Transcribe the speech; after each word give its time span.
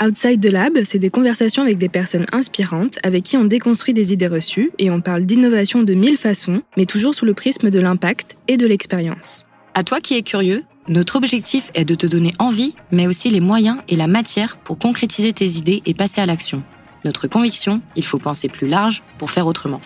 Outside 0.00 0.40
the 0.40 0.52
Lab, 0.52 0.78
c'est 0.84 1.00
des 1.00 1.10
conversations 1.10 1.64
avec 1.64 1.76
des 1.76 1.88
personnes 1.88 2.26
inspirantes 2.30 3.00
avec 3.02 3.24
qui 3.24 3.36
on 3.36 3.44
déconstruit 3.44 3.94
des 3.94 4.12
idées 4.12 4.28
reçues 4.28 4.70
et 4.78 4.92
on 4.92 5.00
parle 5.00 5.24
d'innovation 5.24 5.82
de 5.82 5.92
mille 5.92 6.16
façons, 6.16 6.62
mais 6.76 6.86
toujours 6.86 7.16
sous 7.16 7.24
le 7.24 7.34
prisme 7.34 7.68
de 7.68 7.80
l'impact 7.80 8.36
et 8.46 8.56
de 8.56 8.64
l'expérience. 8.64 9.44
À 9.74 9.82
toi 9.82 10.00
qui 10.00 10.14
es 10.14 10.22
curieux, 10.22 10.62
notre 10.86 11.16
objectif 11.16 11.72
est 11.74 11.84
de 11.84 11.96
te 11.96 12.06
donner 12.06 12.32
envie, 12.38 12.76
mais 12.92 13.08
aussi 13.08 13.28
les 13.30 13.40
moyens 13.40 13.78
et 13.88 13.96
la 13.96 14.06
matière 14.06 14.58
pour 14.58 14.78
concrétiser 14.78 15.32
tes 15.32 15.58
idées 15.58 15.82
et 15.84 15.94
passer 15.94 16.20
à 16.20 16.26
l'action. 16.26 16.62
Notre 17.04 17.26
conviction, 17.26 17.82
il 17.96 18.04
faut 18.04 18.18
penser 18.18 18.48
plus 18.48 18.68
large 18.68 19.02
pour 19.18 19.32
faire 19.32 19.48
autrement. 19.48 19.80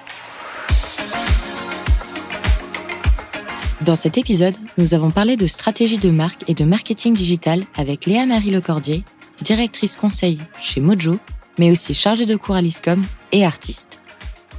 Dans 3.80 3.96
cet 3.96 4.18
épisode, 4.18 4.54
nous 4.76 4.92
avons 4.92 5.10
parlé 5.10 5.38
de 5.38 5.46
stratégie 5.46 5.98
de 5.98 6.10
marque 6.10 6.44
et 6.48 6.54
de 6.54 6.64
marketing 6.64 7.14
digital 7.14 7.64
avec 7.74 8.04
Léa-Marie 8.04 8.50
Lecordier, 8.50 9.04
directrice 9.42 9.96
conseil 9.96 10.38
chez 10.60 10.80
Mojo, 10.80 11.18
mais 11.58 11.70
aussi 11.70 11.94
chargée 11.94 12.26
de 12.26 12.36
cours 12.36 12.54
à 12.54 12.62
l'ISCOM 12.62 13.04
et 13.32 13.44
artiste. 13.44 14.00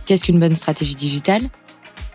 Qu'est-ce 0.06 0.24
qu'une 0.24 0.40
bonne 0.40 0.56
stratégie 0.56 0.96
digitale? 0.96 1.50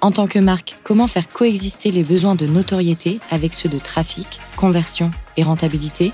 En 0.01 0.13
tant 0.13 0.29
que 0.29 0.39
marque, 0.39 0.77
comment 0.85 1.09
faire 1.09 1.27
coexister 1.27 1.91
les 1.91 2.05
besoins 2.05 2.37
de 2.37 2.47
notoriété 2.47 3.19
avec 3.31 3.55
ceux 3.55 3.69
de 3.69 3.79
trafic, 3.79 4.41
conversion 4.57 5.11
et 5.37 5.43
rentabilité? 5.43 6.13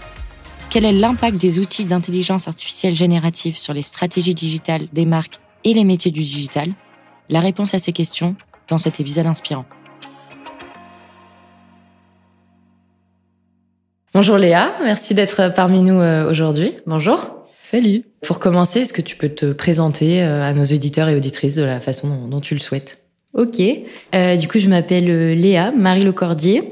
Quel 0.71 0.85
est 0.85 0.93
l'impact 0.93 1.37
des 1.37 1.59
outils 1.59 1.85
d'intelligence 1.85 2.49
artificielle 2.49 2.97
générative 2.97 3.57
sur 3.57 3.75
les 3.75 3.83
stratégies 3.83 4.35
digitales 4.35 4.89
des 4.93 5.05
marques 5.05 5.39
et 5.65 5.75
les 5.75 5.85
métiers 5.85 6.11
du 6.11 6.21
digital? 6.21 6.73
La 7.29 7.41
réponse 7.41 7.75
à 7.75 7.79
ces 7.79 7.93
questions 7.93 8.37
dans 8.69 8.79
cet 8.79 9.01
épisode 9.01 9.27
inspirant. 9.27 9.67
Bonjour 14.15 14.39
Léa, 14.39 14.73
merci 14.85 15.13
d'être 15.13 15.53
parmi 15.57 15.81
nous 15.81 15.99
euh, 15.99 16.31
aujourd'hui. 16.31 16.71
Bonjour. 16.87 17.35
Salut. 17.65 18.05
Pour 18.23 18.39
commencer, 18.39 18.83
est-ce 18.83 18.93
que 18.93 19.03
tu 19.03 19.17
peux 19.17 19.29
te 19.29 19.53
présenter 19.53 20.23
euh, 20.23 20.41
à 20.41 20.53
nos 20.53 20.63
auditeurs 20.63 21.09
et 21.09 21.17
auditrices 21.17 21.57
de 21.57 21.65
la 21.65 21.81
façon 21.81 22.29
dont, 22.29 22.39
tu 22.39 22.55
le 22.55 22.61
souhaites? 22.61 22.99
Ok. 23.33 23.61
Euh, 24.15 24.37
du 24.37 24.47
coup, 24.47 24.61
je 24.61 24.69
m'appelle 24.69 25.11
euh, 25.11 25.35
Léa, 25.35 25.73
Marie 25.73 26.05
Lecordier. 26.05 26.63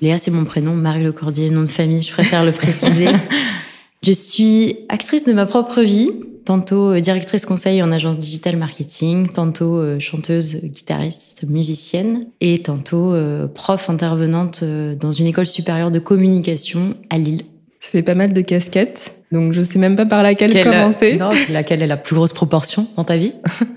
Léa, 0.00 0.16
c'est 0.18 0.30
mon 0.30 0.44
prénom, 0.44 0.74
Marie 0.74 1.02
Lecordier, 1.02 1.50
nom 1.50 1.62
de 1.62 1.68
famille, 1.68 2.02
je 2.02 2.12
préfère 2.12 2.44
le 2.44 2.52
préciser. 2.52 3.08
je 4.04 4.12
suis 4.12 4.76
actrice 4.88 5.24
de 5.24 5.32
ma 5.32 5.44
propre 5.44 5.82
vie, 5.82 6.12
tantôt 6.46 6.92
euh, 6.92 7.00
directrice 7.00 7.44
conseil 7.44 7.82
en 7.82 7.92
agence 7.92 8.16
digital 8.16 8.56
marketing, 8.56 9.28
tantôt 9.28 9.76
euh, 9.76 9.98
chanteuse, 9.98 10.56
guitariste, 10.62 11.44
musicienne, 11.46 12.26
et 12.40 12.62
tantôt 12.62 13.12
euh, 13.12 13.46
prof 13.46 13.90
intervenante 13.90 14.64
dans 14.64 15.10
une 15.10 15.26
école 15.26 15.46
supérieure 15.46 15.90
de 15.90 15.98
communication 15.98 16.94
à 17.10 17.18
Lille. 17.18 17.42
Ça 17.80 17.90
fait 17.90 18.02
pas 18.02 18.14
mal 18.14 18.32
de 18.32 18.40
casquettes, 18.40 19.14
donc 19.32 19.52
je 19.52 19.60
sais 19.60 19.78
même 19.78 19.96
pas 19.96 20.06
par 20.06 20.22
laquelle 20.22 20.62
commencer. 20.64 21.16
Non, 21.16 21.30
laquelle 21.50 21.82
est 21.82 21.86
la 21.86 21.96
plus 21.98 22.16
grosse 22.16 22.32
proportion 22.32 22.88
dans 22.96 23.04
ta 23.04 23.16
vie? 23.16 23.34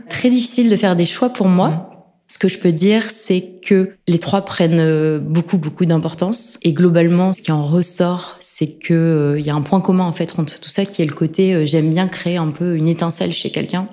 Très 0.10 0.30
difficile 0.30 0.70
de 0.70 0.76
faire 0.76 0.96
des 0.96 1.06
choix 1.06 1.30
pour 1.30 1.48
moi. 1.48 1.99
Ce 2.32 2.38
que 2.38 2.48
je 2.48 2.60
peux 2.60 2.72
dire, 2.72 3.10
c'est 3.10 3.56
que 3.66 3.96
les 4.08 4.20
trois 4.20 4.42
prennent 4.42 4.80
euh, 4.80 5.18
beaucoup, 5.18 5.58
beaucoup 5.58 5.86
d'importance. 5.86 6.60
Et 6.62 6.74
globalement, 6.74 7.34
ce 7.34 7.42
qui 7.42 7.52
en 7.52 7.64
ressort, 7.64 8.38
c'est 8.40 8.78
que 8.78 8.94
euh, 8.94 9.40
il 9.40 9.46
y 9.46 9.50
a 9.50 9.56
un 9.56 9.62
point 9.62 9.82
commun 9.82 10.04
en 10.04 10.12
fait 10.12 10.38
entre 10.38 10.60
tout 10.60 10.70
ça, 10.70 10.86
qui 10.86 11.02
est 11.02 11.06
le 11.06 11.14
côté 11.14 11.56
euh, 11.56 11.66
j'aime 11.66 11.90
bien 11.90 12.08
créer 12.08 12.38
un 12.38 12.52
peu 12.52 12.76
une 12.76 12.88
étincelle 12.88 13.32
chez 13.32 13.50
quelqu'un. 13.50 13.88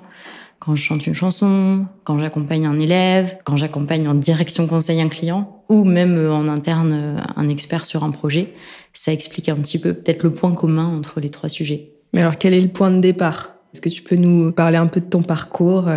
Quand 0.59 0.75
je 0.75 0.83
chante 0.83 1.07
une 1.07 1.15
chanson, 1.15 1.87
quand 2.03 2.19
j'accompagne 2.19 2.67
un 2.67 2.79
élève, 2.79 3.37
quand 3.43 3.57
j'accompagne 3.57 4.07
en 4.07 4.13
direction 4.13 4.67
conseil 4.67 5.01
un 5.01 5.09
client, 5.09 5.63
ou 5.67 5.83
même 5.83 6.29
en 6.31 6.47
interne 6.47 7.23
un 7.35 7.49
expert 7.49 7.85
sur 7.85 8.03
un 8.03 8.11
projet, 8.11 8.53
ça 8.93 9.11
explique 9.13 9.49
un 9.49 9.55
petit 9.55 9.79
peu 9.79 9.93
peut-être 9.93 10.23
le 10.23 10.31
point 10.31 10.53
commun 10.53 10.85
entre 10.85 11.19
les 11.19 11.29
trois 11.29 11.49
sujets. 11.49 11.91
Mais 12.13 12.21
alors, 12.21 12.37
quel 12.37 12.53
est 12.53 12.61
le 12.61 12.69
point 12.69 12.89
de 12.89 12.99
départ? 12.99 13.53
Est-ce 13.73 13.81
que 13.81 13.89
tu 13.89 14.01
peux 14.01 14.15
nous 14.15 14.51
parler 14.51 14.77
un 14.77 14.87
peu 14.87 14.99
de 14.99 15.05
ton 15.05 15.21
parcours 15.21 15.89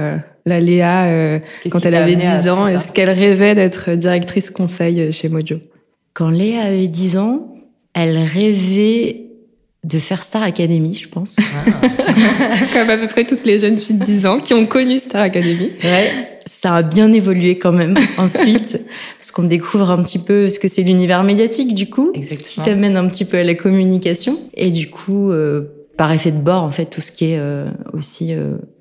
la 0.47 0.61
Léa, 0.61 1.05
euh, 1.05 1.39
quand 1.71 1.85
elle 1.85 1.95
avait 1.95 2.17
10 2.17 2.49
ans, 2.49 2.67
est-ce 2.67 2.93
qu'elle 2.93 3.11
rêvait 3.11 3.55
d'être 3.55 3.93
directrice 3.93 4.51
conseil 4.51 5.01
euh, 5.01 5.13
chez 5.13 5.29
Mojo? 5.29 5.57
Quand 6.15 6.31
Léa 6.31 6.63
avait 6.63 6.89
10 6.89 7.19
ans, 7.19 7.55
elle 7.95 8.19
rêvait 8.19 9.27
de 9.83 9.99
faire 9.99 10.23
Star 10.23 10.43
Academy, 10.43 10.93
je 10.93 11.09
pense. 11.09 11.39
Ah. 11.39 11.71
Comme 12.73 12.91
à 12.91 12.99
peu 12.99 13.07
près 13.07 13.25
toutes 13.25 13.47
les 13.47 13.59
jeunes 13.59 13.79
filles 13.79 13.97
de 13.97 14.05
10 14.05 14.27
ans 14.27 14.39
qui 14.39 14.53
ont 14.53 14.67
connu 14.67 14.99
Star 14.99 15.23
Academy. 15.23 15.71
Ouais, 15.83 16.41
ça 16.45 16.77
a 16.77 16.83
bien 16.83 17.13
évolué 17.13 17.59
quand 17.59 17.73
même 17.73 17.97
ensuite, 18.19 18.81
parce 19.19 19.31
qu'on 19.31 19.45
découvre 19.45 19.91
un 19.91 20.03
petit 20.03 20.19
peu 20.19 20.49
ce 20.49 20.59
que 20.59 20.69
c'est 20.69 20.83
l'univers 20.83 21.23
médiatique 21.25 21.75
du 21.75 21.89
coup, 21.89 22.11
Exactement. 22.15 22.45
ce 22.49 22.55
qui 22.55 22.61
t'amène 22.61 22.97
un 22.97 23.07
petit 23.09 23.25
peu 23.25 23.39
à 23.39 23.45
la 23.45 23.55
communication. 23.55 24.39
Et 24.55 24.71
du 24.71 24.91
coup, 24.91 25.31
euh, 25.31 25.87
par 25.97 26.13
effet 26.13 26.31
de 26.31 26.39
bord, 26.41 26.65
en 26.65 26.73
fait, 26.73 26.87
tout 26.87 27.01
ce 27.01 27.13
qui 27.13 27.27
est 27.27 27.41
aussi 27.93 28.33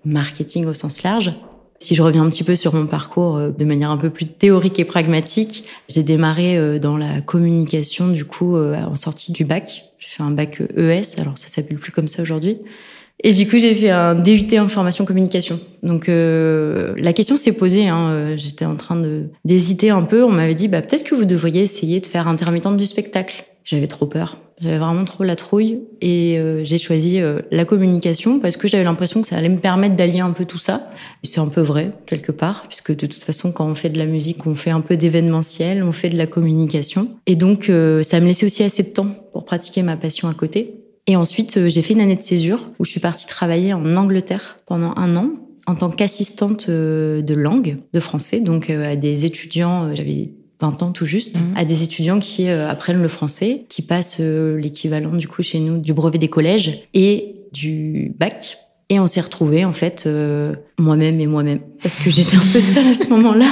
marketing 0.05 0.65
au 0.65 0.73
sens 0.73 1.03
large. 1.03 1.33
Si 1.81 1.95
je 1.95 2.03
reviens 2.03 2.23
un 2.23 2.29
petit 2.29 2.43
peu 2.43 2.55
sur 2.55 2.73
mon 2.73 2.85
parcours 2.87 3.37
euh, 3.37 3.51
de 3.51 3.63
manière 3.63 3.89
un 3.89 3.97
peu 3.97 4.09
plus 4.09 4.25
théorique 4.25 4.79
et 4.79 4.85
pragmatique, 4.85 5.63
j'ai 5.87 6.03
démarré 6.03 6.57
euh, 6.57 6.77
dans 6.77 6.97
la 6.97 7.21
communication 7.21 8.09
du 8.09 8.25
coup 8.25 8.57
euh, 8.57 8.75
en 8.83 8.95
sortie 8.95 9.31
du 9.31 9.45
bac. 9.45 9.85
J'ai 9.97 10.09
fait 10.09 10.23
un 10.23 10.31
bac 10.31 10.61
ES, 10.75 11.19
alors 11.19 11.37
ça 11.37 11.47
s'appelle 11.47 11.77
plus 11.77 11.93
comme 11.93 12.09
ça 12.09 12.21
aujourd'hui. 12.21 12.57
Et 13.21 13.33
du 13.33 13.47
coup, 13.47 13.57
j'ai 13.57 13.75
fait 13.75 13.89
un 13.89 14.15
DUT 14.15 14.47
information 14.57 15.05
communication. 15.05 15.59
Donc 15.83 16.07
euh, 16.07 16.93
la 16.97 17.11
question 17.11 17.35
s'est 17.35 17.51
posée. 17.51 17.87
Hein, 17.87 18.35
J'étais 18.37 18.65
en 18.65 18.75
train 18.75 18.95
de 18.95 19.25
d'hésiter 19.43 19.89
un 19.89 20.03
peu. 20.03 20.23
On 20.23 20.29
m'avait 20.29 20.55
dit, 20.55 20.69
bah 20.69 20.81
peut-être 20.81 21.03
que 21.03 21.15
vous 21.15 21.25
devriez 21.25 21.61
essayer 21.61 21.99
de 21.99 22.07
faire 22.07 22.29
intermittente 22.29 22.77
du 22.77 22.85
spectacle. 22.85 23.43
J'avais 23.63 23.87
trop 23.87 24.05
peur. 24.05 24.37
J'avais 24.61 24.77
vraiment 24.77 25.05
trop 25.05 25.23
la 25.23 25.37
trouille 25.37 25.79
et 26.01 26.37
euh, 26.37 26.65
j'ai 26.65 26.77
choisi 26.77 27.21
euh, 27.21 27.39
la 27.49 27.63
communication 27.63 28.39
parce 28.39 28.57
que 28.57 28.67
j'avais 28.67 28.83
l'impression 28.83 29.21
que 29.21 29.27
ça 29.27 29.37
allait 29.37 29.47
me 29.47 29.57
permettre 29.57 29.95
d'allier 29.95 30.19
un 30.19 30.31
peu 30.31 30.43
tout 30.43 30.57
ça. 30.57 30.91
C'est 31.23 31.39
un 31.39 31.47
peu 31.47 31.61
vrai 31.61 31.91
quelque 32.05 32.33
part 32.33 32.67
puisque 32.67 32.91
de 32.91 33.05
toute 33.05 33.23
façon 33.23 33.53
quand 33.53 33.65
on 33.65 33.73
fait 33.73 33.89
de 33.89 33.97
la 33.97 34.05
musique, 34.05 34.45
on 34.45 34.55
fait 34.55 34.71
un 34.71 34.81
peu 34.81 34.97
d'événementiel, 34.97 35.81
on 35.81 35.93
fait 35.93 36.09
de 36.09 36.17
la 36.17 36.27
communication 36.27 37.15
et 37.25 37.37
donc 37.37 37.69
euh, 37.69 38.03
ça 38.03 38.19
me 38.19 38.25
laissait 38.25 38.45
aussi 38.45 38.63
assez 38.63 38.83
de 38.83 38.89
temps 38.89 39.07
pour 39.31 39.45
pratiquer 39.45 39.81
ma 39.81 39.95
passion 39.95 40.27
à 40.27 40.33
côté. 40.33 40.75
Et 41.07 41.15
ensuite 41.15 41.69
j'ai 41.69 41.81
fait 41.81 41.93
une 41.93 42.01
année 42.01 42.17
de 42.17 42.21
césure 42.21 42.69
où 42.79 42.85
je 42.85 42.91
suis 42.91 42.99
partie 42.99 43.27
travailler 43.27 43.73
en 43.73 43.95
Angleterre 43.95 44.57
pendant 44.65 44.93
un 44.97 45.15
an 45.15 45.29
en 45.67 45.75
tant 45.75 45.89
qu'assistante 45.89 46.69
de 46.69 47.33
langue 47.33 47.77
de 47.93 47.99
français 48.01 48.41
donc 48.41 48.69
à 48.69 48.97
des 48.97 49.25
étudiants 49.25 49.95
j'avais 49.95 50.33
20 50.59 50.83
ans 50.83 50.91
tout 50.91 51.05
juste, 51.05 51.39
mhm. 51.39 51.55
à 51.55 51.65
des 51.65 51.83
étudiants 51.83 52.19
qui 52.19 52.49
euh, 52.49 52.69
apprennent 52.69 53.01
le 53.01 53.07
français, 53.07 53.65
qui 53.69 53.81
passent 53.81 54.17
euh, 54.19 54.57
l'équivalent 54.57 55.11
du 55.11 55.27
coup 55.27 55.41
chez 55.41 55.59
nous 55.59 55.77
du 55.77 55.93
brevet 55.93 56.17
des 56.17 56.27
collèges 56.27 56.83
et 56.93 57.35
du 57.53 58.13
bac. 58.17 58.57
Et 58.91 58.99
on 58.99 59.05
s'est 59.05 59.21
retrouvés 59.21 59.65
en 59.65 59.71
fait 59.71 60.05
euh, 60.07 60.55
moi-même 60.79 61.19
et 61.21 61.27
moi-même 61.27 61.59
parce 61.81 61.99
que 61.99 62.09
j'étais 62.09 62.35
un 62.35 62.51
peu 62.51 62.59
seule 62.59 62.87
à 62.87 62.93
ce 62.93 63.07
moment-là. 63.09 63.45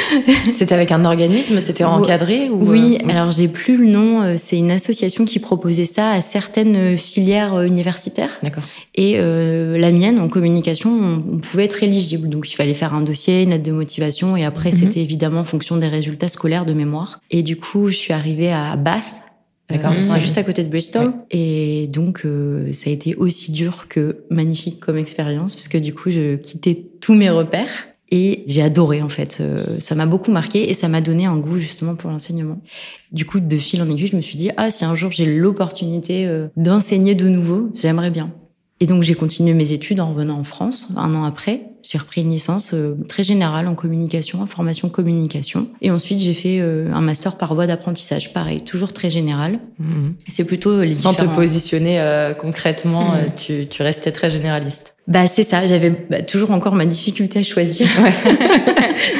c'était 0.52 0.74
avec 0.74 0.92
un 0.92 1.04
organisme, 1.04 1.58
c'était 1.58 1.84
encadré 1.84 2.48
ou 2.48 2.70
Oui, 2.70 2.98
alors 3.08 3.32
j'ai 3.32 3.48
plus 3.48 3.76
le 3.76 3.86
nom. 3.86 4.36
C'est 4.36 4.56
une 4.56 4.70
association 4.70 5.24
qui 5.24 5.40
proposait 5.40 5.84
ça 5.84 6.10
à 6.10 6.20
certaines 6.20 6.96
filières 6.96 7.62
universitaires. 7.62 8.38
D'accord. 8.42 8.62
Et 8.94 9.14
euh, 9.16 9.76
la 9.76 9.90
mienne 9.92 10.20
en 10.20 10.28
communication, 10.28 11.20
on, 11.32 11.38
pouvait 11.38 11.64
être 11.64 11.82
éligible, 11.82 12.28
donc 12.28 12.50
il 12.50 12.54
fallait 12.54 12.74
faire 12.74 12.94
un 12.94 13.02
dossier, 13.02 13.42
une 13.42 13.50
lettre 13.50 13.64
de 13.64 13.72
motivation, 13.72 14.36
et 14.36 14.44
après 14.44 14.70
mhm. 14.70 14.78
c'était 14.78 15.00
évidemment 15.00 15.40
en 15.40 15.44
fonction 15.44 15.76
des 15.76 15.88
résultats 15.88 16.28
scolaires 16.28 16.64
de 16.64 16.72
mémoire. 16.72 17.20
Et 17.30 17.42
du 17.42 17.56
coup, 17.56 17.88
je 17.88 17.96
suis 17.96 18.12
arrivée 18.12 18.52
à 18.52 18.76
Bath 18.76 19.02
D'accord. 19.68 19.92
Euh, 19.92 20.02
c'est 20.02 20.20
juste 20.20 20.38
à 20.38 20.44
côté 20.44 20.62
de 20.62 20.68
Bristol. 20.68 21.12
Et 21.30 21.88
donc, 21.88 22.22
euh, 22.24 22.72
ça 22.72 22.90
a 22.90 22.92
été 22.92 23.16
aussi 23.16 23.50
dur 23.52 23.86
que 23.88 24.24
magnifique 24.30 24.78
comme 24.80 24.96
expérience, 24.96 25.54
puisque 25.54 25.76
du 25.78 25.92
coup, 25.92 26.10
je 26.10 26.36
quittais 26.36 26.82
tous 27.00 27.14
mes 27.14 27.30
repères. 27.30 27.88
Et 28.12 28.44
j'ai 28.46 28.62
adoré 28.62 29.02
en 29.02 29.08
fait. 29.08 29.38
Euh, 29.40 29.80
ça 29.80 29.96
m'a 29.96 30.06
beaucoup 30.06 30.30
marqué 30.30 30.70
et 30.70 30.74
ça 30.74 30.86
m'a 30.86 31.00
donné 31.00 31.26
un 31.26 31.36
goût 31.36 31.58
justement 31.58 31.96
pour 31.96 32.08
l'enseignement. 32.08 32.60
Du 33.10 33.26
coup, 33.26 33.40
de 33.40 33.56
fil 33.56 33.82
en 33.82 33.90
aiguille, 33.90 34.06
je 34.06 34.14
me 34.14 34.20
suis 34.20 34.36
dit 34.36 34.50
ah 34.56 34.70
si 34.70 34.84
un 34.84 34.94
jour 34.94 35.10
j'ai 35.10 35.26
l'opportunité 35.26 36.30
d'enseigner 36.56 37.16
de 37.16 37.28
nouveau, 37.28 37.72
j'aimerais 37.74 38.12
bien. 38.12 38.32
Et 38.80 38.86
donc 38.86 39.02
j'ai 39.02 39.14
continué 39.14 39.54
mes 39.54 39.72
études 39.72 40.00
en 40.00 40.06
revenant 40.06 40.38
en 40.38 40.44
France 40.44 40.88
un 40.96 41.14
an 41.14 41.24
après. 41.24 41.70
J'ai 41.82 41.98
repris 41.98 42.20
une 42.22 42.30
licence 42.30 42.74
euh, 42.74 42.94
très 43.08 43.22
générale 43.22 43.68
en 43.68 43.74
communication, 43.74 44.42
en 44.42 44.46
formation 44.46 44.88
communication. 44.88 45.68
Et 45.80 45.90
ensuite 45.90 46.18
j'ai 46.18 46.34
fait 46.34 46.58
euh, 46.60 46.92
un 46.92 47.00
master 47.00 47.38
par 47.38 47.54
voie 47.54 47.66
d'apprentissage, 47.66 48.32
pareil, 48.32 48.62
toujours 48.62 48.92
très 48.92 49.08
général. 49.08 49.60
Mmh. 49.78 50.08
C'est 50.28 50.44
plutôt 50.44 50.80
les 50.82 50.94
Sans 50.94 51.14
te 51.14 51.24
positionner 51.24 52.00
euh, 52.00 52.34
concrètement, 52.34 53.12
mmh. 53.12 53.18
tu, 53.36 53.66
tu 53.68 53.82
restais 53.82 54.12
très 54.12 54.28
généraliste. 54.28 54.95
Bah 55.08 55.28
c'est 55.28 55.44
ça, 55.44 55.66
j'avais 55.66 55.90
bah, 55.90 56.22
toujours 56.22 56.50
encore 56.50 56.74
ma 56.74 56.84
difficulté 56.84 57.38
à 57.38 57.42
choisir. 57.44 57.86
Ouais. 58.02 58.12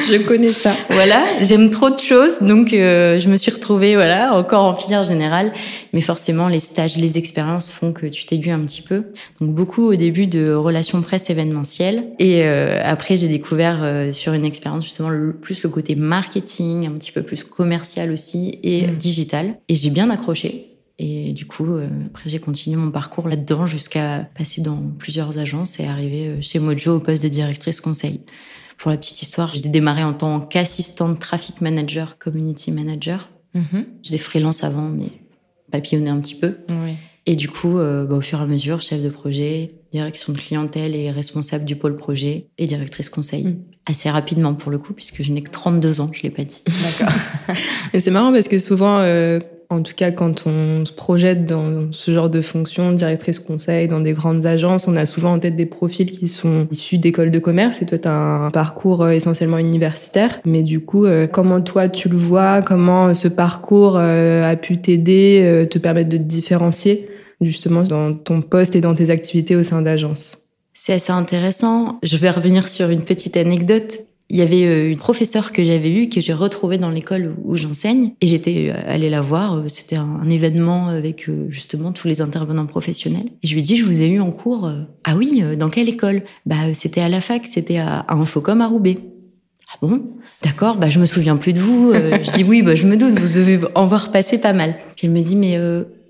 je 0.09 0.17
connais 0.17 0.49
ça. 0.49 0.75
Voilà, 0.89 1.23
j'aime 1.39 1.69
trop 1.69 1.89
de 1.89 1.97
choses, 1.97 2.41
donc 2.41 2.73
euh, 2.73 3.21
je 3.21 3.29
me 3.29 3.37
suis 3.37 3.51
retrouvée 3.51 3.95
voilà 3.95 4.33
encore 4.33 4.65
en 4.65 4.73
filière 4.73 5.03
générale. 5.03 5.53
Mais 5.93 6.01
forcément, 6.01 6.49
les 6.49 6.59
stages, 6.59 6.97
les 6.97 7.17
expériences 7.17 7.71
font 7.71 7.93
que 7.93 8.05
tu 8.05 8.25
t'aiguilles 8.25 8.51
un 8.51 8.65
petit 8.65 8.81
peu. 8.81 9.03
Donc 9.39 9.51
beaucoup 9.51 9.83
au 9.83 9.95
début 9.95 10.27
de 10.27 10.53
relations 10.53 11.01
presse 11.01 11.29
événementielles, 11.29 12.03
et 12.19 12.43
euh, 12.43 12.81
après 12.83 13.15
j'ai 13.15 13.29
découvert 13.29 13.79
euh, 13.81 14.11
sur 14.11 14.33
une 14.33 14.43
expérience 14.43 14.83
justement 14.83 15.09
le, 15.09 15.31
plus 15.31 15.63
le 15.63 15.69
côté 15.69 15.95
marketing, 15.95 16.85
un 16.85 16.97
petit 16.97 17.13
peu 17.13 17.21
plus 17.21 17.45
commercial 17.45 18.11
aussi 18.11 18.59
et 18.61 18.87
mmh. 18.87 18.95
digital. 18.97 19.55
Et 19.69 19.75
j'ai 19.75 19.89
bien 19.89 20.09
accroché. 20.09 20.76
Et 20.99 21.31
du 21.33 21.45
coup, 21.45 21.65
euh, 21.65 21.87
après, 22.07 22.29
j'ai 22.29 22.39
continué 22.39 22.75
mon 22.75 22.89
parcours 22.89 23.27
là-dedans 23.27 23.67
jusqu'à 23.67 24.27
passer 24.35 24.61
dans 24.61 24.81
plusieurs 24.97 25.37
agences 25.37 25.79
et 25.79 25.85
arriver 25.85 26.27
euh, 26.27 26.41
chez 26.41 26.59
Mojo 26.59 26.95
au 26.95 26.99
poste 26.99 27.23
de 27.23 27.29
directrice 27.29 27.81
conseil. 27.81 28.21
Pour 28.77 28.91
la 28.91 28.97
petite 28.97 29.21
histoire, 29.21 29.53
j'ai 29.53 29.69
démarré 29.69 30.03
en 30.03 30.13
tant 30.13 30.39
qu'assistante 30.39 31.19
traffic 31.19 31.61
manager, 31.61 32.17
community 32.17 32.71
manager. 32.71 33.29
Mm 33.53 33.61
J'étais 34.03 34.17
freelance 34.17 34.63
avant, 34.63 34.89
mais 34.89 35.11
papillonnais 35.71 36.09
un 36.09 36.19
petit 36.19 36.35
peu. 36.35 36.57
Et 37.25 37.35
du 37.35 37.49
coup, 37.49 37.77
euh, 37.77 38.05
bah, 38.05 38.15
au 38.15 38.21
fur 38.21 38.39
et 38.39 38.43
à 38.43 38.45
mesure, 38.45 38.81
chef 38.81 39.01
de 39.01 39.09
projet, 39.09 39.75
direction 39.91 40.31
de 40.31 40.37
clientèle 40.37 40.95
et 40.95 41.11
responsable 41.11 41.65
du 41.65 41.75
pôle 41.75 41.97
projet 41.97 42.47
et 42.57 42.67
directrice 42.67 43.09
conseil. 43.09 43.43
Mm. 43.43 43.63
Assez 43.85 44.09
rapidement 44.09 44.53
pour 44.53 44.71
le 44.71 44.77
coup, 44.77 44.93
puisque 44.93 45.23
je 45.23 45.31
n'ai 45.31 45.41
que 45.41 45.51
32 45.51 46.01
ans, 46.01 46.09
je 46.13 46.23
l'ai 46.23 46.29
pas 46.29 46.43
dit. 46.43 46.63
D'accord. 46.65 47.13
et 47.93 47.99
c'est 47.99 48.11
marrant 48.11 48.31
parce 48.31 48.47
que 48.47 48.59
souvent, 48.59 48.99
euh, 48.99 49.39
en 49.69 49.81
tout 49.81 49.93
cas, 49.95 50.11
quand 50.11 50.45
on 50.45 50.85
se 50.85 50.93
projette 50.93 51.45
dans 51.45 51.91
ce 51.91 52.11
genre 52.11 52.29
de 52.29 52.41
fonction, 52.41 52.91
directrice 52.93 53.39
conseil, 53.39 53.87
dans 53.87 53.99
des 53.99 54.13
grandes 54.13 54.45
agences, 54.45 54.87
on 54.87 54.95
a 54.95 55.05
souvent 55.05 55.33
en 55.33 55.39
tête 55.39 55.55
des 55.55 55.65
profils 55.65 56.11
qui 56.11 56.27
sont 56.27 56.67
issus 56.71 56.97
d'écoles 56.97 57.31
de 57.31 57.39
commerce. 57.39 57.81
Et 57.81 57.85
toi, 57.85 57.97
tu 57.97 58.07
as 58.07 58.13
un 58.13 58.51
parcours 58.51 59.03
euh, 59.03 59.11
essentiellement 59.11 59.57
universitaire. 59.57 60.39
Mais 60.45 60.63
du 60.63 60.79
coup, 60.79 61.05
euh, 61.05 61.27
comment 61.27 61.61
toi, 61.61 61.89
tu 61.89 62.09
le 62.09 62.17
vois? 62.17 62.61
Comment 62.61 63.13
ce 63.13 63.27
parcours 63.27 63.97
a 63.97 64.55
pu 64.55 64.77
t'aider, 64.77 65.67
te 65.69 65.77
permettre 65.77 66.09
de 66.09 66.17
te 66.17 66.23
différencier 66.23 67.09
justement 67.41 67.83
dans 67.83 68.13
ton 68.13 68.41
poste 68.41 68.75
et 68.75 68.81
dans 68.81 68.95
tes 68.95 69.09
activités 69.09 69.55
au 69.55 69.63
sein 69.63 69.81
d'agence 69.81 70.49
C'est 70.73 70.93
assez 70.93 71.11
intéressant. 71.11 71.99
Je 72.03 72.17
vais 72.17 72.29
revenir 72.29 72.67
sur 72.67 72.89
une 72.89 73.03
petite 73.03 73.37
anecdote. 73.37 74.06
Il 74.29 74.37
y 74.37 74.41
avait 74.41 74.65
euh, 74.65 74.91
une 74.91 74.97
professeure 74.97 75.53
que 75.53 75.63
j'avais 75.63 75.91
eue, 75.91 76.09
que 76.09 76.19
j'ai 76.19 76.33
retrouvée 76.33 76.77
dans 76.77 76.89
l'école 76.89 77.35
où 77.43 77.55
j'enseigne, 77.55 78.11
et 78.19 78.27
j'étais 78.27 78.71
euh, 78.71 78.81
allée 78.85 79.09
la 79.09 79.21
voir. 79.21 79.53
Euh, 79.53 79.67
c'était 79.67 79.95
un 79.95 80.29
événement 80.29 80.87
avec 80.87 81.29
justement 81.49 81.91
tous 81.93 82.07
les 82.07 82.21
intervenants 82.21 82.65
professionnels. 82.65 83.27
Et 83.43 83.47
je 83.47 83.53
lui 83.53 83.61
ai 83.61 83.63
dit, 83.63 83.77
je 83.77 83.85
vous 83.85 84.01
ai 84.01 84.07
eu 84.07 84.19
en 84.19 84.31
cours. 84.31 84.69
Ah 85.03 85.15
oui, 85.15 85.41
dans 85.57 85.69
quelle 85.69 85.89
école? 85.89 86.23
Bah, 86.45 86.73
c'était 86.73 87.01
à 87.01 87.09
la 87.09 87.21
fac, 87.21 87.47
c'était 87.47 87.77
à, 87.77 88.05
Infocom 88.09 88.61
à 88.61 88.67
Roubaix. 88.67 88.97
Ah 89.71 89.77
bon? 89.81 90.01
D'accord, 90.43 90.77
bah 90.77 90.87
je 90.87 90.99
me 90.99 91.05
souviens 91.05 91.35
plus 91.35 91.51
de 91.51 91.59
vous. 91.59 91.93
je 91.93 92.35
dis 92.35 92.43
oui, 92.43 92.61
bah 92.61 92.75
je 92.75 92.87
me 92.87 92.95
doute, 92.95 93.17
vous 93.17 93.39
devez 93.39 93.59
en 93.75 93.87
voir 93.87 94.11
passer 94.11 94.37
pas 94.37 94.53
mal. 94.53 94.77
Puis 94.95 95.07
elle 95.07 95.13
me 95.13 95.21
dit 95.21 95.35
mais 95.35 95.57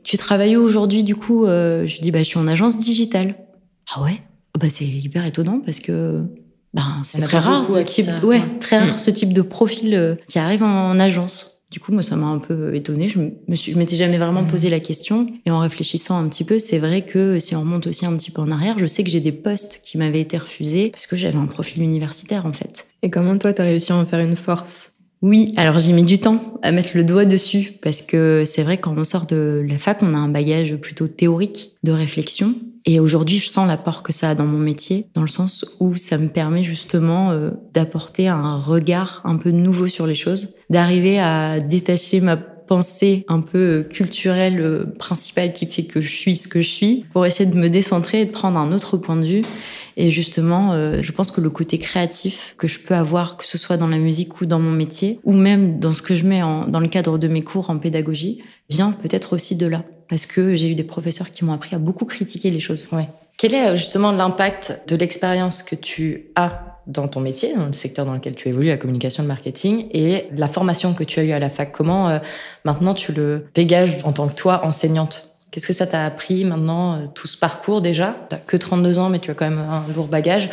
tu 0.08 0.18
travailles 0.18 0.56
où 0.56 0.62
aujourd'hui 0.62 1.04
du 1.04 1.16
coup? 1.18 1.46
Euh, 1.46 1.86
Je 1.86 2.00
dis 2.00 2.12
bah 2.12 2.20
je 2.20 2.24
suis 2.24 2.40
en 2.40 2.48
agence 2.48 2.80
digitale. 2.80 3.36
Ah 3.94 4.02
ouais? 4.04 4.22
Bah 4.58 4.70
c'est 4.70 4.86
hyper 4.86 5.26
étonnant 5.26 5.60
parce 5.60 5.82
que 5.82 6.24
ben 6.74 7.02
c'est 7.04 7.22
très 7.22 7.40
rare, 7.40 7.70
ce 7.70 7.78
type, 7.80 8.24
ouais, 8.24 8.42
très 8.60 8.80
rare 8.80 9.00
ce 9.00 9.10
type 9.10 9.34
de 9.34 9.42
profil 9.42 9.94
euh, 9.94 10.16
qui 10.28 10.40
arrive 10.40 10.64
en, 10.64 11.00
agence. 11.00 11.62
Du 11.70 11.82
coup, 11.82 11.92
moi, 11.92 12.02
ça 12.02 12.16
m'a 12.16 12.28
un 12.28 12.40
peu 12.40 12.74
étonnée. 12.76 13.10
Je 13.10 13.20
me 13.20 13.56
suis, 13.56 13.74
je 13.74 13.78
m'étais 13.78 13.98
jamais 13.98 14.18
vraiment 14.18 14.46
posé 14.46 14.70
la 14.70 14.80
question. 14.80 15.28
Et 15.46 15.52
en 15.52 15.60
réfléchissant 15.60 16.18
un 16.18 16.28
petit 16.30 16.46
peu, 16.46 16.60
c'est 16.60 16.78
vrai 16.78 17.02
que 17.02 17.40
si 17.40 17.58
on 17.58 17.60
remonte 17.60 17.88
aussi 17.88 18.06
un 18.06 18.16
petit 18.16 18.32
peu 18.32 18.42
en 18.42 18.52
arrière, 18.52 18.80
je 18.80 18.86
sais 18.86 19.04
que 19.04 19.10
j'ai 19.10 19.20
des 19.20 19.34
postes 19.34 19.82
qui 19.84 19.98
m'avaient 19.98 20.22
été 20.22 20.38
refusés 20.38 20.90
parce 20.92 21.08
que 21.08 21.18
j'avais 21.18 21.38
un 21.38 21.46
profil 21.46 21.84
universitaire, 21.84 22.46
en 22.46 22.54
fait. 22.54 22.88
Et 23.02 23.10
comment 23.10 23.38
toi, 23.38 23.52
t'as 23.52 23.64
réussi 23.64 23.92
à 23.92 23.98
en 23.98 24.06
faire 24.06 24.20
une 24.20 24.38
force? 24.38 24.97
Oui, 25.22 25.52
alors 25.58 25.80
j'ai 25.80 25.94
mis 25.94 26.04
du 26.04 26.20
temps 26.20 26.40
à 26.62 26.72
mettre 26.72 26.92
le 26.94 27.04
doigt 27.04 27.26
dessus 27.26 27.74
parce 27.82 28.02
que 28.02 28.44
c'est 28.46 28.64
vrai 28.64 28.78
quand 28.78 28.96
on 28.96 29.04
sort 29.04 29.26
de 29.26 29.66
la 29.68 29.78
fac, 29.80 30.04
on 30.04 30.14
a 30.14 30.18
un 30.18 30.30
bagage 30.30 30.76
plutôt 30.76 31.08
théorique 31.08 31.72
de 31.84 31.92
réflexion. 31.92 32.54
Et 32.86 33.00
aujourd'hui, 33.02 33.38
je 33.38 33.50
sens 33.50 33.68
l'apport 33.68 34.02
que 34.02 34.14
ça 34.14 34.30
a 34.30 34.36
dans 34.36 34.46
mon 34.46 34.60
métier, 34.60 35.08
dans 35.14 35.22
le 35.22 35.28
sens 35.28 35.66
où 35.82 35.96
ça 35.96 36.18
me 36.18 36.30
permet 36.30 36.64
justement 36.64 37.32
euh, 37.32 37.50
d'apporter 37.74 38.30
un 38.30 38.58
regard 38.58 39.22
un 39.26 39.36
peu 39.36 39.52
nouveau 39.52 39.88
sur 39.88 40.08
les 40.08 40.16
choses, 40.16 40.56
d'arriver 40.70 41.20
à 41.20 41.60
détacher 41.60 42.22
ma 42.22 42.38
pensée 42.38 43.26
un 43.28 43.42
peu 43.42 43.58
euh, 43.58 43.84
culturelle 43.84 44.62
euh, 44.62 44.86
principale 45.00 45.52
qui 45.52 45.66
fait 45.66 45.84
que 45.84 46.00
je 46.00 46.16
suis 46.16 46.36
ce 46.36 46.48
que 46.48 46.62
je 46.62 46.70
suis, 46.70 47.06
pour 47.12 47.26
essayer 47.26 47.50
de 47.50 47.58
me 47.58 47.70
décentrer 47.70 48.22
et 48.22 48.26
de 48.26 48.32
prendre 48.32 48.58
un 48.58 48.72
autre 48.72 48.98
point 48.98 49.18
de 49.18 49.26
vue 49.26 49.42
et 50.00 50.12
justement, 50.12 50.74
euh, 50.74 51.02
je 51.02 51.12
pense 51.12 51.32
que 51.32 51.42
le 51.42 51.50
côté 51.50 51.80
créatif 51.80 52.54
que 52.60 52.68
je 52.68 52.80
peux 52.80 52.94
avoir, 52.94 53.36
que 53.36 53.46
ce 53.46 53.58
soit 53.58 53.78
dans 53.78 53.88
la 53.88 53.98
musique 53.98 54.40
ou 54.40 54.46
dans 54.46 54.60
mon 54.60 54.72
métier, 54.72 55.20
ou 55.24 55.34
même 55.34 55.80
dans 55.80 55.92
ce 55.92 56.04
que 56.04 56.14
je 56.14 56.24
mets 56.24 56.44
en, 56.44 56.68
dans 56.68 56.80
le 56.80 56.88
cadre 56.88 57.18
de 57.18 57.28
mes 57.28 57.42
cours 57.42 57.72
en 57.72 57.80
pédagogie, 57.80 58.44
vient 58.70 58.92
peut-être 58.92 59.34
aussi 59.34 59.56
de 59.56 59.66
là. 59.66 59.84
Parce 60.08 60.28
que 60.28 60.56
j'ai 60.56 60.70
eu 60.70 60.76
des 60.76 60.84
professeurs 60.84 61.32
qui 61.32 61.44
m'ont 61.44 61.52
appris 61.52 61.76
à 61.76 61.80
beaucoup 61.80 62.06
critiquer 62.06 62.52
les 62.52 62.60
choses. 62.60 62.88
Ouais. 62.92 63.10
Quel 63.40 63.56
est 63.56 63.70
euh, 63.70 63.76
justement 63.76 64.12
l'impact 64.12 64.82
de 64.88 64.96
l'expérience 64.96 65.64
que 65.64 65.76
tu 65.76 66.28
as 66.36 66.78
dans 66.86 67.08
ton 67.08 67.20
métier, 67.20 67.56
dans 67.56 67.66
le 67.66 67.74
secteur 67.74 68.06
dans 68.06 68.14
lequel 68.14 68.36
tu 68.36 68.50
évolues, 68.50 68.68
la 68.68 68.78
communication, 68.78 69.24
le 69.24 69.28
marketing, 69.28 69.88
et 69.92 70.28
la 70.32 70.48
formation 70.48 70.94
que 70.94 71.04
tu 71.04 71.20
as 71.20 71.24
eue 71.24 71.32
à 71.32 71.40
la 71.40 71.50
fac? 71.50 71.72
Comment 71.72 72.08
euh, 72.08 72.20
maintenant 72.66 72.94
tu 72.94 73.14
le 73.14 73.48
dégages 73.56 73.98
en 74.04 74.14
tant 74.14 74.28
que 74.28 74.36
toi, 74.36 74.64
enseignante? 74.64 75.27
Qu'est-ce 75.52 75.68
que 75.68 75.74
ça 75.74 75.88
t'a 75.88 76.06
appris 76.06 76.44
maintenant, 76.44 76.96
euh, 76.96 77.06
tout 77.14 77.28
ce 77.28 77.38
parcours 77.38 77.82
déjà? 77.82 78.16
T'as 78.30 78.38
que 78.38 78.58
32 78.58 79.00
ans, 79.00 79.10
mais 79.10 79.20
tu 79.20 79.32
as 79.32 79.34
quand 79.34 79.50
même 79.50 79.60
un 79.60 79.84
lourd 79.96 80.08
bagage. 80.08 80.50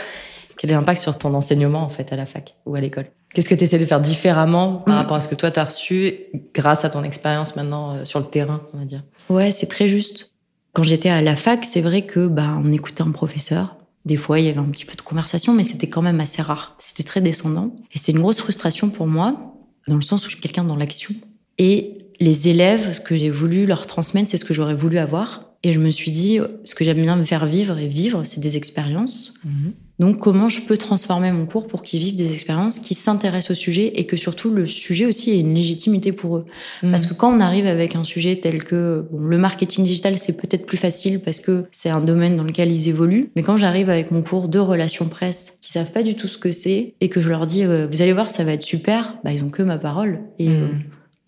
Quel 0.57 0.71
est 0.71 0.75
l'impact 0.75 1.01
sur 1.01 1.19
ton 1.19 1.35
enseignement, 1.35 1.83
en 1.83 1.89
fait, 1.89 2.13
à 2.13 2.17
la 2.17 2.27
fac 2.27 2.55
ou 2.65 2.75
à 2.75 2.81
l'école? 2.81 3.07
Qu'est-ce 3.35 3.49
que 3.49 3.55
tu 3.57 3.65
essaies 3.65 3.81
de 3.81 3.87
faire 3.87 4.01
différemment 4.01 4.77
par 4.77 4.95
mm. 4.95 4.99
rapport 4.99 5.17
à 5.17 5.21
ce 5.21 5.29
que 5.29 5.35
toi, 5.35 5.51
t'as 5.51 5.65
reçu 5.65 6.15
grâce 6.55 6.85
à 6.85 6.91
ton 6.91 7.03
expérience 7.03 7.57
maintenant 7.57 7.97
euh, 7.97 8.05
sur 8.05 8.21
le 8.21 8.27
terrain, 8.27 8.63
on 8.73 8.79
va 8.79 8.85
dire? 8.85 9.03
Ouais, 9.29 9.51
c'est 9.51 9.67
très 9.67 9.89
juste. 9.89 10.31
Quand 10.73 10.85
j'étais 10.85 11.09
à 11.09 11.21
la 11.23 11.37
fac, 11.37 11.65
c'est 11.65 11.81
vrai 11.81 12.03
que 12.03 12.27
bah, 12.27 12.59
on 12.63 12.73
écoutait 12.73 13.03
un 13.03 13.11
professeur. 13.11 13.77
Des 14.05 14.17
fois, 14.17 14.39
il 14.39 14.47
y 14.47 14.49
avait 14.49 14.59
un 14.59 14.65
petit 14.65 14.85
peu 14.85 14.95
de 14.95 15.03
conversation, 15.03 15.55
mais 15.55 15.65
c'était 15.65 15.89
quand 15.89 16.03
même 16.03 16.21
assez 16.21 16.43
rare. 16.43 16.75
C'était 16.79 17.05
très 17.05 17.21
descendant. 17.21 17.75
Et 17.93 17.99
c'était 17.99 18.13
une 18.13 18.21
grosse 18.21 18.39
frustration 18.39 18.91
pour 18.91 19.07
moi, 19.07 19.55
dans 19.89 19.97
le 19.97 20.03
sens 20.03 20.25
où 20.25 20.29
je 20.29 20.35
suis 20.35 20.41
quelqu'un 20.41 20.65
dans 20.65 20.77
l'action. 20.77 21.15
Et 21.59 22.04
les 22.21 22.49
élèves, 22.49 22.93
ce 22.93 23.01
que 23.01 23.17
j'ai 23.17 23.31
voulu 23.31 23.67
leur 23.67 23.87
transmettre, 23.87 24.29
c'est 24.29 24.37
ce 24.37 24.45
que 24.45 24.55
j'aurais 24.55 24.75
voulu 24.75 24.99
avoir. 24.99 25.55
Et 25.63 25.73
je 25.73 25.81
me 25.81 25.91
suis 25.91 26.11
dit, 26.11 26.39
ce 26.65 26.75
que 26.75 26.85
j'aime 26.85 27.01
bien 27.01 27.17
me 27.17 27.25
faire 27.25 27.47
vivre 27.47 27.79
et 27.79 27.89
vivre, 27.89 28.23
c'est 28.25 28.41
des 28.41 28.59
expériences. 28.59 29.35
Mhm. 29.45 29.73
Donc, 29.99 30.19
comment 30.19 30.49
je 30.49 30.61
peux 30.61 30.77
transformer 30.77 31.31
mon 31.31 31.47
cours 31.47 31.69
pour 31.69 31.83
qu'ils 31.83 32.01
vivent 32.01 32.17
des 32.17 32.35
expériences 32.35 32.81
qui 32.81 32.95
s'intéressent 32.95 33.53
au 33.53 33.55
sujet 33.55 33.93
et 33.95 34.07
que 34.07 34.17
surtout 34.17 34.51
le 34.51 34.67
sujet 34.67 35.07
aussi 35.07 35.31
ait 35.31 35.39
une 35.39 35.55
légitimité 35.55 36.13
pour 36.13 36.37
eux? 36.37 36.45
Mhm. 36.83 36.91
Parce 36.91 37.07
que 37.07 37.15
quand 37.15 37.33
on 37.33 37.41
arrive 37.41 37.67
avec 37.67 37.97
un 37.97 38.05
sujet 38.05 38.37
tel 38.37 38.65
que 38.65 39.07
bon, 39.11 39.21
le 39.21 39.39
marketing 39.39 39.85
digital, 39.85 40.19
c'est 40.19 40.35
peut-être 40.37 40.67
plus 40.67 40.77
facile 40.77 41.21
parce 41.21 41.41
que 41.41 41.65
c'est 41.71 41.91
un 41.91 42.03
domaine 42.03 42.37
dans 42.37 42.45
lequel 42.45 42.71
ils 42.71 42.89
évoluent. 42.89 43.31
Mais 43.35 43.43
quand 43.43 43.57
j'arrive 43.57 43.89
avec 43.89 44.11
mon 44.11 44.23
cours 44.23 44.49
de 44.49 44.59
relations 44.59 45.09
presse, 45.09 45.59
qui 45.63 45.71
savent 45.71 45.93
pas 45.93 46.03
du 46.03 46.15
tout 46.15 46.29
ce 46.29 46.37
que 46.37 46.53
c'est 46.53 46.95
et 47.01 47.09
que 47.09 47.21
je 47.21 47.29
leur 47.31 47.47
dis, 47.47 47.65
euh, 47.65 47.87
vous 47.91 48.03
allez 48.03 48.13
voir, 48.13 48.29
ça 48.29 48.45
va 48.45 48.53
être 48.53 48.63
super, 48.63 49.17
bah, 49.25 49.33
ils 49.33 49.45
ont 49.45 49.51
que 49.51 49.63
ma 49.63 49.79
parole. 49.79 50.21
Et 50.39 50.49
mhm. 50.49 50.63
euh, 50.63 50.69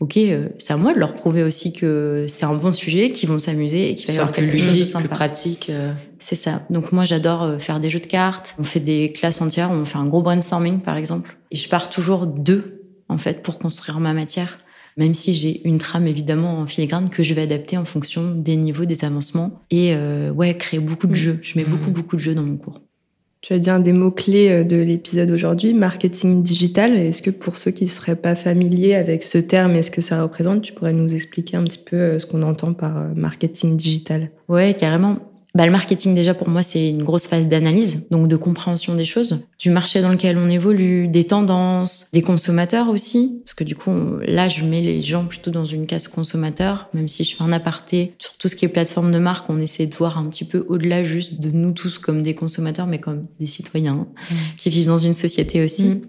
ok, 0.01 0.17
euh, 0.19 0.49
c'est 0.59 0.73
à 0.73 0.77
moi 0.77 0.93
de 0.93 0.99
leur 0.99 1.15
prouver 1.15 1.43
aussi 1.43 1.73
que 1.73 2.27
c'est 2.29 2.45
un 2.45 2.55
bon 2.55 2.73
sujet, 2.73 3.11
qu'ils 3.11 3.29
vont 3.29 3.39
s'amuser 3.39 3.91
et 3.91 3.95
qu'il 3.95 4.07
va 4.09 4.13
y 4.13 4.17
avoir 4.19 4.33
quelque 4.33 4.57
chose 4.57 4.79
de 4.79 4.85
sympa. 4.85 5.09
pratique. 5.09 5.71
Euh. 5.71 5.93
C'est 6.19 6.35
ça. 6.35 6.63
Donc 6.71 6.93
moi, 6.93 7.05
j'adore 7.05 7.43
euh, 7.43 7.59
faire 7.59 7.81
des 7.81 7.89
jeux 7.89 8.01
de 8.01 8.07
cartes. 8.07 8.55
On 8.59 8.65
fait 8.65 8.81
des 8.81 9.13
classes 9.13 9.41
entières, 9.41 9.71
on 9.71 9.85
fait 9.85 9.99
un 9.99 10.07
gros 10.07 10.23
brainstorming, 10.23 10.81
par 10.81 10.97
exemple. 10.97 11.37
Et 11.51 11.57
je 11.57 11.69
pars 11.69 11.89
toujours 11.89 12.27
d'eux, 12.27 12.83
en 13.09 13.19
fait, 13.19 13.43
pour 13.43 13.59
construire 13.59 14.01
ma 14.01 14.13
matière. 14.13 14.59
Même 14.99 15.13
si 15.13 15.35
j'ai 15.35 15.67
une 15.69 15.77
trame, 15.77 16.07
évidemment, 16.07 16.59
en 16.59 16.67
filigrane 16.67 17.11
que 17.11 17.23
je 17.23 17.35
vais 17.35 17.43
adapter 17.43 17.77
en 17.77 17.85
fonction 17.85 18.31
des 18.31 18.57
niveaux, 18.57 18.87
des 18.87 19.05
avancements. 19.05 19.61
Et 19.71 19.95
ouais, 20.35 20.57
créer 20.57 20.81
beaucoup 20.81 21.07
de 21.07 21.13
mmh. 21.13 21.17
jeux. 21.17 21.39
Je 21.43 21.59
mets 21.59 21.67
beaucoup, 21.67 21.91
mmh. 21.91 21.93
beaucoup 21.93 22.17
de 22.17 22.21
jeux 22.23 22.35
dans 22.35 22.43
mon 22.43 22.57
cours. 22.57 22.81
Tu 23.47 23.53
as 23.53 23.61
dit 23.61 23.71
un 23.71 23.79
des 23.79 23.93
mots-clés 23.93 24.49
euh, 24.49 24.65
de 24.65 24.75
l'épisode 24.75 25.31
aujourd'hui, 25.31 25.73
marketing 25.73 26.43
digital. 26.43 26.97
Est-ce 26.97 27.23
que 27.23 27.31
pour 27.31 27.59
ceux 27.59 27.71
qui 27.71 27.85
ne 27.85 27.89
seraient 27.89 28.17
pas 28.17 28.35
familiers 28.35 28.97
avec 28.97 29.23
ce 29.23 29.39
terme 29.39 29.77
et 29.77 29.83
ce 29.83 29.93
que 29.93 30.01
ça 30.01 30.21
représente, 30.21 30.63
tu 30.63 30.73
pourrais 30.73 30.93
nous 30.93 31.15
expliquer 31.15 31.57
un 31.57 31.63
petit 31.63 31.79
peu 31.79 31.95
euh, 31.95 32.19
ce 32.19 32.27
qu'on 32.27 32.43
entend 32.43 32.73
par 32.73 32.97
euh, 32.97 33.07
marketing 33.15 33.77
digital? 33.77 34.31
Ouais, 34.49 34.75
carrément. 34.75 35.19
Bah, 35.57 35.65
le 35.65 35.73
marketing, 35.73 36.15
déjà, 36.15 36.35
pour 36.35 36.51
moi, 36.51 36.63
c'est 36.63 36.91
une 36.91 37.03
grosse 37.03 37.27
phase 37.27 37.49
d'analyse, 37.49 38.07
donc 38.11 38.29
de 38.29 38.37
compréhension 38.37 38.95
des 38.95 39.07
choses, 39.07 39.47
du 39.59 39.71
marché 39.71 40.03
dans 40.03 40.11
lequel 40.11 40.37
on 40.37 40.51
évolue, 40.51 41.09
des 41.09 41.25
tendances, 41.25 42.09
des 42.13 42.21
consommateurs 42.21 42.91
aussi. 42.91 43.41
Parce 43.43 43.55
que 43.55 43.65
du 43.65 43.75
coup, 43.75 43.91
là, 44.27 44.49
je 44.49 44.65
mets 44.65 44.83
les 44.83 45.01
gens 45.01 45.25
plutôt 45.25 45.51
dans 45.51 45.65
une 45.65 45.87
case 45.87 46.09
consommateur, 46.09 46.91
même 46.93 47.09
si 47.09 47.25
je 47.25 47.35
fais 47.35 47.43
un 47.43 47.53
aparté 47.53 48.13
sur 48.19 48.37
tout 48.37 48.49
ce 48.49 48.57
qui 48.57 48.67
est 48.67 48.69
plateforme 48.69 49.11
de 49.11 49.19
marque, 49.19 49.49
on 49.49 49.59
essaie 49.59 49.87
de 49.87 49.95
voir 49.95 50.19
un 50.19 50.27
petit 50.27 50.45
peu 50.45 50.67
au-delà 50.69 51.05
juste 51.05 51.41
de 51.41 51.51
nous 51.51 51.73
tous 51.73 51.99
comme 51.99 52.21
des 52.21 52.35
consommateurs, 52.35 52.87
mais 52.87 53.01
comme 53.01 53.25
des 53.41 53.47
citoyens 53.47 53.95
mmh. 53.95 54.35
qui 54.59 54.69
vivent 54.69 54.89
dans 54.89 54.99
une 54.99 55.15
société 55.15 55.65
aussi. 55.65 55.85
Mmh. 55.85 56.01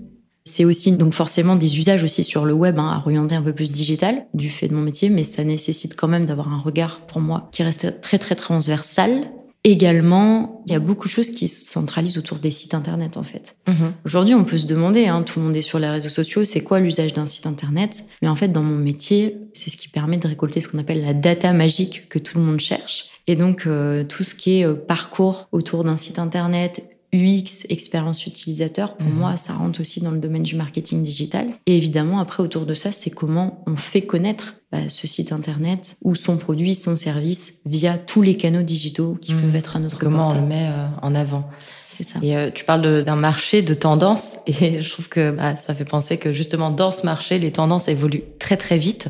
C'est 0.47 0.65
aussi 0.65 0.93
donc 0.93 1.13
forcément 1.13 1.55
des 1.55 1.77
usages 1.77 2.03
aussi 2.03 2.23
sur 2.23 2.45
le 2.45 2.53
web 2.53 2.79
hein, 2.79 2.89
à 2.89 2.97
orienter 2.99 3.35
un 3.35 3.41
peu 3.41 3.53
plus 3.53 3.71
digital 3.71 4.25
du 4.33 4.49
fait 4.49 4.67
de 4.67 4.73
mon 4.73 4.81
métier, 4.81 5.09
mais 5.09 5.23
ça 5.23 5.43
nécessite 5.43 5.95
quand 5.95 6.07
même 6.07 6.25
d'avoir 6.25 6.51
un 6.51 6.59
regard 6.59 7.01
pour 7.01 7.21
moi 7.21 7.49
qui 7.51 7.63
reste 7.63 8.01
très 8.01 8.17
très 8.17 8.35
transversal 8.35 9.27
Également, 9.63 10.63
il 10.65 10.71
y 10.71 10.75
a 10.75 10.79
beaucoup 10.79 11.07
de 11.07 11.11
choses 11.11 11.29
qui 11.29 11.49
se 11.49 11.65
centralisent 11.65 12.17
autour 12.17 12.39
des 12.39 12.51
sites 12.51 12.73
internet 12.73 13.17
en 13.17 13.23
fait. 13.23 13.57
Mhm. 13.67 13.91
Aujourd'hui, 14.05 14.33
on 14.33 14.45
peut 14.45 14.57
se 14.57 14.65
demander, 14.65 15.07
hein, 15.07 15.23
tout 15.23 15.39
le 15.39 15.45
monde 15.45 15.57
est 15.57 15.61
sur 15.61 15.77
les 15.77 15.89
réseaux 15.89 16.07
sociaux, 16.07 16.45
c'est 16.45 16.61
quoi 16.61 16.79
l'usage 16.79 17.11
d'un 17.11 17.25
site 17.25 17.47
internet? 17.47 18.05
Mais 18.21 18.29
en 18.29 18.35
fait, 18.37 18.47
dans 18.47 18.63
mon 18.63 18.77
métier, 18.77 19.39
c'est 19.53 19.69
ce 19.69 19.75
qui 19.75 19.89
permet 19.89 20.15
de 20.15 20.27
récolter 20.27 20.61
ce 20.61 20.69
qu'on 20.69 20.77
appelle 20.77 21.01
la 21.01 21.13
data 21.13 21.51
magique 21.51 22.07
que 22.07 22.17
tout 22.17 22.37
le 22.37 22.45
monde 22.45 22.61
cherche. 22.61 23.07
Et 23.27 23.35
donc, 23.35 23.65
euh, 23.67 24.05
tout 24.05 24.23
ce 24.23 24.35
qui 24.35 24.59
est 24.59 24.65
euh, 24.65 24.73
parcours 24.73 25.49
autour 25.51 25.83
d'un 25.83 25.97
site 25.97 26.17
internet, 26.17 26.96
UX, 27.13 27.65
expérience 27.69 28.25
utilisateur, 28.27 28.97
pour 28.97 29.07
Mhm. 29.07 29.15
moi, 29.15 29.37
ça 29.37 29.53
rentre 29.53 29.79
aussi 29.81 30.01
dans 30.01 30.11
le 30.11 30.19
domaine 30.19 30.43
du 30.43 30.55
marketing 30.55 31.03
digital. 31.03 31.47
Et 31.65 31.77
évidemment, 31.77 32.19
après, 32.19 32.43
autour 32.43 32.65
de 32.65 32.73
ça, 32.73 32.91
c'est 32.91 33.09
comment 33.09 33.63
on 33.65 33.75
fait 33.77 34.01
connaître 34.01 34.55
bah, 34.71 34.89
ce 34.89 35.07
site 35.07 35.31
internet 35.31 35.95
ou 36.03 36.15
son 36.15 36.35
produit, 36.35 36.75
son 36.75 36.97
service 36.97 37.53
via 37.65 37.97
tous 37.97 38.21
les 38.21 38.35
canaux 38.35 38.61
digitaux 38.63 39.17
qui 39.21 39.33
Mhm. 39.33 39.41
peuvent 39.41 39.55
être 39.55 39.75
à 39.77 39.79
notre 39.79 39.99
Comment 39.99 40.23
on 40.23 40.27
portée. 40.27 40.39
le 40.41 40.45
met 40.47 40.67
euh, 40.69 40.87
en 41.01 41.15
avant 41.15 41.45
C'est 41.89 42.03
ça. 42.03 42.19
Et 42.21 42.35
euh, 42.35 42.51
tu 42.53 42.65
parles 42.65 43.03
d'un 43.03 43.15
marché 43.15 43.61
de 43.61 43.73
tendances 43.73 44.37
et 44.47 44.81
je 44.81 44.89
trouve 44.91 45.07
que 45.07 45.31
bah, 45.31 45.55
ça 45.55 45.73
fait 45.73 45.85
penser 45.85 46.17
que 46.17 46.33
justement 46.33 46.69
dans 46.71 46.91
ce 46.91 47.05
marché, 47.05 47.39
les 47.39 47.51
tendances 47.53 47.87
évoluent 47.87 48.23
très 48.39 48.57
très 48.57 48.77
vite. 48.77 49.07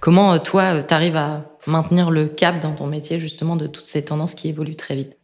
Comment 0.00 0.34
euh, 0.34 0.38
toi, 0.38 0.82
tu 0.82 0.92
arrives 0.92 1.16
à 1.16 1.56
maintenir 1.68 2.10
le 2.10 2.26
cap 2.26 2.60
dans 2.60 2.74
ton 2.74 2.86
métier 2.88 3.18
justement 3.20 3.56
de 3.56 3.66
toutes 3.68 3.86
ces 3.86 4.04
tendances 4.04 4.34
qui 4.34 4.48
évoluent 4.48 4.76
très 4.76 4.96
vite? 4.96 5.15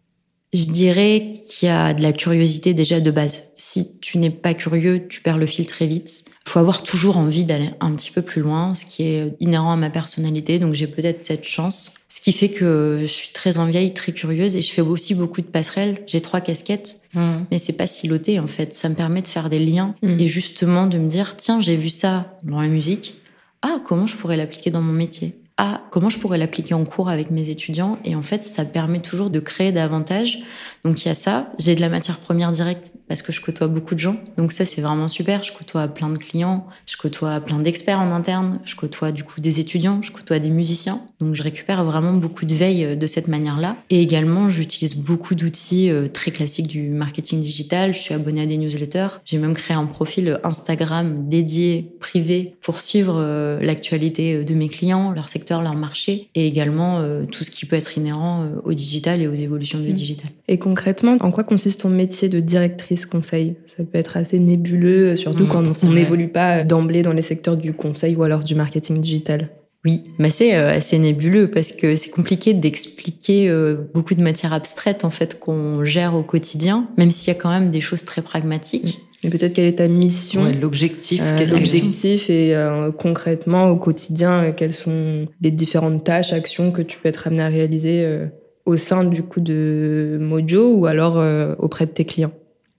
Je 0.52 0.70
dirais 0.70 1.32
qu'il 1.48 1.68
y 1.68 1.70
a 1.72 1.94
de 1.94 2.02
la 2.02 2.12
curiosité 2.12 2.74
déjà 2.74 3.00
de 3.00 3.10
base. 3.10 3.44
Si 3.56 3.98
tu 4.00 4.18
n'es 4.18 4.28
pas 4.30 4.52
curieux, 4.52 5.06
tu 5.08 5.22
perds 5.22 5.38
le 5.38 5.46
fil 5.46 5.66
très 5.66 5.86
vite. 5.86 6.24
Il 6.46 6.50
faut 6.50 6.58
avoir 6.58 6.82
toujours 6.82 7.16
envie 7.16 7.44
d'aller 7.44 7.70
un 7.80 7.94
petit 7.94 8.10
peu 8.10 8.20
plus 8.20 8.42
loin, 8.42 8.74
ce 8.74 8.84
qui 8.84 9.04
est 9.04 9.34
inhérent 9.40 9.72
à 9.72 9.76
ma 9.76 9.88
personnalité. 9.88 10.58
Donc 10.58 10.74
j'ai 10.74 10.88
peut-être 10.88 11.24
cette 11.24 11.44
chance. 11.44 11.94
Ce 12.10 12.20
qui 12.20 12.32
fait 12.32 12.50
que 12.50 12.98
je 13.00 13.06
suis 13.06 13.30
très 13.30 13.56
en 13.56 13.64
vieille, 13.64 13.94
très 13.94 14.12
curieuse 14.12 14.54
et 14.54 14.60
je 14.60 14.70
fais 14.70 14.82
aussi 14.82 15.14
beaucoup 15.14 15.40
de 15.40 15.46
passerelles. 15.46 16.02
J'ai 16.06 16.20
trois 16.20 16.42
casquettes, 16.42 17.00
mais 17.14 17.56
c'est 17.58 17.72
pas 17.72 17.86
siloté 17.86 18.38
en 18.38 18.46
fait. 18.46 18.74
Ça 18.74 18.90
me 18.90 18.94
permet 18.94 19.22
de 19.22 19.28
faire 19.28 19.48
des 19.48 19.58
liens 19.58 19.94
Mhm. 20.02 20.20
et 20.20 20.26
justement 20.28 20.86
de 20.86 20.98
me 20.98 21.08
dire 21.08 21.36
tiens, 21.38 21.62
j'ai 21.62 21.76
vu 21.76 21.88
ça 21.88 22.36
dans 22.42 22.60
la 22.60 22.68
musique. 22.68 23.14
Ah, 23.62 23.80
comment 23.84 24.06
je 24.06 24.16
pourrais 24.16 24.36
l'appliquer 24.36 24.70
dans 24.70 24.82
mon 24.82 24.92
métier? 24.92 25.36
Ah, 25.58 25.82
comment 25.90 26.08
je 26.08 26.18
pourrais 26.18 26.38
l'appliquer 26.38 26.74
en 26.74 26.84
cours 26.84 27.08
avec 27.08 27.30
mes 27.30 27.50
étudiants 27.50 27.98
Et 28.04 28.16
en 28.16 28.22
fait, 28.22 28.42
ça 28.42 28.64
permet 28.64 29.00
toujours 29.00 29.30
de 29.30 29.38
créer 29.38 29.70
davantage. 29.70 30.38
Donc 30.84 31.04
il 31.04 31.08
y 31.08 31.10
a 31.10 31.14
ça. 31.14 31.52
J'ai 31.58 31.74
de 31.74 31.80
la 31.80 31.88
matière 31.88 32.18
première 32.18 32.52
directe 32.52 32.90
parce 33.12 33.22
que 33.22 33.32
je 33.32 33.40
côtoie 33.40 33.68
beaucoup 33.68 33.94
de 33.94 34.00
gens. 34.00 34.16
Donc 34.36 34.52
ça, 34.52 34.64
c'est 34.64 34.80
vraiment 34.80 35.08
super. 35.08 35.42
Je 35.44 35.52
côtoie 35.52 35.86
plein 35.88 36.10
de 36.10 36.18
clients, 36.18 36.66
je 36.86 36.96
côtoie 36.96 37.40
plein 37.40 37.58
d'experts 37.58 38.00
en 38.00 38.10
interne, 38.10 38.58
je 38.64 38.74
côtoie 38.74 39.12
du 39.12 39.22
coup 39.22 39.40
des 39.40 39.60
étudiants, 39.60 40.00
je 40.02 40.10
côtoie 40.10 40.38
des 40.38 40.50
musiciens. 40.50 41.00
Donc 41.20 41.34
je 41.34 41.42
récupère 41.42 41.84
vraiment 41.84 42.14
beaucoup 42.14 42.44
de 42.44 42.54
veille 42.54 42.84
euh, 42.84 42.96
de 42.96 43.06
cette 43.06 43.28
manière-là. 43.28 43.76
Et 43.90 44.02
également, 44.02 44.48
j'utilise 44.48 44.96
beaucoup 44.96 45.34
d'outils 45.34 45.88
euh, 45.88 46.08
très 46.08 46.32
classiques 46.32 46.66
du 46.66 46.88
marketing 46.88 47.40
digital. 47.40 47.92
Je 47.94 47.98
suis 47.98 48.14
abonnée 48.14 48.42
à 48.42 48.46
des 48.46 48.56
newsletters. 48.56 49.20
J'ai 49.24 49.38
même 49.38 49.54
créé 49.54 49.76
un 49.76 49.86
profil 49.86 50.40
Instagram 50.42 51.28
dédié, 51.28 51.92
privé, 52.00 52.56
pour 52.60 52.80
suivre 52.80 53.16
euh, 53.18 53.60
l'actualité 53.60 54.34
euh, 54.34 54.44
de 54.44 54.54
mes 54.54 54.68
clients, 54.68 55.12
leur 55.12 55.28
secteur, 55.28 55.62
leur 55.62 55.74
marché, 55.74 56.28
et 56.34 56.46
également 56.46 56.98
euh, 56.98 57.24
tout 57.24 57.44
ce 57.44 57.50
qui 57.50 57.66
peut 57.66 57.76
être 57.76 57.96
inhérent 57.96 58.42
euh, 58.42 58.60
au 58.64 58.72
digital 58.72 59.22
et 59.22 59.28
aux 59.28 59.34
évolutions 59.34 59.78
du 59.78 59.90
Mm. 59.90 59.94
digital. 59.94 60.30
Et 60.48 60.58
concrètement, 60.58 61.16
en 61.20 61.30
quoi 61.30 61.44
consiste 61.44 61.80
ton 61.82 61.88
métier 61.88 62.28
de 62.28 62.40
directrice? 62.40 63.01
Conseil 63.06 63.56
Ça 63.66 63.84
peut 63.84 63.98
être 63.98 64.16
assez 64.16 64.38
nébuleux, 64.38 65.16
surtout 65.16 65.44
Mmh, 65.44 65.48
quand 65.48 65.84
on 65.84 65.92
n'évolue 65.92 66.28
pas 66.28 66.64
d'emblée 66.64 67.02
dans 67.02 67.12
les 67.12 67.22
secteurs 67.22 67.56
du 67.56 67.72
conseil 67.72 68.16
ou 68.16 68.22
alors 68.22 68.40
du 68.40 68.54
marketing 68.54 69.00
digital. 69.00 69.48
Oui, 69.84 70.04
mais 70.18 70.30
c'est 70.30 70.54
euh, 70.54 70.70
assez 70.76 70.98
nébuleux 70.98 71.50
parce 71.50 71.72
que 71.72 71.96
c'est 71.96 72.10
compliqué 72.10 72.54
d'expliquer 72.54 73.48
euh, 73.48 73.74
beaucoup 73.94 74.14
de 74.14 74.22
matières 74.22 74.52
abstraites 74.52 75.04
en 75.04 75.10
fait 75.10 75.40
qu'on 75.40 75.84
gère 75.84 76.14
au 76.14 76.22
quotidien, 76.22 76.86
même 76.96 77.10
s'il 77.10 77.34
y 77.34 77.36
a 77.36 77.40
quand 77.40 77.50
même 77.50 77.70
des 77.72 77.80
choses 77.80 78.04
très 78.04 78.22
pragmatiques. 78.22 79.00
Mais 79.24 79.30
peut-être 79.30 79.52
quelle 79.52 79.66
est 79.66 79.76
ta 79.78 79.88
mission 79.88 80.42
Ouais, 80.44 80.52
L'objectif, 80.52 81.20
euh, 81.22 81.36
qu'est-ce 81.36 81.52
que 81.52 81.56
c'est 81.56 81.64
l'objectif 81.64 82.30
et 82.30 82.54
euh, 82.56 82.90
concrètement 82.90 83.70
au 83.70 83.76
quotidien, 83.76 84.44
euh, 84.44 84.52
quelles 84.52 84.74
sont 84.74 85.26
les 85.40 85.50
différentes 85.50 86.02
tâches, 86.04 86.32
actions 86.32 86.72
que 86.72 86.82
tu 86.82 86.98
peux 86.98 87.08
être 87.08 87.26
amené 87.28 87.42
à 87.42 87.48
réaliser 87.48 88.04
euh, 88.04 88.26
au 88.66 88.76
sein 88.76 89.04
du 89.04 89.22
coup 89.22 89.40
de 89.40 90.18
Mojo 90.20 90.74
ou 90.74 90.86
alors 90.86 91.18
euh, 91.18 91.54
auprès 91.58 91.86
de 91.86 91.92
tes 91.92 92.04
clients? 92.04 92.32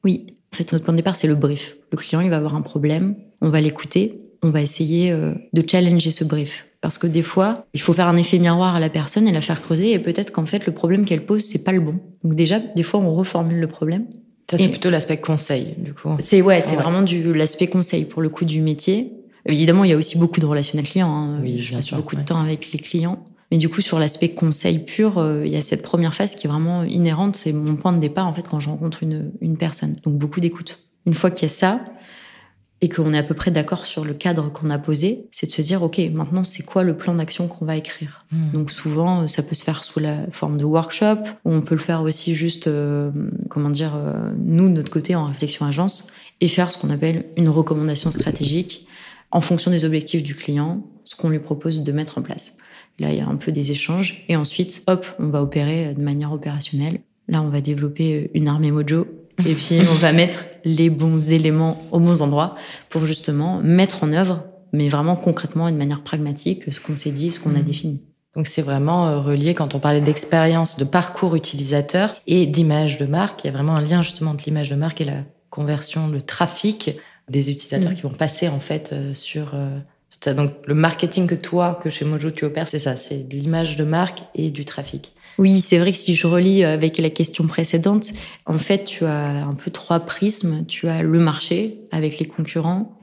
Oui, 0.04 0.28
en 0.54 0.56
fait 0.58 0.72
notre 0.72 0.86
point 0.86 0.94
de 0.94 0.98
départ 0.98 1.16
c'est 1.16 1.28
le 1.28 1.36
brief. 1.36 1.76
Le 1.92 1.98
client 1.98 2.22
il 2.22 2.30
va 2.30 2.38
avoir 2.38 2.56
un 2.56 2.62
problème, 2.62 3.16
on 3.42 3.50
va 3.50 3.62
l'écouter, 3.62 4.20
on 4.42 4.50
va 4.50 4.62
essayer 4.62 5.12
euh, 5.12 5.34
de 5.54 5.64
challenger 5.70 6.12
ce 6.12 6.24
brief. 6.24 6.68
Parce 6.82 6.98
que 6.98 7.08
des 7.08 7.22
fois, 7.22 7.66
il 7.74 7.80
faut 7.80 7.94
faire 7.94 8.08
un 8.10 8.18
effet 8.18 8.40
miroir 8.40 8.76
à 8.76 8.80
la 8.82 8.90
personne 8.90 9.26
et 9.26 9.32
la 9.32 9.40
faire 9.40 9.62
creuser 9.62 9.94
et 9.94 10.00
peut-être 10.00 10.32
qu'en 10.32 10.46
fait 10.46 10.66
le 10.66 10.74
problème 10.74 11.06
qu'elle 11.06 11.26
pose 11.26 11.44
c'est 11.46 11.64
pas 11.64 11.72
le 11.72 11.80
bon. 11.80 11.96
Donc 12.24 12.36
déjà 12.36 12.60
des 12.60 12.84
fois 12.84 13.00
on 13.00 13.16
reformule 13.16 13.60
le 13.62 13.68
problème 13.68 14.06
Ça, 14.52 14.58
c'est 14.58 14.68
plutôt 14.68 14.90
l'aspect 14.90 15.18
conseil, 15.22 15.76
du 15.78 15.94
coup. 15.94 16.10
C'est 16.20 16.42
ouais, 16.42 16.60
c'est 16.60 16.72
Ouais. 16.76 16.82
vraiment 16.84 17.02
du 17.02 17.34
l'aspect 17.34 17.68
conseil 17.68 18.04
pour 18.04 18.22
le 18.22 18.28
coup 18.30 18.44
du 18.44 18.60
métier. 18.60 19.14
Évidemment, 19.46 19.84
il 19.86 19.92
y 19.92 19.94
a 19.94 19.98
aussi 19.98 20.18
beaucoup 20.18 20.40
de 20.42 20.46
relationnels 20.46 20.86
clients. 20.88 21.10
hein. 21.14 21.40
Oui, 21.42 21.60
je 21.60 21.74
passe 21.74 21.94
beaucoup 21.94 22.16
ouais. 22.16 22.22
de 22.22 22.28
temps 22.28 22.40
avec 22.42 22.72
les 22.74 22.80
clients. 22.80 23.24
Mais 23.54 23.60
du 23.60 23.70
coup, 23.70 23.82
sur 23.82 24.00
l'aspect 24.00 24.30
conseil 24.30 24.80
pur, 24.80 25.20
euh, 25.20 25.44
il 25.46 25.52
y 25.52 25.56
a 25.56 25.62
cette 25.62 25.84
première 25.84 26.16
phase 26.16 26.34
qui 26.34 26.48
est 26.48 26.50
vraiment 26.50 26.82
inhérente. 26.86 27.36
C'est 27.36 27.54
mon 27.54 27.76
point 27.76 27.94
de 27.94 28.00
départ 28.00 28.26
en 28.26 28.34
fait 28.34 28.48
quand 28.48 28.60
je 28.60 28.68
rencontre 28.68 29.04
une, 29.04 29.32
une 29.42 29.58
personne. 29.58 29.96
Donc 30.02 30.16
beaucoup 30.16 30.40
d'écoute. 30.40 30.80
Une 31.06 31.14
fois 31.14 31.30
qu'il 31.30 31.44
y 31.44 31.52
a 31.52 31.54
ça 31.54 31.80
et 32.82 32.90
qu'on 32.90 33.14
est 33.14 33.18
à 33.20 33.22
peu 33.22 33.36
près 33.36 33.52
d'accord 33.52 33.86
sur 33.86 34.06
le 34.06 34.16
cadre 34.16 34.52
qu'on 34.52 34.72
a 34.72 34.80
posé, 34.80 35.28
c'est 35.30 35.46
de 35.46 35.52
se 35.52 35.62
dire 35.62 35.84
ok, 35.84 36.02
maintenant 36.12 36.44
c'est 36.44 36.64
quoi 36.64 36.82
le 36.82 36.98
plan 36.98 37.14
d'action 37.14 37.48
qu'on 37.48 37.64
va 37.64 37.78
écrire? 37.78 38.26
Mmh. 38.32 38.52
Donc 38.54 38.72
souvent, 38.72 39.28
ça 39.28 39.44
peut 39.44 39.54
se 39.54 39.64
faire 39.64 39.84
sous 39.84 40.00
la 40.00 40.26
forme 40.32 40.58
de 40.58 40.66
workshop, 40.66 41.20
ou 41.46 41.52
on 41.52 41.62
peut 41.62 41.76
le 41.76 41.82
faire 41.82 42.02
aussi 42.02 42.34
juste, 42.34 42.66
euh, 42.66 43.12
comment 43.52 43.70
dire, 43.70 43.94
euh, 43.96 44.32
nous, 44.36 44.68
de 44.68 44.74
notre 44.74 44.92
côté, 44.92 45.14
en 45.14 45.26
réflexion 45.26 45.68
agence, 45.68 46.08
et 46.42 46.48
faire 46.48 46.72
ce 46.72 46.80
qu'on 46.80 46.90
appelle 46.90 47.26
une 47.38 47.50
recommandation 47.50 48.10
stratégique 48.10 48.88
en 49.30 49.42
fonction 49.42 49.70
des 49.70 49.86
objectifs 49.86 50.24
du 50.24 50.34
client, 50.34 50.84
ce 51.04 51.16
qu'on 51.16 51.30
lui 51.30 51.38
propose 51.38 51.84
de 51.84 51.92
mettre 51.92 52.18
en 52.18 52.24
place. 52.24 52.58
Là, 53.00 53.12
il 53.12 53.18
y 53.18 53.22
a 53.22 53.28
un 53.28 53.36
peu 53.36 53.52
des 53.52 53.72
échanges, 53.72 54.24
et 54.28 54.36
ensuite, 54.36 54.84
hop, 54.88 55.06
on 55.20 55.28
va 55.28 55.42
opérer 55.42 55.94
de 55.94 56.02
manière 56.02 56.32
opérationnelle. 56.32 57.00
Là, 57.28 57.42
on 57.42 57.50
va 57.50 57.60
développer 57.62 58.30
une 58.34 58.48
armée 58.48 58.72
mojo, 58.72 59.08
et 59.40 59.54
puis 59.56 59.80
on 59.82 59.94
va 59.96 60.12
mettre 60.14 60.46
les 60.64 60.90
bons 60.92 61.34
éléments 61.34 61.82
aux 61.92 62.00
bons 62.00 62.22
endroits 62.22 62.56
pour 62.90 63.06
justement 63.06 63.60
mettre 63.64 64.04
en 64.04 64.14
œuvre, 64.14 64.44
mais 64.74 64.90
vraiment 64.90 65.16
concrètement 65.16 65.68
et 65.68 65.72
de 65.72 65.78
manière 65.78 66.02
pragmatique, 66.04 66.72
ce 66.72 66.80
qu'on 66.80 66.96
s'est 66.96 67.12
dit, 67.12 67.32
ce 67.32 67.40
qu'on 67.40 67.56
a 67.56 67.60
Mhm. 67.60 67.64
défini. 67.64 68.02
Donc 68.36 68.48
c'est 68.48 68.62
vraiment 68.64 69.08
euh, 69.08 69.20
relié 69.20 69.54
quand 69.54 69.76
on 69.76 69.80
parlait 69.80 70.02
d'expérience, 70.02 70.78
de 70.78 70.84
parcours 70.86 71.36
utilisateur 71.36 72.16
et 72.28 72.46
d'image 72.48 72.98
de 72.98 73.06
marque. 73.06 73.44
Il 73.44 73.48
y 73.48 73.50
a 73.50 73.54
vraiment 73.54 73.76
un 73.76 73.82
lien 73.82 74.02
justement 74.04 74.32
entre 74.32 74.44
l'image 74.48 74.70
de 74.70 74.76
marque 74.76 75.02
et 75.02 75.06
la 75.06 75.24
conversion, 75.52 76.08
le 76.08 76.22
trafic 76.22 76.96
des 77.30 77.52
utilisateurs 77.52 77.92
Mm. 77.92 77.96
qui 77.96 78.02
vont 78.02 78.10
passer 78.10 78.48
en 78.50 78.60
fait 78.60 78.90
euh, 78.92 79.14
sur 79.14 79.52
euh. 79.54 79.78
Donc 80.28 80.52
le 80.66 80.74
marketing 80.74 81.28
que 81.28 81.36
toi, 81.36 81.80
que 81.84 81.90
chez 81.90 82.06
Mojo 82.06 82.32
tu 82.32 82.46
opères, 82.46 82.68
c'est 82.68 82.80
ça, 82.80 82.98
c'est 82.98 83.28
de 83.28 83.36
l'image 83.36 83.76
de 83.76 83.84
marque 83.84 84.24
et 84.36 84.50
du 84.52 84.66
trafic. 84.66 85.12
Oui, 85.40 85.62
c'est 85.62 85.80
vrai 85.80 85.92
que 85.92 85.98
si 85.98 86.14
je 86.14 86.28
relis 86.28 86.64
avec 86.64 87.00
la 87.00 87.10
question 87.10 87.48
précédente, 87.48 88.12
en 88.46 88.60
fait, 88.60 88.84
tu 88.84 89.04
as 89.06 89.44
un 89.44 89.56
peu 89.56 89.72
trois 89.72 90.02
prismes. 90.02 90.64
Tu 90.68 90.88
as 90.88 91.02
le 91.02 91.20
marché 91.20 91.80
avec 91.92 92.20
les 92.20 92.26
concurrents. 92.26 93.00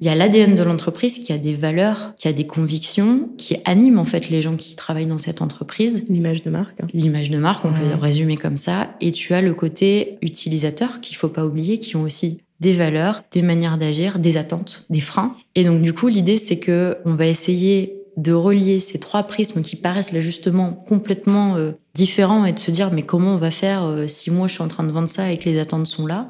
Il 0.00 0.06
y 0.06 0.08
a 0.08 0.14
l'ADN 0.14 0.54
de 0.54 0.62
l'entreprise 0.62 1.18
qui 1.18 1.32
a 1.32 1.38
des 1.38 1.54
valeurs, 1.54 2.14
qui 2.16 2.26
a 2.26 2.32
des 2.32 2.46
convictions, 2.46 3.30
qui 3.36 3.56
anime 3.64 3.98
en 3.98 4.04
fait 4.04 4.28
les 4.28 4.42
gens 4.42 4.56
qui 4.56 4.74
travaillent 4.74 5.06
dans 5.06 5.18
cette 5.18 5.42
entreprise. 5.42 6.04
L'image 6.08 6.42
de 6.42 6.50
marque. 6.50 6.80
hein. 6.80 6.86
L'image 6.94 7.30
de 7.30 7.38
marque, 7.38 7.64
on 7.64 7.72
peut 7.72 7.88
le 7.88 7.94
résumer 7.96 8.36
comme 8.36 8.56
ça. 8.56 8.94
Et 9.00 9.12
tu 9.12 9.34
as 9.34 9.40
le 9.40 9.54
côté 9.54 10.18
utilisateur 10.22 11.00
qu'il 11.00 11.16
faut 11.16 11.28
pas 11.28 11.44
oublier, 11.44 11.78
qui 11.78 11.96
ont 11.96 12.02
aussi 12.02 12.40
des 12.62 12.72
valeurs, 12.72 13.24
des 13.32 13.42
manières 13.42 13.76
d'agir, 13.76 14.20
des 14.20 14.36
attentes, 14.36 14.86
des 14.88 15.00
freins. 15.00 15.36
Et 15.56 15.64
donc 15.64 15.82
du 15.82 15.92
coup, 15.92 16.06
l'idée 16.06 16.36
c'est 16.36 16.58
que 16.58 16.96
on 17.04 17.14
va 17.14 17.26
essayer 17.26 17.98
de 18.16 18.32
relier 18.32 18.78
ces 18.78 19.00
trois 19.00 19.24
prismes 19.24 19.62
qui 19.62 19.74
paraissent 19.74 20.12
là 20.12 20.20
justement 20.20 20.72
complètement 20.72 21.56
euh, 21.56 21.72
différents 21.94 22.44
et 22.44 22.52
de 22.52 22.58
se 22.58 22.70
dire 22.70 22.92
mais 22.92 23.02
comment 23.02 23.34
on 23.34 23.38
va 23.38 23.50
faire 23.50 23.84
euh, 23.84 24.06
si 24.06 24.30
moi 24.30 24.48
je 24.48 24.52
suis 24.52 24.62
en 24.62 24.68
train 24.68 24.84
de 24.84 24.92
vendre 24.92 25.08
ça 25.08 25.32
et 25.32 25.38
que 25.38 25.48
les 25.48 25.58
attentes 25.58 25.86
sont 25.86 26.06
là 26.06 26.28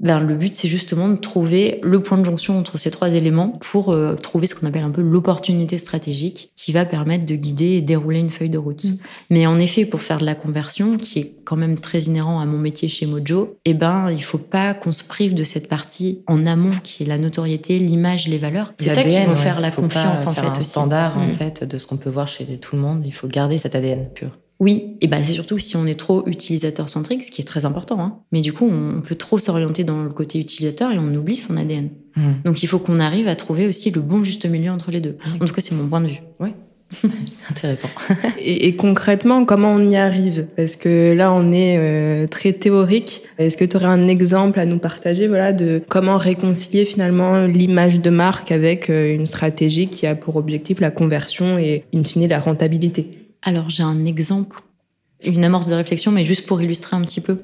ben, 0.00 0.18
le 0.20 0.34
but, 0.34 0.54
c'est 0.54 0.66
justement 0.68 1.08
de 1.08 1.16
trouver 1.16 1.78
le 1.82 2.02
point 2.02 2.18
de 2.18 2.24
jonction 2.24 2.58
entre 2.58 2.76
ces 2.78 2.90
trois 2.90 3.14
éléments 3.14 3.48
pour 3.60 3.90
euh, 3.92 4.14
trouver 4.16 4.46
ce 4.46 4.54
qu'on 4.54 4.66
appelle 4.66 4.82
un 4.82 4.90
peu 4.90 5.02
l'opportunité 5.02 5.78
stratégique 5.78 6.50
qui 6.56 6.72
va 6.72 6.84
permettre 6.84 7.24
de 7.24 7.34
guider 7.36 7.72
et 7.76 7.80
dérouler 7.80 8.18
une 8.18 8.30
feuille 8.30 8.50
de 8.50 8.58
route. 8.58 8.84
Mm. 8.84 8.98
Mais 9.30 9.46
en 9.46 9.58
effet, 9.58 9.84
pour 9.86 10.02
faire 10.02 10.18
de 10.18 10.24
la 10.26 10.34
conversion, 10.34 10.96
qui 10.96 11.20
est 11.20 11.34
quand 11.44 11.56
même 11.56 11.78
très 11.78 12.00
inhérent 12.02 12.40
à 12.40 12.44
mon 12.44 12.58
métier 12.58 12.88
chez 12.88 13.06
Mojo, 13.06 13.56
eh 13.64 13.72
ben, 13.72 14.10
il 14.10 14.22
faut 14.22 14.36
pas 14.38 14.74
qu'on 14.74 14.92
se 14.92 15.04
prive 15.04 15.34
de 15.34 15.44
cette 15.44 15.68
partie 15.68 16.20
en 16.26 16.44
amont 16.44 16.72
qui 16.82 17.04
est 17.04 17.06
la 17.06 17.16
notoriété, 17.18 17.78
l'image, 17.78 18.26
les 18.28 18.38
valeurs. 18.38 18.74
C'est 18.80 18.90
ça 18.90 19.02
qui 19.04 19.08
va 19.14 19.28
ouais. 19.30 19.36
faire 19.36 19.60
la 19.60 19.70
Faut 19.70 19.82
confiance 19.82 20.24
pas 20.24 20.30
en 20.30 20.34
faire 20.34 20.44
fait 20.44 20.50
un 20.50 20.58
aussi. 20.58 20.68
standard 20.70 21.18
en 21.18 21.28
Mm. 21.28 21.32
fait 21.32 21.64
de 21.64 21.78
ce 21.78 21.86
qu'on 21.86 21.96
peut 21.96 22.10
voir 22.10 22.26
chez 22.28 22.44
tout 22.58 22.74
le 22.76 22.82
monde. 22.82 23.02
Il 23.06 23.12
faut 23.12 23.28
garder 23.28 23.58
cet 23.58 23.74
ADN 23.76 24.08
pur. 24.12 24.36
Oui, 24.60 24.96
et 25.00 25.08
ben 25.08 25.22
c'est 25.22 25.32
surtout 25.32 25.58
si 25.58 25.76
on 25.76 25.86
est 25.86 25.98
trop 25.98 26.26
utilisateur 26.26 26.88
centrique, 26.88 27.24
ce 27.24 27.30
qui 27.30 27.42
est 27.42 27.44
très 27.44 27.64
important. 27.64 28.00
Hein. 28.00 28.18
Mais 28.32 28.40
du 28.40 28.52
coup, 28.52 28.68
on 28.70 29.00
peut 29.00 29.16
trop 29.16 29.38
s'orienter 29.38 29.84
dans 29.84 30.02
le 30.02 30.10
côté 30.10 30.38
utilisateur 30.38 30.92
et 30.92 30.98
on 30.98 31.14
oublie 31.14 31.36
son 31.36 31.56
ADN. 31.56 31.90
Donc 32.44 32.62
il 32.62 32.66
faut 32.68 32.78
qu'on 32.78 33.00
arrive 33.00 33.26
à 33.26 33.34
trouver 33.34 33.66
aussi 33.66 33.90
le 33.90 34.00
bon 34.00 34.22
juste 34.22 34.46
milieu 34.46 34.70
entre 34.70 34.92
les 34.92 35.00
deux. 35.00 35.16
En 35.40 35.44
tout 35.44 35.52
cas, 35.52 35.60
c'est 35.60 35.74
mon 35.74 35.88
point 35.88 36.00
de 36.00 36.06
vue. 36.06 36.20
Intéressant. 37.50 37.88
Et, 38.38 38.68
et 38.68 38.76
concrètement, 38.76 39.44
comment 39.44 39.72
on 39.72 39.90
y 39.90 39.96
arrive? 39.96 40.46
Parce 40.56 40.76
que 40.76 41.12
là, 41.12 41.32
on 41.32 41.52
est 41.52 41.76
euh, 41.78 42.26
très 42.26 42.52
théorique. 42.52 43.22
Est-ce 43.38 43.56
que 43.56 43.64
tu 43.64 43.76
aurais 43.76 43.86
un 43.86 44.08
exemple 44.08 44.60
à 44.60 44.66
nous 44.66 44.78
partager 44.78 45.28
voilà, 45.28 45.52
de 45.52 45.82
comment 45.88 46.16
réconcilier 46.16 46.84
finalement 46.84 47.44
l'image 47.44 48.00
de 48.00 48.10
marque 48.10 48.52
avec 48.52 48.90
euh, 48.90 49.14
une 49.14 49.26
stratégie 49.26 49.88
qui 49.88 50.06
a 50.06 50.14
pour 50.14 50.36
objectif 50.36 50.80
la 50.80 50.90
conversion 50.90 51.58
et, 51.58 51.84
in 51.94 52.04
fine, 52.04 52.28
la 52.28 52.40
rentabilité? 52.40 53.23
Alors 53.44 53.68
j'ai 53.68 53.82
un 53.82 54.06
exemple, 54.06 54.62
une 55.22 55.44
amorce 55.44 55.66
de 55.66 55.74
réflexion, 55.74 56.10
mais 56.10 56.24
juste 56.24 56.46
pour 56.46 56.60
illustrer 56.60 56.96
un 56.96 57.02
petit 57.02 57.20
peu. 57.20 57.38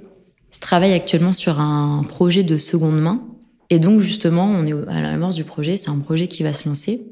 Je 0.50 0.58
travaille 0.58 0.92
actuellement 0.92 1.32
sur 1.32 1.60
un 1.60 2.02
projet 2.02 2.42
de 2.42 2.58
seconde 2.58 3.00
main. 3.00 3.22
Et 3.68 3.78
donc, 3.78 4.00
justement, 4.00 4.46
on 4.46 4.66
est 4.66 4.72
à 4.88 5.00
l'amorce 5.00 5.36
du 5.36 5.44
projet. 5.44 5.76
C'est 5.76 5.90
un 5.90 5.98
projet 6.00 6.26
qui 6.26 6.42
va 6.42 6.52
se 6.52 6.68
lancer. 6.68 7.06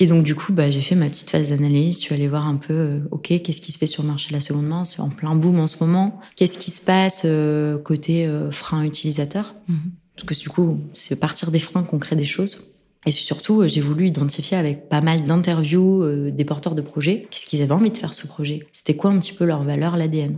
Et 0.00 0.06
donc, 0.06 0.24
du 0.24 0.34
coup, 0.34 0.52
bah, 0.52 0.68
j'ai 0.68 0.80
fait 0.80 0.96
ma 0.96 1.08
petite 1.08 1.30
phase 1.30 1.50
d'analyse. 1.50 1.96
Je 1.96 2.00
suis 2.00 2.14
allée 2.14 2.26
voir 2.26 2.48
un 2.48 2.56
peu, 2.56 2.72
euh, 2.72 2.98
OK, 3.12 3.28
qu'est-ce 3.28 3.60
qui 3.60 3.70
se 3.70 3.78
fait 3.78 3.86
sur 3.86 4.02
le 4.02 4.08
marché 4.08 4.30
de 4.30 4.32
la 4.32 4.40
seconde 4.40 4.66
main? 4.66 4.84
C'est 4.84 5.00
en 5.00 5.10
plein 5.10 5.36
boom 5.36 5.60
en 5.60 5.68
ce 5.68 5.76
moment. 5.84 6.18
Qu'est-ce 6.34 6.58
qui 6.58 6.72
se 6.72 6.84
passe 6.84 7.22
euh, 7.24 7.78
côté 7.78 8.26
euh, 8.26 8.50
frein 8.50 8.82
utilisateur? 8.82 9.54
Mhm. 9.68 9.92
Parce 10.16 10.26
que 10.26 10.42
du 10.42 10.48
coup, 10.48 10.80
c'est 10.92 11.14
partir 11.14 11.52
des 11.52 11.60
freins 11.60 11.84
qu'on 11.84 12.00
crée 12.00 12.16
des 12.16 12.24
choses. 12.24 12.71
Et 13.04 13.10
surtout, 13.10 13.66
j'ai 13.66 13.80
voulu 13.80 14.06
identifier 14.08 14.56
avec 14.56 14.88
pas 14.88 15.00
mal 15.00 15.24
d'interviews 15.24 16.02
euh, 16.04 16.30
des 16.30 16.44
porteurs 16.44 16.74
de 16.76 16.82
projets, 16.82 17.26
qu'est-ce 17.30 17.46
qu'ils 17.46 17.60
avaient 17.62 17.72
envie 17.72 17.90
de 17.90 17.96
faire 17.96 18.14
ce 18.14 18.26
projet 18.26 18.66
C'était 18.70 18.94
quoi 18.94 19.10
un 19.10 19.18
petit 19.18 19.32
peu 19.32 19.44
leur 19.44 19.62
valeur, 19.64 19.96
l'ADN 19.96 20.36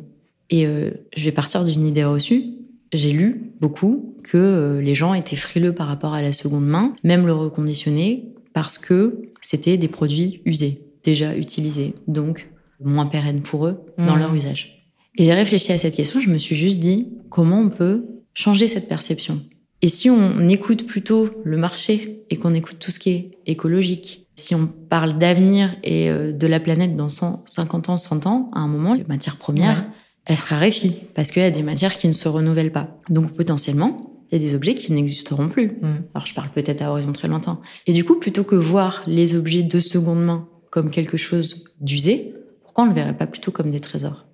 Et 0.50 0.66
euh, 0.66 0.90
je 1.16 1.24
vais 1.24 1.32
partir 1.32 1.64
d'une 1.64 1.84
idée 1.86 2.04
reçue. 2.04 2.44
J'ai 2.92 3.12
lu 3.12 3.52
beaucoup 3.60 4.14
que 4.24 4.38
euh, 4.38 4.80
les 4.80 4.94
gens 4.94 5.12
étaient 5.14 5.36
frileux 5.36 5.74
par 5.74 5.88
rapport 5.88 6.14
à 6.14 6.22
la 6.22 6.32
seconde 6.32 6.66
main, 6.66 6.94
même 7.04 7.26
le 7.26 7.34
reconditionner, 7.34 8.28
parce 8.54 8.78
que 8.78 9.20
c'était 9.42 9.76
des 9.76 9.88
produits 9.88 10.40
usés, 10.46 10.86
déjà 11.02 11.36
utilisés, 11.36 11.94
donc 12.08 12.48
moins 12.82 13.06
pérennes 13.06 13.40
pour 13.42 13.66
eux 13.66 13.80
dans 13.98 14.14
Mhm. 14.14 14.18
leur 14.20 14.34
usage. 14.34 14.86
Et 15.18 15.24
j'ai 15.24 15.34
réfléchi 15.34 15.70
à 15.72 15.78
cette 15.78 15.94
question, 15.96 16.18
je 16.20 16.30
me 16.30 16.38
suis 16.38 16.56
juste 16.56 16.80
dit, 16.80 17.08
comment 17.28 17.60
on 17.60 17.68
peut 17.68 18.04
changer 18.32 18.68
cette 18.68 18.88
perception? 18.88 19.42
Et 19.84 19.88
si 19.88 20.08
on 20.08 20.48
écoute 20.48 20.86
plutôt 20.86 21.28
le 21.44 21.58
marché 21.58 22.24
et 22.30 22.38
qu'on 22.38 22.54
écoute 22.54 22.78
tout 22.78 22.90
ce 22.90 22.98
qui 22.98 23.10
est 23.10 23.30
écologique, 23.44 24.26
si 24.34 24.54
on 24.54 24.66
parle 24.66 25.18
d'avenir 25.18 25.76
et 25.82 26.08
euh, 26.08 26.32
de 26.32 26.46
la 26.46 26.58
planète 26.58 26.96
dans 26.96 27.10
100, 27.10 27.42
50 27.44 27.90
ans, 27.90 27.98
100 27.98 28.26
ans, 28.26 28.50
à 28.54 28.60
un 28.60 28.66
moment, 28.66 28.94
les 28.94 29.04
matières 29.04 29.36
premières, 29.36 29.80
Ouais. 29.82 29.88
elles 30.24 30.38
se 30.38 30.48
raréfient 30.54 30.96
parce 31.14 31.30
qu'il 31.30 31.42
y 31.42 31.44
a 31.44 31.50
des 31.50 31.62
matières 31.62 31.94
qui 31.98 32.06
ne 32.08 32.14
se 32.14 32.26
renouvellent 32.30 32.72
pas. 32.72 32.98
Donc 33.10 33.32
potentiellement, 33.32 34.24
il 34.32 34.38
y 34.40 34.42
a 34.42 34.42
des 34.42 34.54
objets 34.54 34.74
qui 34.74 34.90
n'existeront 34.94 35.48
plus. 35.50 35.72
Mm. 35.82 35.96
Alors 36.14 36.24
je 36.26 36.32
parle 36.32 36.48
peut-être 36.48 36.80
à 36.80 36.90
horizon 36.90 37.12
très 37.12 37.28
lointain. 37.28 37.60
Et 37.86 37.92
du 37.92 38.04
coup, 38.04 38.14
plutôt 38.18 38.42
que 38.42 38.54
voir 38.54 39.02
les 39.06 39.36
objets 39.36 39.64
de 39.64 39.80
seconde 39.80 40.24
main 40.24 40.48
comme 40.70 40.88
quelque 40.88 41.18
chose 41.18 41.66
d'usé, 41.82 42.32
pourquoi 42.62 42.84
on 42.84 42.86
ne 42.86 42.92
le 42.92 42.96
verrait 42.96 43.18
pas 43.18 43.26
plutôt 43.26 43.50
comme 43.50 43.70
des 43.70 43.80
trésors? 43.80 44.24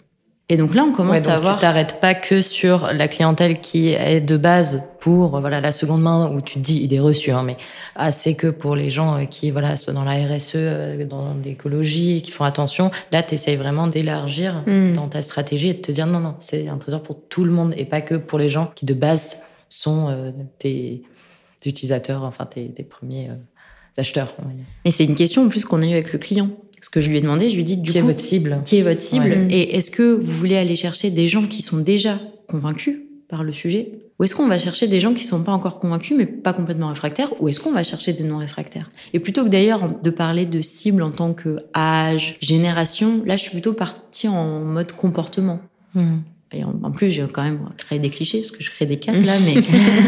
Et 0.51 0.57
donc 0.57 0.75
là, 0.75 0.85
on 0.85 0.93
commence 0.93 1.19
Ouais, 1.19 1.23
donc 1.23 1.33
à 1.33 1.37
avoir... 1.37 1.55
tu 1.55 1.61
t'arrêtes 1.61 2.01
pas 2.01 2.15
que 2.15 2.43
sur 2.43 2.93
la 2.93 3.09
clientèle 3.09 3.61
qui 3.61 3.89
est 3.89 4.21
de 4.21 4.37
base 4.37 4.83
pour 4.99 5.41
voilà 5.41 5.63
la 5.63 5.73
seconde 5.73 6.03
main 6.03 6.31
où 6.31 6.43
tu 6.43 6.55
te 6.55 6.59
dis 6.59 6.83
idée 6.83 6.99
reçue 7.01 7.31
hein, 7.31 7.43
mais 7.43 7.57
ah, 7.97 8.13
c'est 8.13 8.35
que 8.35 8.49
pour 8.49 8.77
les 8.77 8.91
gens 8.91 9.15
euh, 9.15 9.25
qui 9.25 9.51
voilà 9.51 9.77
sont 9.77 9.95
dans 9.95 10.05
la 10.05 10.13
RSE 10.13 10.53
euh, 10.57 11.07
dans 11.07 11.35
l'écologie 11.43 12.21
qui 12.21 12.31
font 12.31 12.45
attention 12.45 12.91
là 13.11 13.23
tu 13.23 13.33
essayes 13.33 13.57
vraiment 13.57 13.87
d'élargir 13.87 14.63
Mm. 14.67 14.93
dans 14.93 15.09
ta 15.09 15.23
stratégie 15.23 15.71
et 15.71 15.75
de 15.75 15.81
te 15.81 15.93
dire 15.93 16.07
non 16.07 16.21
non 16.21 16.35
c'est 16.39 16.69
un 16.69 16.79
trésor 16.79 17.03
pour 17.03 17.17
tout 17.29 17.45
le 17.45 17.53
monde 17.53 17.75
et 17.77 17.85
pas 17.85 18.01
que 18.01 18.15
pour 18.15 18.39
les 18.39 18.49
gens 18.49 18.71
qui 18.75 18.85
de 18.87 18.95
base 18.95 19.41
sont 19.69 20.09
euh, 20.09 20.33
tes 20.59 21.03
utilisateurs 21.65 22.25
enfin 22.25 22.47
tes, 22.47 22.69
tes 22.69 22.83
premiers 22.83 23.31
euh, 23.31 23.35
acheteurs. 23.97 24.35
Et 24.85 24.91
c'est 24.91 25.05
une 25.05 25.15
question 25.15 25.45
en 25.45 25.49
plus 25.49 25.65
qu'on 25.65 25.83
a 25.83 25.87
eue 25.87 25.93
avec 25.93 26.13
le 26.13 26.19
client. 26.19 26.51
Ce 26.81 26.91
que 26.91 27.01
je 27.01 27.11
lui 27.11 27.19
ai 27.19 27.21
demandé, 27.21 27.51
je 27.51 27.55
lui 27.55 27.63
ai 27.63 27.65
dit 27.65 27.77
du 27.77 27.93
qui 27.93 27.99
est 27.99 28.01
coup, 28.01 28.07
votre 28.07 28.21
cible 28.21 28.59
qui 28.65 28.79
est 28.79 28.83
votre 28.83 29.01
cible 29.01 29.27
Ouais. 29.27 29.47
et 29.51 29.77
est-ce 29.77 29.91
que 29.91 30.15
vous 30.15 30.33
voulez 30.33 30.57
aller 30.57 30.77
chercher 30.77 31.11
des 31.11 31.29
gens 31.29 31.45
qui 31.47 31.63
sont 31.63 31.79
déjà 31.79 32.21
convaincus 32.49 32.97
par 33.29 33.45
le 33.45 33.53
sujet 33.53 33.93
ou 34.19 34.25
est-ce 34.25 34.35
qu'on 34.35 34.49
va 34.49 34.59
chercher 34.59 34.87
des 34.87 35.01
gens 35.01 35.15
qui 35.15 35.25
sont 35.25 35.43
pas 35.43 35.53
encore 35.53 35.79
convaincus 35.79 36.15
mais 36.17 36.27
pas 36.27 36.53
complètement 36.53 36.89
réfractaires 36.89 37.33
ou 37.41 37.49
est-ce 37.49 37.59
qu'on 37.59 37.73
va 37.73 37.83
chercher 37.83 38.13
des 38.13 38.25
non 38.25 38.37
réfractaires 38.37 38.89
Et 39.15 39.19
plutôt 39.19 39.45
que 39.45 39.49
d'ailleurs 39.49 39.89
de 40.03 40.11
parler 40.11 40.45
de 40.45 40.61
cible 40.61 41.03
en 41.03 41.11
tant 41.11 41.33
que 41.33 41.61
âge, 41.75 42.37
génération, 42.41 43.23
là 43.25 43.37
je 43.37 43.43
suis 43.43 43.51
plutôt 43.51 43.73
partie 43.73 44.29
en 44.29 44.61
mode 44.61 44.93
comportement. 44.93 45.61
Mm. 45.95 46.19
Et 46.53 46.65
en, 46.65 46.75
en 46.83 46.91
plus, 46.91 47.11
j'ai 47.11 47.25
quand 47.33 47.45
même 47.45 47.61
créé 47.77 47.99
des 48.01 48.11
clichés, 48.11 48.41
parce 48.41 48.51
que 48.51 48.63
je 48.63 48.71
crée 48.71 48.85
des 48.87 48.99
cases 48.99 49.25
là, 49.25 49.35
mais 49.45 49.61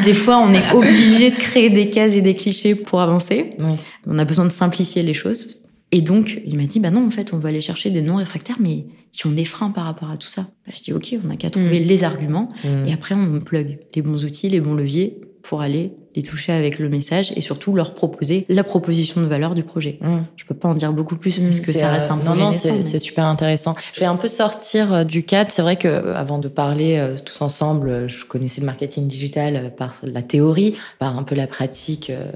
des 0.05 0.12
fois, 0.14 0.38
on 0.38 0.52
est 0.52 0.73
obligé 0.73 1.31
de 1.31 1.37
créer 1.37 1.71
des 1.71 1.88
cases 1.91 2.17
et 2.17 2.21
des 2.21 2.35
clichés 2.35 2.75
pour 2.75 3.00
avancer. 3.00 3.52
Oui. 3.61 3.76
On 4.07 4.19
a 4.19 4.25
besoin 4.25 4.45
de 4.45 4.50
simplifier 4.50 5.02
les 5.02 5.14
choses. 5.14 5.62
Et 5.95 6.01
donc, 6.01 6.41
il 6.47 6.57
m'a 6.57 6.65
dit, 6.65 6.81
bah 6.81 6.91
non, 6.91 7.07
en 7.07 7.11
fait, 7.11 7.33
on 7.35 7.39
va 7.39 7.51
aller 7.51 7.61
chercher 7.61 7.91
des 7.91 8.01
non-réfractaires, 8.01 8.57
mais 8.59 8.87
qui 9.13 9.27
ont 9.27 9.33
des 9.33 9.45
freins 9.45 9.71
par 9.71 9.85
rapport 9.85 10.11
à 10.11 10.17
tout 10.17 10.27
ça. 10.29 10.43
Bah, 10.67 10.73
je 10.75 10.81
dis, 10.81 10.93
OK, 10.93 11.15
on 11.23 11.29
n'a 11.29 11.37
qu'à 11.37 11.51
trouver 11.51 11.81
les 11.81 12.03
arguments, 12.03 12.49
Mm. 12.65 12.87
et 12.89 12.93
après, 12.95 13.15
on 13.15 13.41
plug 13.41 13.79
les 13.95 14.01
bons 14.03 14.25
outils, 14.25 14.49
les 14.49 14.61
bons 14.61 14.75
leviers 14.75 15.21
pour 15.43 15.61
aller 15.61 15.93
les 16.15 16.23
toucher 16.23 16.53
avec 16.53 16.79
le 16.79 16.89
message 16.89 17.33
et 17.37 17.41
surtout 17.41 17.75
leur 17.75 17.95
proposer 17.95 18.45
la 18.49 18.65
proposition 18.65 19.21
de 19.21 19.27
valeur 19.27 19.55
du 19.55 19.63
projet. 19.63 19.99
Mm. 20.01 20.19
Je 20.37 20.45
peux 20.45 20.55
pas 20.55 20.69
en 20.69 20.75
dire 20.75 20.93
beaucoup 20.93 21.17
plus 21.17 21.39
parce 21.39 21.61
que 21.61 21.73
ça 21.73 21.89
reste 21.89 22.11
euh, 22.11 22.15
un 22.15 22.17
non 22.17 22.23
projet 22.25 22.41
non 22.41 22.51
naissant, 22.51 22.69
c'est 22.83 22.93
mais- 22.93 22.99
super 22.99 23.25
intéressant 23.25 23.75
je 23.93 24.01
vais 24.01 24.07
un 24.07 24.17
peu 24.17 24.29
sortir 24.29 24.93
euh, 24.93 25.05
du 25.05 25.23
cadre 25.23 25.51
c'est 25.51 25.63
vrai 25.63 25.77
que 25.77 25.89
euh, 25.89 26.15
avant 26.15 26.39
de 26.39 26.49
parler 26.49 27.05
tous 27.25 27.41
ensemble 27.43 28.09
je 28.09 28.25
connaissais 28.25 28.61
le 28.61 28.67
marketing 28.67 29.07
digital 29.07 29.73
par 29.77 29.95
la 30.03 30.23
théorie 30.23 30.75
par 30.99 31.17
un 31.19 31.23
peu 31.23 31.35
la 31.35 31.47
pratique 31.47 32.11
euh, 32.11 32.31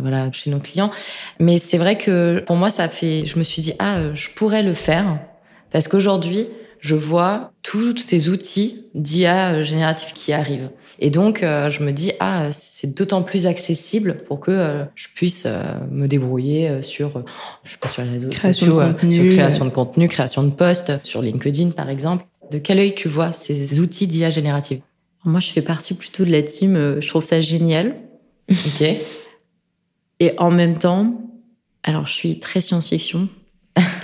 voilà 0.00 0.30
chez 0.32 0.50
nos 0.50 0.58
clients 0.58 0.90
mais 1.40 1.58
c'est 1.58 1.78
vrai 1.78 1.96
que 1.96 2.42
pour 2.46 2.56
moi 2.56 2.70
ça 2.70 2.88
fait 2.88 3.26
je 3.26 3.38
me 3.38 3.42
suis 3.42 3.62
dit 3.62 3.72
ah 3.78 4.14
je 4.14 4.28
pourrais 4.30 4.62
le 4.62 4.74
faire 4.74 5.18
parce 5.72 5.88
qu'aujourd'hui 5.88 6.46
je 6.80 6.94
vois 6.94 7.52
tous 7.62 7.96
ces 7.96 8.28
outils 8.28 8.86
d'IA 8.94 9.52
euh, 9.52 9.62
génératif 9.62 10.12
qui 10.14 10.32
arrivent. 10.32 10.70
Et 11.00 11.10
donc, 11.10 11.42
euh, 11.42 11.70
je 11.70 11.82
me 11.82 11.92
dis, 11.92 12.12
ah, 12.18 12.50
c'est 12.50 12.94
d'autant 12.94 13.22
plus 13.22 13.46
accessible 13.46 14.16
pour 14.26 14.40
que 14.40 14.50
euh, 14.50 14.84
je 14.94 15.06
puisse 15.14 15.44
euh, 15.46 15.62
me 15.90 16.06
débrouiller 16.08 16.82
sur, 16.82 17.24
je 17.64 17.72
sais 17.72 17.78
pas, 17.78 17.88
sur 17.88 18.02
les 18.02 18.10
réseaux 18.10 18.30
Création 18.30 18.66
sociaux, 18.66 18.82
de 18.82 18.92
contenu, 18.92 19.28
sur 19.28 19.36
création 19.36 19.64
de 19.64 19.70
contenu, 19.70 20.08
création 20.08 20.42
de 20.42 20.50
posts, 20.50 20.92
sur 21.04 21.22
LinkedIn, 21.22 21.70
par 21.70 21.88
exemple. 21.88 22.24
De 22.50 22.58
quel 22.58 22.78
œil 22.78 22.94
tu 22.94 23.08
vois 23.08 23.32
ces 23.32 23.78
outils 23.80 24.06
d'IA 24.06 24.30
générative 24.30 24.80
Moi, 25.24 25.40
je 25.40 25.50
fais 25.50 25.62
partie 25.62 25.94
plutôt 25.94 26.24
de 26.24 26.32
la 26.32 26.42
team, 26.42 26.96
je 27.00 27.08
trouve 27.08 27.24
ça 27.24 27.40
génial. 27.40 27.94
Ok. 28.50 28.88
Et 30.20 30.32
en 30.38 30.50
même 30.50 30.78
temps, 30.78 31.20
alors 31.84 32.06
je 32.06 32.12
suis 32.12 32.40
très 32.40 32.60
science-fiction. 32.60 33.28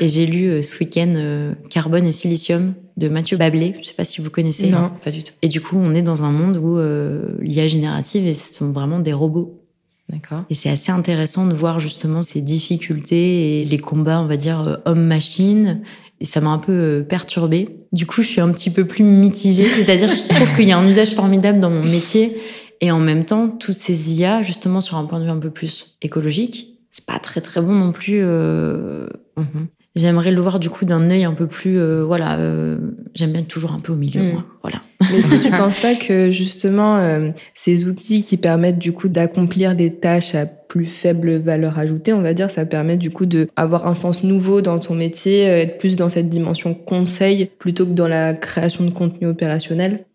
Et 0.01 0.09
j'ai 0.09 0.27
lu 0.27 0.49
euh, 0.49 0.63
ce 0.63 0.79
week-end 0.79 1.13
euh, 1.17 1.55
Carbone 1.71 2.07
et 2.07 2.13
Silicium 2.13 2.75
de 2.97 3.09
Mathieu 3.09 3.37
Bablé. 3.37 3.75
Je 3.83 3.89
sais 3.89 3.95
pas 3.95 4.05
si 4.05 4.21
vous 4.21 4.31
connaissez. 4.31 4.69
Non. 4.69 4.91
Pas 5.03 5.11
du 5.11 5.23
tout. 5.23 5.33
Et 5.43 5.49
du 5.49 5.61
coup, 5.61 5.77
on 5.79 5.95
est 5.95 6.03
dans 6.03 6.23
un 6.25 6.31
monde 6.31 6.57
où 6.57 6.79
euh, 6.79 7.37
l'IA 7.41 7.67
générative, 7.67 8.27
et 8.27 8.35
ce 8.35 8.55
sont 8.55 8.71
vraiment 8.71 9.01
des 9.01 9.13
robots. 9.13 9.61
D'accord. 10.09 10.45
Et 10.51 10.55
c'est 10.55 10.69
assez 10.71 10.93
intéressant 10.93 11.47
de 11.47 11.55
voir 11.55 11.81
justement 11.81 12.23
ces 12.23 12.41
difficultés 12.43 13.61
et 13.61 13.65
les 13.65 13.79
combats, 13.79 14.21
on 14.21 14.27
va 14.27 14.37
dire, 14.37 14.79
homme-machine. 14.85 15.81
Et 16.21 16.25
ça 16.27 16.41
m'a 16.41 16.51
un 16.51 16.59
peu 16.59 17.05
perturbée. 17.09 17.69
Du 17.93 18.07
coup, 18.07 18.23
je 18.23 18.29
suis 18.29 18.41
un 18.41 18.51
petit 18.51 18.71
peu 18.71 18.87
plus 18.87 19.03
mitigée. 19.03 19.65
C'est-à-dire, 19.65 20.15
je 20.15 20.29
trouve 20.29 20.55
qu'il 20.57 20.69
y 20.69 20.73
a 20.73 20.79
un 20.79 20.87
usage 20.87 21.15
formidable 21.15 21.59
dans 21.59 21.71
mon 21.71 21.83
métier. 21.83 22.37
Et 22.81 22.91
en 22.91 22.99
même 23.01 23.25
temps, 23.25 23.49
toutes 23.49 23.77
ces 23.77 24.13
IA, 24.21 24.43
justement, 24.43 24.81
sur 24.81 24.97
un 24.97 25.05
point 25.07 25.19
de 25.21 25.25
vue 25.25 25.31
un 25.31 25.39
peu 25.39 25.51
plus 25.51 25.97
écologique, 26.03 26.79
c'est 26.91 27.07
pas 27.07 27.19
très 27.19 27.41
très 27.41 27.61
bon 27.61 27.73
non 27.73 27.91
plus. 27.93 28.21
euh, 28.23 29.09
Mhm. 29.37 29.67
J'aimerais 29.97 30.33
le 30.33 30.41
voir 30.41 30.59
du 30.59 30.71
coup 30.71 30.85
d'un 30.85 31.09
œil 31.11 31.23
un 31.25 31.35
peu 31.35 31.47
plus, 31.47 31.79
euh, 31.79 32.05
voilà. 32.05 32.37
euh, 32.39 32.79
J'aime 33.15 33.31
bien 33.31 33.43
être 33.43 33.49
toujours 33.49 33.73
un 33.75 33.79
peu 33.79 33.93
au 33.93 33.97
milieu, 33.97 34.23
Mm. 34.23 34.33
moi. 34.33 34.45
Voilà. 34.63 34.81
Mais 35.11 35.19
est-ce 35.19 35.31
que 35.31 35.37
tu 35.43 35.51
penses 35.57 35.79
pas 35.79 35.95
que 35.95 36.31
justement 36.33 36.97
euh, 36.97 37.31
ces 37.55 37.85
outils 37.87 38.25
qui 38.25 38.37
permettent 38.37 38.79
du 38.81 38.91
coup 38.93 39.09
d'accomplir 39.09 39.77
des 39.77 39.95
tâches 39.95 40.35
à 40.35 40.47
plus 40.47 40.87
faible 40.87 41.37
valeur 41.37 41.79
ajoutée, 41.79 42.13
on 42.13 42.23
va 42.23 42.35
dire, 42.35 42.51
ça 42.51 42.67
permet 42.67 42.97
du 42.97 43.11
coup 43.11 43.25
de 43.27 43.49
avoir 43.55 43.87
un 43.87 43.95
sens 43.95 44.25
nouveau 44.25 44.63
dans 44.63 44.81
ton 44.81 44.95
métier, 44.97 45.49
euh, 45.49 45.59
être 45.61 45.79
plus 45.79 45.95
dans 45.95 46.09
cette 46.09 46.29
dimension 46.29 46.75
conseil 46.75 47.51
plutôt 47.61 47.87
que 47.87 47.93
dans 47.93 48.09
la 48.09 48.35
création 48.35 48.85
de 48.85 48.91
contenu 48.91 49.29
opérationnel? 49.29 50.07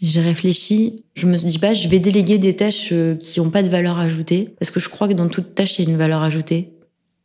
J'ai 0.00 0.20
réfléchi. 0.20 1.04
Je 1.16 1.26
me 1.26 1.36
dis 1.36 1.58
pas, 1.58 1.74
je 1.74 1.88
vais 1.88 1.98
déléguer 1.98 2.38
des 2.38 2.54
tâches 2.54 2.90
euh, 2.92 3.16
qui 3.16 3.40
n'ont 3.40 3.50
pas 3.50 3.64
de 3.64 3.68
valeur 3.68 3.98
ajoutée, 3.98 4.54
parce 4.60 4.70
que 4.70 4.78
je 4.78 4.88
crois 4.88 5.08
que 5.08 5.12
dans 5.14 5.26
toute 5.26 5.56
tâche, 5.56 5.76
il 5.80 5.84
y 5.86 5.88
a 5.88 5.90
une 5.90 5.98
valeur 5.98 6.22
ajoutée. 6.22 6.70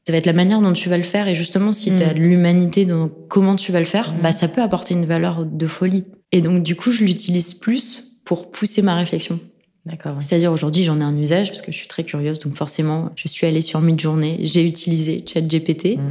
Ça 0.05 0.11
va 0.11 0.17
être 0.17 0.25
la 0.25 0.33
manière 0.33 0.59
dont 0.61 0.73
tu 0.73 0.89
vas 0.89 0.97
le 0.97 1.03
faire, 1.03 1.27
et 1.27 1.35
justement, 1.35 1.71
si 1.71 1.91
Mm. 1.91 1.97
tu 1.97 2.03
as 2.03 2.13
de 2.13 2.19
l'humanité 2.19 2.85
dans 2.85 3.09
comment 3.29 3.55
tu 3.55 3.71
vas 3.71 3.79
le 3.79 3.85
faire, 3.85 4.11
Mm. 4.13 4.17
bah 4.21 4.31
ça 4.33 4.47
peut 4.49 4.61
apporter 4.61 4.93
une 4.93 5.05
valeur 5.05 5.45
de 5.45 5.67
folie. 5.67 6.03
Et 6.31 6.41
donc, 6.41 6.61
du 6.63 6.75
coup, 6.75 6.91
je 6.91 7.03
l'utilise 7.03 7.53
plus 7.53 8.19
pour 8.25 8.51
pousser 8.51 8.81
ma 8.81 8.95
réflexion. 8.95 9.39
D'accord. 9.85 10.13
ouais. 10.15 10.21
C'est-à-dire 10.21 10.51
aujourd'hui, 10.51 10.83
j'en 10.83 10.99
ai 10.99 11.03
un 11.03 11.17
usage 11.17 11.49
parce 11.49 11.61
que 11.61 11.71
je 11.71 11.77
suis 11.77 11.87
très 11.87 12.03
curieuse, 12.03 12.39
donc 12.39 12.55
forcément, 12.55 13.11
je 13.15 13.27
suis 13.27 13.45
allée 13.47 13.61
sur 13.61 13.81
Midjourney, 13.81 14.39
j'ai 14.41 14.65
utilisé 14.65 15.23
ChatGPT. 15.27 15.97
Mm. 15.97 16.01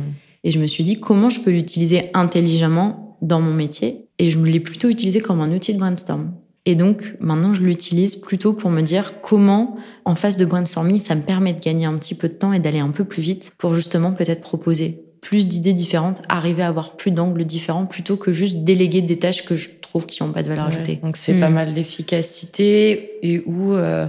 Et 0.45 0.51
je 0.53 0.59
me 0.59 0.67
suis 0.67 0.85
dit 0.85 0.99
comment 0.99 1.31
je 1.31 1.41
peux 1.41 1.51
l'utiliser 1.51 2.11
intelligemment 2.15 3.17
dans 3.23 3.41
mon 3.41 3.53
métier. 3.55 4.07
Et 4.19 4.31
je 4.31 4.39
me 4.39 4.49
l'ai 4.49 4.61
plutôt 4.61 4.89
utilisé 4.89 5.21
comme 5.21 5.41
un 5.41 5.53
outil 5.55 5.73
de 5.75 5.79
brainstorm. 5.79 6.33
Et 6.65 6.75
donc 6.77 7.17
maintenant, 7.19 7.55
je 7.55 7.63
l'utilise 7.63 8.17
plutôt 8.17 8.53
pour 8.53 8.71
me 8.71 8.83
dire 8.83 9.21
comment, 9.21 9.77
en 10.05 10.15
phase 10.15 10.37
de 10.37 10.45
brainstorming, 10.45 10.99
ça 10.99 11.15
me 11.17 11.23
permet 11.23 11.53
de 11.55 11.61
gagner 11.61 11.87
un 11.87 11.97
petit 11.99 12.15
peu 12.15 12.29
de 12.29 12.35
temps 12.35 12.53
et 12.53 12.61
d'aller 12.61 12.79
un 12.79 12.91
peu 12.91 13.05
plus 13.05 13.23
vite 13.23 13.53
pour 13.59 13.75
justement 13.75 14.13
peut-être 14.13 14.41
proposer 14.41 15.03
plus 15.21 15.47
d'idées 15.49 15.73
différentes, 15.73 16.21
arriver 16.29 16.63
à 16.63 16.69
avoir 16.69 16.97
plus 16.97 17.11
d'angles 17.13 17.45
différents 17.45 17.87
plutôt 17.87 18.17
que 18.17 18.33
juste 18.33 18.59
déléguer 18.65 19.03
des 19.03 19.19
tâches 19.19 19.45
que 19.45 19.55
je 19.57 19.71
trouve 19.81 20.07
qui 20.07 20.23
n'ont 20.23 20.33
pas 20.33 20.43
de 20.43 20.49
valeur 20.49 20.67
Ouais. 20.67 20.75
ajoutée. 20.75 20.97
Donc 21.03 21.17
c'est 21.17 21.35
pas 21.39 21.49
mal 21.49 21.75
d'efficacité 21.75 23.11
et 23.23 23.43
ou 23.47 23.73
euh, 23.73 24.07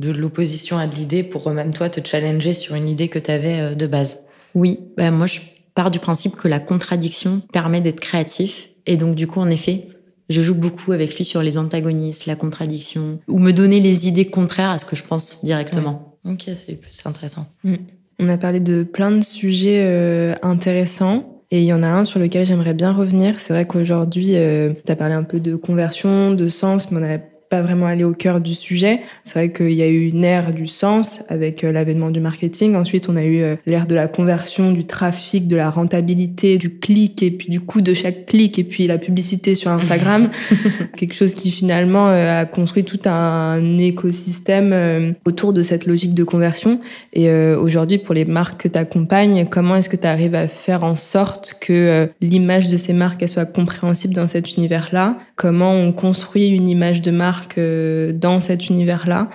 de 0.00 0.10
l'opposition 0.10 0.78
à 0.78 0.86
de 0.86 0.94
l'idée 0.96 1.22
pour 1.22 1.48
euh, 1.48 1.52
même 1.52 1.72
toi 1.72 1.88
te 1.90 2.06
challenger 2.06 2.52
sur 2.54 2.74
une 2.74 2.88
idée 2.88 3.08
que 3.08 3.18
tu 3.18 3.30
avais 3.30 3.74
de 3.74 3.86
base. 3.86 4.18
Oui, 4.54 4.80
bah 4.96 5.10
moi 5.10 5.26
je 5.26 5.40
pars 5.74 5.90
du 5.90 5.98
principe 5.98 6.36
que 6.36 6.48
la 6.48 6.60
contradiction 6.60 7.42
permet 7.52 7.80
d'être 7.80 8.00
créatif. 8.00 8.70
Et 8.86 8.96
donc 8.96 9.14
du 9.14 9.26
coup, 9.26 9.40
en 9.40 9.50
effet, 9.50 9.88
Je 10.28 10.42
joue 10.42 10.54
beaucoup 10.54 10.92
avec 10.92 11.16
lui 11.16 11.24
sur 11.24 11.42
les 11.42 11.58
antagonistes, 11.58 12.26
la 12.26 12.36
contradiction, 12.36 13.20
ou 13.28 13.38
me 13.38 13.52
donner 13.52 13.80
les 13.80 14.08
idées 14.08 14.26
contraires 14.26 14.70
à 14.70 14.78
ce 14.78 14.84
que 14.84 14.96
je 14.96 15.04
pense 15.04 15.44
directement. 15.44 16.18
Ok, 16.24 16.50
c'est 16.54 17.06
intéressant. 17.06 17.46
Mm. 17.62 17.74
On 18.18 18.28
a 18.28 18.38
parlé 18.38 18.60
de 18.60 18.82
plein 18.82 19.12
de 19.12 19.22
sujets 19.22 19.82
euh, 19.84 20.34
intéressants. 20.42 21.32
Et 21.52 21.60
il 21.60 21.64
y 21.64 21.72
en 21.72 21.84
a 21.84 21.88
un 21.88 22.04
sur 22.04 22.18
lequel 22.18 22.44
j'aimerais 22.44 22.74
bien 22.74 22.92
revenir. 22.92 23.38
C'est 23.38 23.52
vrai 23.52 23.66
qu'aujourd'hui, 23.66 24.30
euh, 24.32 24.72
tu 24.84 24.90
as 24.90 24.96
parlé 24.96 25.14
un 25.14 25.22
peu 25.22 25.38
de 25.38 25.54
conversion, 25.54 26.32
de 26.32 26.48
sens, 26.48 26.90
mais 26.90 26.98
on 26.98 27.04
a 27.04 27.18
pas 27.48 27.62
vraiment 27.62 27.86
aller 27.86 28.04
au 28.04 28.12
cœur 28.12 28.40
du 28.40 28.54
sujet. 28.54 29.00
C'est 29.22 29.38
vrai 29.38 29.52
qu'il 29.52 29.72
y 29.72 29.82
a 29.82 29.86
eu 29.86 30.08
une 30.08 30.24
ère 30.24 30.52
du 30.52 30.66
sens 30.66 31.22
avec 31.28 31.62
euh, 31.62 31.72
l'avènement 31.72 32.10
du 32.10 32.20
marketing. 32.20 32.74
Ensuite, 32.74 33.08
on 33.08 33.16
a 33.16 33.22
eu 33.22 33.42
euh, 33.42 33.56
l'ère 33.66 33.86
de 33.86 33.94
la 33.94 34.08
conversion, 34.08 34.72
du 34.72 34.84
trafic, 34.84 35.46
de 35.46 35.56
la 35.56 35.70
rentabilité, 35.70 36.58
du 36.58 36.78
clic 36.78 37.22
et 37.22 37.30
puis 37.30 37.48
du 37.48 37.60
coût 37.60 37.80
de 37.80 37.94
chaque 37.94 38.26
clic 38.26 38.58
et 38.58 38.64
puis 38.64 38.86
la 38.86 38.98
publicité 38.98 39.54
sur 39.54 39.70
Instagram. 39.70 40.28
Quelque 40.96 41.14
chose 41.14 41.34
qui 41.34 41.50
finalement 41.50 42.08
euh, 42.08 42.42
a 42.42 42.44
construit 42.46 42.84
tout 42.84 43.00
un 43.08 43.78
écosystème 43.78 45.14
autour 45.24 45.52
de 45.52 45.62
cette 45.62 45.86
logique 45.86 46.14
de 46.14 46.24
conversion. 46.24 46.80
Et 47.12 47.30
aujourd'hui, 47.30 47.98
pour 47.98 48.14
les 48.14 48.24
marques 48.24 48.62
que 48.62 48.68
tu 48.68 48.78
accompagnes, 48.78 49.46
comment 49.46 49.76
est-ce 49.76 49.88
que 49.88 49.96
tu 49.96 50.06
arrives 50.06 50.34
à 50.34 50.48
faire 50.48 50.84
en 50.84 50.94
sorte 50.94 51.56
que 51.60 52.08
l'image 52.20 52.68
de 52.68 52.76
ces 52.76 52.92
marques 52.92 53.22
elle 53.22 53.28
soit 53.28 53.46
compréhensible 53.46 54.14
dans 54.14 54.28
cet 54.28 54.56
univers-là? 54.56 55.18
Comment 55.36 55.72
on 55.72 55.92
construit 55.92 56.48
une 56.48 56.68
image 56.68 57.02
de 57.02 57.10
marque 57.10 57.35
dans 57.58 58.40
cet 58.40 58.68
univers-là. 58.68 59.30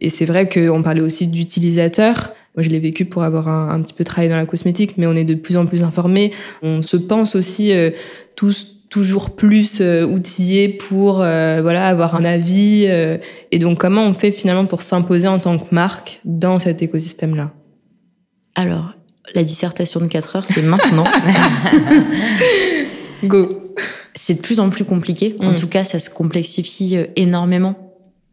Et 0.00 0.10
c'est 0.10 0.24
vrai 0.24 0.48
qu'on 0.48 0.82
parlait 0.82 1.00
aussi 1.00 1.28
d'utilisateurs. 1.28 2.32
Moi, 2.56 2.64
je 2.64 2.70
l'ai 2.70 2.80
vécu 2.80 3.04
pour 3.04 3.22
avoir 3.22 3.48
un, 3.48 3.80
petit 3.80 3.94
peu 3.94 4.04
travaillé 4.04 4.28
dans 4.28 4.36
la 4.36 4.46
cosmétique, 4.46 4.98
mais 4.98 5.06
on 5.06 5.14
est 5.14 5.24
de 5.24 5.34
plus 5.34 5.56
en 5.56 5.64
plus 5.64 5.84
informés. 5.84 6.32
On 6.62 6.82
se 6.82 6.96
pense 6.96 7.34
aussi 7.34 7.72
euh, 7.72 7.90
tous 8.36 8.78
toujours 8.90 9.36
plus 9.36 9.78
euh, 9.80 10.04
outillés 10.04 10.68
pour 10.68 11.22
euh, 11.22 11.60
voilà 11.62 11.86
avoir 11.86 12.14
un 12.14 12.24
avis. 12.24 12.84
et 12.84 13.58
donc, 13.58 13.78
comment 13.78 14.02
on 14.02 14.12
fait 14.12 14.32
finalement 14.32 14.66
pour 14.66 14.82
s'imposer 14.82 15.28
en 15.28 15.38
tant 15.38 15.56
que 15.56 15.72
marque 15.74 16.20
dans 16.24 16.58
cet 16.58 16.82
écosystème-là? 16.82 17.52
Alors, 18.54 18.92
la 19.34 19.44
dissertation 19.44 20.00
de 20.00 20.06
4 20.06 20.36
heures, 20.36 20.46
c'est 20.46 20.62
maintenant. 20.62 21.04
Go 23.24 23.61
c'est 24.14 24.34
de 24.34 24.40
plus 24.40 24.60
en 24.60 24.70
plus 24.70 24.84
compliqué. 24.84 25.34
En 25.40 25.52
mm. 25.52 25.56
tout 25.56 25.68
cas, 25.68 25.84
ça 25.84 25.98
se 25.98 26.10
complexifie 26.10 26.96
euh, 26.96 27.06
énormément 27.16 27.74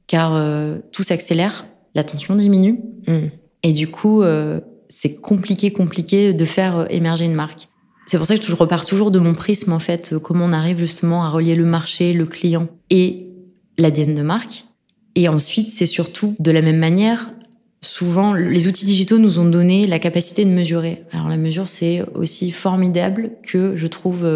car 0.07 0.35
euh, 0.35 0.77
tout 0.91 1.03
s'accélère, 1.03 1.67
l'attention 1.93 2.35
diminue 2.35 2.79
mm. 3.07 3.27
et 3.63 3.73
du 3.73 3.87
coup, 3.87 4.23
euh, 4.23 4.59
c'est 4.89 5.15
compliqué, 5.15 5.71
compliqué 5.71 6.33
de 6.33 6.45
faire 6.45 6.87
émerger 6.89 7.25
une 7.25 7.35
marque. 7.35 7.69
C'est 8.07 8.17
pour 8.17 8.25
ça 8.25 8.35
que 8.35 8.43
je 8.43 8.55
repars 8.55 8.85
toujours 8.85 9.11
de 9.11 9.19
mon 9.19 9.33
prisme 9.33 9.71
en 9.71 9.79
fait, 9.79 10.15
comment 10.17 10.45
on 10.45 10.51
arrive 10.51 10.79
justement 10.79 11.23
à 11.25 11.29
relier 11.29 11.53
le 11.53 11.65
marché, 11.65 12.11
le 12.11 12.25
client 12.25 12.67
et 12.89 13.27
l'ADN 13.77 14.15
de 14.15 14.23
marque. 14.23 14.65
Et 15.13 15.29
ensuite, 15.29 15.69
c'est 15.69 15.85
surtout 15.85 16.35
de 16.39 16.49
la 16.49 16.63
même 16.63 16.79
manière. 16.79 17.31
Souvent, 17.81 18.33
les 18.33 18.67
outils 18.67 18.85
digitaux 18.85 19.19
nous 19.19 19.37
ont 19.37 19.45
donné 19.45 19.85
la 19.85 19.99
capacité 19.99 20.43
de 20.43 20.49
mesurer. 20.49 21.03
Alors 21.11 21.29
la 21.29 21.37
mesure, 21.37 21.69
c'est 21.69 22.03
aussi 22.15 22.49
formidable 22.49 23.33
que 23.43 23.75
je 23.75 23.85
trouve 23.85 24.27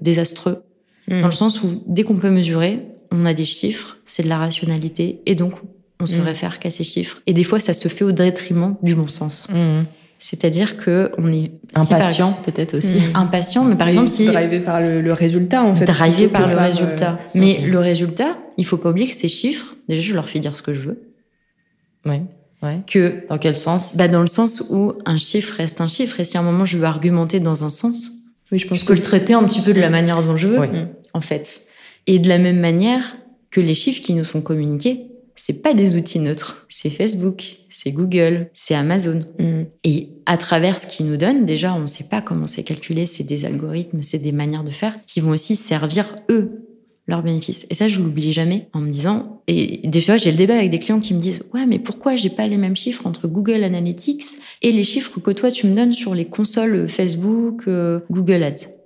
désastreux 0.00 0.64
dans 1.10 1.22
le 1.22 1.26
mm. 1.28 1.32
sens 1.32 1.62
où 1.62 1.82
dès 1.86 2.04
qu'on 2.04 2.16
peut 2.16 2.30
mesurer, 2.30 2.86
on 3.10 3.26
a 3.26 3.34
des 3.34 3.44
chiffres, 3.44 3.98
c'est 4.06 4.22
de 4.22 4.28
la 4.28 4.38
rationalité, 4.38 5.20
et 5.26 5.34
donc 5.34 5.54
on 6.00 6.06
se 6.06 6.18
mm. 6.18 6.22
réfère 6.22 6.58
qu'à 6.60 6.70
ces 6.70 6.84
chiffres. 6.84 7.20
Et 7.26 7.32
des 7.32 7.44
fois, 7.44 7.60
ça 7.60 7.74
se 7.74 7.88
fait 7.88 8.04
au 8.04 8.12
détriment 8.12 8.76
du 8.82 8.94
bon 8.94 9.08
sens. 9.08 9.48
Mm. 9.50 9.82
C'est-à-dire 10.22 10.76
que 10.76 11.10
on 11.16 11.32
est 11.32 11.50
impatient 11.74 12.38
peut-être 12.44 12.76
aussi. 12.76 12.98
Impatient, 13.14 13.64
mais 13.64 13.74
par 13.74 13.88
exemple 13.88 14.08
si 14.08 14.26
drivé 14.26 14.60
par 14.60 14.80
le, 14.82 15.12
résultat 15.14 15.64
en 15.64 15.74
fait. 15.74 15.86
Drivé 15.86 16.28
par 16.28 16.46
le 16.46 16.56
résultat. 16.56 17.12
Euh, 17.12 17.38
mais 17.40 17.62
le 17.66 17.78
résultat, 17.78 18.36
il 18.58 18.66
faut 18.66 18.76
pas 18.76 18.90
oublier 18.90 19.08
que 19.08 19.14
ces 19.14 19.30
chiffres, 19.30 19.74
déjà 19.88 20.02
je 20.02 20.12
leur 20.12 20.28
fais 20.28 20.38
dire 20.38 20.54
ce 20.58 20.62
que 20.62 20.74
je 20.74 20.80
veux. 20.80 21.02
Oui. 22.04 22.20
Ouais. 22.62 22.80
Que 22.86 23.24
dans 23.30 23.38
quel 23.38 23.56
sens? 23.56 23.96
Bah 23.96 24.08
dans 24.08 24.20
le 24.20 24.26
sens 24.26 24.66
où 24.68 24.92
un 25.06 25.16
chiffre 25.16 25.54
reste 25.56 25.80
un 25.80 25.88
chiffre 25.88 26.20
et 26.20 26.24
si 26.26 26.36
à 26.36 26.40
un 26.40 26.42
moment 26.42 26.66
je 26.66 26.76
veux 26.76 26.84
argumenter 26.84 27.40
dans 27.40 27.64
un 27.64 27.70
sens, 27.70 28.10
oui, 28.52 28.58
je 28.58 28.66
pense 28.66 28.82
que 28.82 28.92
le 28.92 29.00
traiter 29.00 29.32
un 29.32 29.44
petit 29.44 29.62
peu 29.62 29.72
de 29.72 29.80
la 29.80 29.88
manière 29.88 30.22
dont 30.22 30.36
je 30.36 30.48
veux 30.48 30.68
en 31.14 31.20
fait. 31.20 31.66
Et 32.06 32.18
de 32.18 32.28
la 32.28 32.38
même 32.38 32.60
manière 32.60 33.16
que 33.50 33.60
les 33.60 33.74
chiffres 33.74 34.02
qui 34.02 34.14
nous 34.14 34.24
sont 34.24 34.42
communiqués, 34.42 35.06
c'est 35.34 35.62
pas 35.62 35.74
des 35.74 35.96
outils 35.96 36.18
neutres. 36.18 36.66
C'est 36.68 36.90
Facebook, 36.90 37.56
c'est 37.70 37.92
Google, 37.92 38.50
c'est 38.52 38.74
Amazon. 38.74 39.20
Mm. 39.38 39.62
Et 39.84 40.10
à 40.26 40.36
travers 40.36 40.78
ce 40.78 40.86
qu'ils 40.86 41.06
nous 41.06 41.16
donnent, 41.16 41.46
déjà, 41.46 41.72
on 41.74 41.80
ne 41.80 41.86
sait 41.86 42.08
pas 42.08 42.20
comment 42.20 42.46
c'est 42.46 42.62
calculé, 42.62 43.06
c'est 43.06 43.24
des 43.24 43.44
algorithmes, 43.44 44.02
c'est 44.02 44.18
des 44.18 44.32
manières 44.32 44.64
de 44.64 44.70
faire 44.70 44.96
qui 45.06 45.20
vont 45.20 45.30
aussi 45.30 45.56
servir 45.56 46.16
eux 46.28 46.66
leurs 47.06 47.22
bénéfices. 47.22 47.66
Et 47.70 47.74
ça, 47.74 47.88
je 47.88 48.00
l'oublie 48.00 48.32
jamais 48.32 48.68
en 48.72 48.80
me 48.80 48.90
disant, 48.90 49.42
et 49.46 49.80
des 49.84 50.00
fois, 50.00 50.16
j'ai 50.16 50.30
le 50.30 50.36
débat 50.36 50.56
avec 50.56 50.70
des 50.70 50.78
clients 50.78 51.00
qui 51.00 51.14
me 51.14 51.20
disent, 51.20 51.42
ouais, 51.54 51.66
mais 51.66 51.78
pourquoi 51.78 52.16
j'ai 52.16 52.30
pas 52.30 52.46
les 52.46 52.56
mêmes 52.56 52.76
chiffres 52.76 53.06
entre 53.06 53.26
Google 53.26 53.64
Analytics 53.64 54.24
et 54.62 54.72
les 54.72 54.84
chiffres 54.84 55.20
que 55.20 55.30
toi, 55.30 55.50
tu 55.50 55.66
me 55.66 55.74
donnes 55.74 55.92
sur 55.92 56.14
les 56.14 56.26
consoles 56.26 56.88
Facebook, 56.88 57.64
euh, 57.66 58.00
Google 58.10 58.42
Ads? 58.42 58.79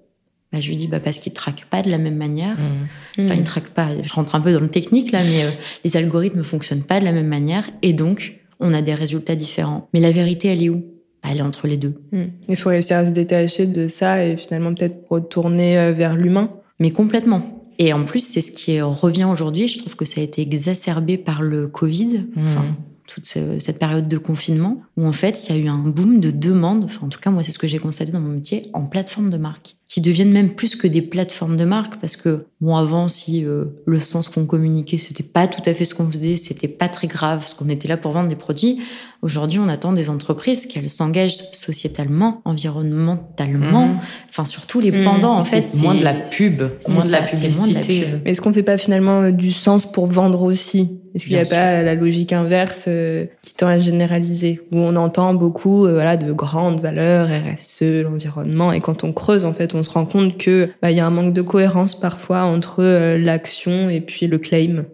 Bah, 0.54 0.60
je 0.60 0.68
lui 0.68 0.76
dis 0.76 0.86
bah 0.86 1.00
parce 1.00 1.18
qu'ils 1.18 1.32
traquent 1.32 1.64
pas 1.68 1.82
de 1.82 1.90
la 1.90 1.98
même 1.98 2.14
manière. 2.14 2.56
Mmh. 2.56 3.24
Enfin, 3.24 3.34
ils 3.34 3.40
mmh. 3.40 3.44
traquent 3.44 3.74
pas. 3.74 3.88
Je 4.00 4.12
rentre 4.12 4.36
un 4.36 4.40
peu 4.40 4.52
dans 4.52 4.60
le 4.60 4.68
technique 4.68 5.10
là, 5.10 5.18
mais 5.24 5.42
euh, 5.42 5.48
les 5.84 5.96
algorithmes 5.96 6.44
fonctionnent 6.44 6.84
pas 6.84 7.00
de 7.00 7.04
la 7.04 7.10
même 7.10 7.26
manière 7.26 7.68
et 7.82 7.92
donc 7.92 8.38
on 8.60 8.72
a 8.72 8.80
des 8.80 8.94
résultats 8.94 9.34
différents. 9.34 9.88
Mais 9.92 9.98
la 9.98 10.12
vérité, 10.12 10.46
elle 10.46 10.62
est 10.62 10.68
où? 10.68 10.84
Bah, 11.24 11.30
Elle 11.32 11.38
est 11.38 11.42
entre 11.42 11.66
les 11.66 11.76
deux. 11.76 11.94
Mmh. 12.12 12.22
Il 12.48 12.56
faut 12.56 12.68
réussir 12.68 12.98
à 12.98 13.06
se 13.06 13.10
détacher 13.10 13.66
de 13.66 13.88
ça 13.88 14.24
et 14.24 14.36
finalement 14.36 14.72
peut-être 14.72 15.10
retourner 15.10 15.76
euh, 15.76 15.92
vers 15.92 16.14
l'humain. 16.14 16.50
Mais 16.78 16.92
complètement. 16.92 17.64
Et 17.80 17.92
en 17.92 18.04
plus, 18.04 18.20
c'est 18.20 18.40
ce 18.40 18.52
qui 18.52 18.80
revient 18.80 19.24
aujourd'hui. 19.24 19.66
Je 19.66 19.78
trouve 19.78 19.96
que 19.96 20.04
ça 20.04 20.20
a 20.20 20.24
été 20.24 20.40
exacerbé 20.40 21.18
par 21.18 21.42
le 21.42 21.66
Covid. 21.66 22.26
Enfin, 22.36 22.64
toute 23.08 23.24
cette 23.24 23.78
période 23.80 24.06
de 24.06 24.16
confinement, 24.16 24.80
où 24.96 25.06
en 25.06 25.12
fait, 25.12 25.48
il 25.48 25.56
y 25.56 25.58
a 25.58 25.62
eu 25.62 25.68
un 25.68 25.78
boom 25.78 26.20
de 26.20 26.30
demandes, 26.30 26.84
enfin 26.84 27.06
en 27.06 27.08
tout 27.08 27.18
cas 27.20 27.30
moi 27.30 27.42
c'est 27.42 27.52
ce 27.52 27.58
que 27.58 27.66
j'ai 27.66 27.78
constaté 27.78 28.12
dans 28.12 28.20
mon 28.20 28.30
métier, 28.30 28.70
en 28.72 28.84
plateforme 28.84 29.30
de 29.30 29.36
marque, 29.36 29.76
qui 29.86 30.00
deviennent 30.00 30.30
même 30.30 30.52
plus 30.52 30.76
que 30.76 30.86
des 30.86 31.02
plateformes 31.02 31.56
de 31.56 31.64
marque, 31.64 32.00
parce 32.00 32.16
que 32.16 32.46
bon 32.60 32.76
avant, 32.76 33.08
si 33.08 33.44
euh, 33.44 33.64
le 33.86 33.98
sens 33.98 34.28
qu'on 34.28 34.46
communiquait, 34.46 34.98
c'était 34.98 35.24
pas 35.24 35.46
tout 35.48 35.62
à 35.66 35.74
fait 35.74 35.84
ce 35.84 35.94
qu'on 35.94 36.10
faisait, 36.10 36.36
c'était 36.36 36.68
pas 36.68 36.88
très 36.88 37.08
grave, 37.08 37.40
parce 37.40 37.54
qu'on 37.54 37.68
était 37.68 37.88
là 37.88 37.96
pour 37.96 38.12
vendre 38.12 38.28
des 38.28 38.36
produits, 38.36 38.80
Aujourd'hui, 39.24 39.58
on 39.58 39.70
attend 39.70 39.94
des 39.94 40.10
entreprises 40.10 40.66
qu'elles 40.66 40.90
s'engagent 40.90 41.50
sociétalement, 41.54 42.42
environnementalement, 42.44 43.86
mhm. 43.86 43.98
enfin 44.28 44.44
sur 44.44 44.66
tous 44.66 44.80
les 44.80 44.92
mhm. 44.92 45.02
pendants. 45.02 45.38
En 45.38 45.40
fait, 45.40 45.66
moins 45.80 45.94
de 45.94 46.04
la 46.04 46.12
pub, 46.12 46.62
moins 46.88 47.06
de 47.06 47.10
la 47.10 47.22
publicité. 47.22 48.04
Est-ce 48.26 48.42
qu'on 48.42 48.52
fait 48.52 48.62
pas 48.62 48.76
finalement 48.76 49.22
euh, 49.22 49.30
du 49.30 49.50
sens 49.50 49.90
pour 49.90 50.08
vendre 50.08 50.42
aussi? 50.42 51.00
Est-ce 51.14 51.24
qu'il 51.24 51.32
n'y 51.32 51.40
a 51.40 51.46
pas 51.46 51.82
la 51.82 51.94
logique 51.94 52.34
inverse 52.34 52.84
euh, 52.86 53.24
qui 53.40 53.54
tend 53.54 53.68
à 53.68 53.78
généraliser, 53.78 54.60
où 54.70 54.78
on 54.84 54.96
entend 54.96 55.34
beaucoup, 55.34 55.86
euh, 55.86 55.94
voilà, 55.94 56.16
de 56.16 56.32
grandes 56.32 56.80
valeurs, 56.80 57.28
RSE, 57.28 58.02
l'environnement, 58.02 58.72
et 58.72 58.80
quand 58.80 59.04
on 59.04 59.12
creuse, 59.12 59.44
en 59.44 59.52
fait, 59.52 59.74
on 59.74 59.82
se 59.82 59.90
rend 59.90 60.06
compte 60.06 60.38
que 60.38 60.68
bah, 60.82 60.90
il 60.90 60.96
y 60.96 61.00
a 61.00 61.06
un 61.06 61.10
manque 61.10 61.32
de 61.32 61.42
cohérence 61.42 61.98
parfois 61.98 62.42
entre 62.44 62.82
l'action 63.16 63.88
et 63.88 64.00
puis 64.00 64.26
le 64.26 64.38
claim. 64.38 64.84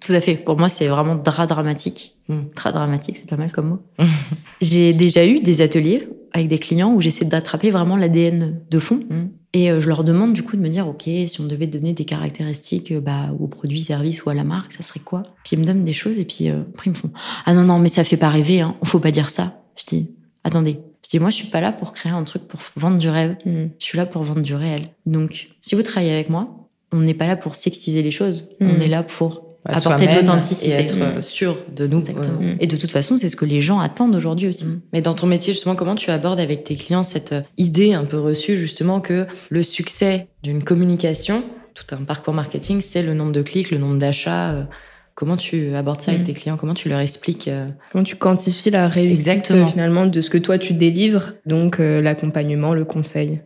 Tout 0.00 0.12
à 0.12 0.20
fait. 0.20 0.34
Pour 0.34 0.58
moi, 0.58 0.68
c'est 0.68 0.88
vraiment 0.88 1.14
drap 1.14 1.46
dramatique. 1.46 2.16
Très 2.56 2.72
dramatique, 2.72 3.16
c'est 3.16 3.28
pas 3.28 3.36
mal 3.36 3.52
comme 3.52 3.68
mot. 3.68 3.78
j'ai 4.60 4.92
déjà 4.92 5.24
eu 5.26 5.40
des 5.40 5.60
ateliers 5.60 6.08
avec 6.32 6.48
des 6.48 6.58
clients 6.58 6.92
où 6.92 7.00
j'essaie 7.00 7.24
d'attraper 7.24 7.70
vraiment 7.70 7.96
l'ADN 7.96 8.60
de 8.70 8.78
fond. 8.78 9.00
Hmm. 9.08 9.21
Et 9.54 9.70
euh, 9.70 9.80
je 9.80 9.88
leur 9.88 10.02
demande 10.04 10.32
du 10.32 10.42
coup 10.42 10.56
de 10.56 10.62
me 10.62 10.68
dire, 10.68 10.88
OK, 10.88 11.02
si 11.02 11.40
on 11.40 11.44
devait 11.44 11.66
donner 11.66 11.92
des 11.92 12.04
caractéristiques 12.04 12.90
euh, 12.92 13.00
bah, 13.00 13.30
au 13.38 13.46
produit, 13.48 13.82
service 13.82 14.24
ou 14.24 14.30
à 14.30 14.34
la 14.34 14.44
marque, 14.44 14.72
ça 14.72 14.82
serait 14.82 15.00
quoi? 15.00 15.24
Puis 15.44 15.56
ils 15.56 15.60
me 15.60 15.64
donnent 15.64 15.84
des 15.84 15.92
choses 15.92 16.18
et 16.18 16.24
puis 16.24 16.48
euh, 16.48 16.62
après 16.74 16.86
ils 16.86 16.94
me 16.94 16.96
font, 16.96 17.10
ah 17.44 17.52
non, 17.52 17.64
non, 17.64 17.78
mais 17.78 17.88
ça 17.88 18.04
fait 18.04 18.16
pas 18.16 18.30
rêver, 18.30 18.62
hein. 18.62 18.76
faut 18.84 18.98
pas 18.98 19.10
dire 19.10 19.28
ça. 19.28 19.62
Je 19.76 19.84
dis, 19.84 20.10
attendez. 20.44 20.78
Je 21.04 21.10
dis, 21.10 21.18
moi, 21.18 21.30
je 21.30 21.36
suis 21.36 21.48
pas 21.48 21.60
là 21.60 21.72
pour 21.72 21.92
créer 21.92 22.12
un 22.12 22.22
truc 22.22 22.46
pour 22.46 22.60
vendre 22.76 22.96
du 22.96 23.08
rêve. 23.08 23.36
Hmm. 23.44 23.66
Je 23.78 23.84
suis 23.84 23.98
là 23.98 24.06
pour 24.06 24.22
vendre 24.22 24.42
du 24.42 24.54
réel. 24.54 24.86
Donc, 25.04 25.48
si 25.60 25.74
vous 25.74 25.82
travaillez 25.82 26.12
avec 26.12 26.30
moi, 26.30 26.68
on 26.92 27.00
n'est 27.00 27.14
pas 27.14 27.26
là 27.26 27.36
pour 27.36 27.56
sexiser 27.56 28.02
les 28.02 28.10
choses. 28.12 28.50
On 28.60 28.78
est 28.80 28.88
là 28.88 29.02
pour 29.02 29.51
apporter 29.64 30.06
de 30.06 30.14
l'authenticité. 30.14 30.70
Et 30.70 30.74
être 30.74 31.00
euh, 31.00 31.20
sûr 31.20 31.58
de 31.74 31.86
nous. 31.86 31.98
Exactement. 31.98 32.40
Et 32.58 32.66
de 32.66 32.76
toute 32.76 32.92
façon, 32.92 33.16
c'est 33.16 33.28
ce 33.28 33.36
que 33.36 33.44
les 33.44 33.60
gens 33.60 33.80
attendent 33.80 34.14
aujourd'hui 34.14 34.48
aussi. 34.48 34.66
Mm. 34.66 34.80
Mais 34.92 35.02
dans 35.02 35.14
ton 35.14 35.26
métier, 35.26 35.52
justement, 35.52 35.76
comment 35.76 35.94
tu 35.94 36.10
abordes 36.10 36.40
avec 36.40 36.64
tes 36.64 36.76
clients 36.76 37.02
cette 37.02 37.32
euh, 37.32 37.42
idée 37.58 37.94
un 37.94 38.04
peu 38.04 38.18
reçue, 38.18 38.58
justement, 38.58 39.00
que 39.00 39.26
le 39.50 39.62
succès 39.62 40.28
d'une 40.42 40.64
communication, 40.64 41.44
tout 41.74 41.94
un 41.94 42.04
parcours 42.04 42.34
marketing, 42.34 42.80
c'est 42.80 43.02
le 43.02 43.14
nombre 43.14 43.32
de 43.32 43.42
clics, 43.42 43.70
le 43.70 43.78
nombre 43.78 43.98
d'achats. 43.98 44.52
Euh, 44.52 44.64
comment 45.14 45.36
tu 45.36 45.74
abordes 45.74 46.00
ça 46.00 46.10
avec 46.10 46.22
mm. 46.22 46.26
tes 46.26 46.34
clients? 46.34 46.56
Comment 46.56 46.74
tu 46.74 46.88
leur 46.88 47.00
expliques 47.00 47.50
Comment 47.92 48.04
tu 48.04 48.16
quantifies 48.16 48.70
la 48.70 48.88
réussite 48.88 49.54
finalement 49.68 50.06
de 50.06 50.20
ce 50.20 50.30
que 50.30 50.38
toi 50.38 50.58
tu 50.58 50.72
délivres, 50.72 51.34
donc 51.46 51.78
l'accompagnement, 51.78 52.74
le 52.74 52.84
conseil? 52.84 53.40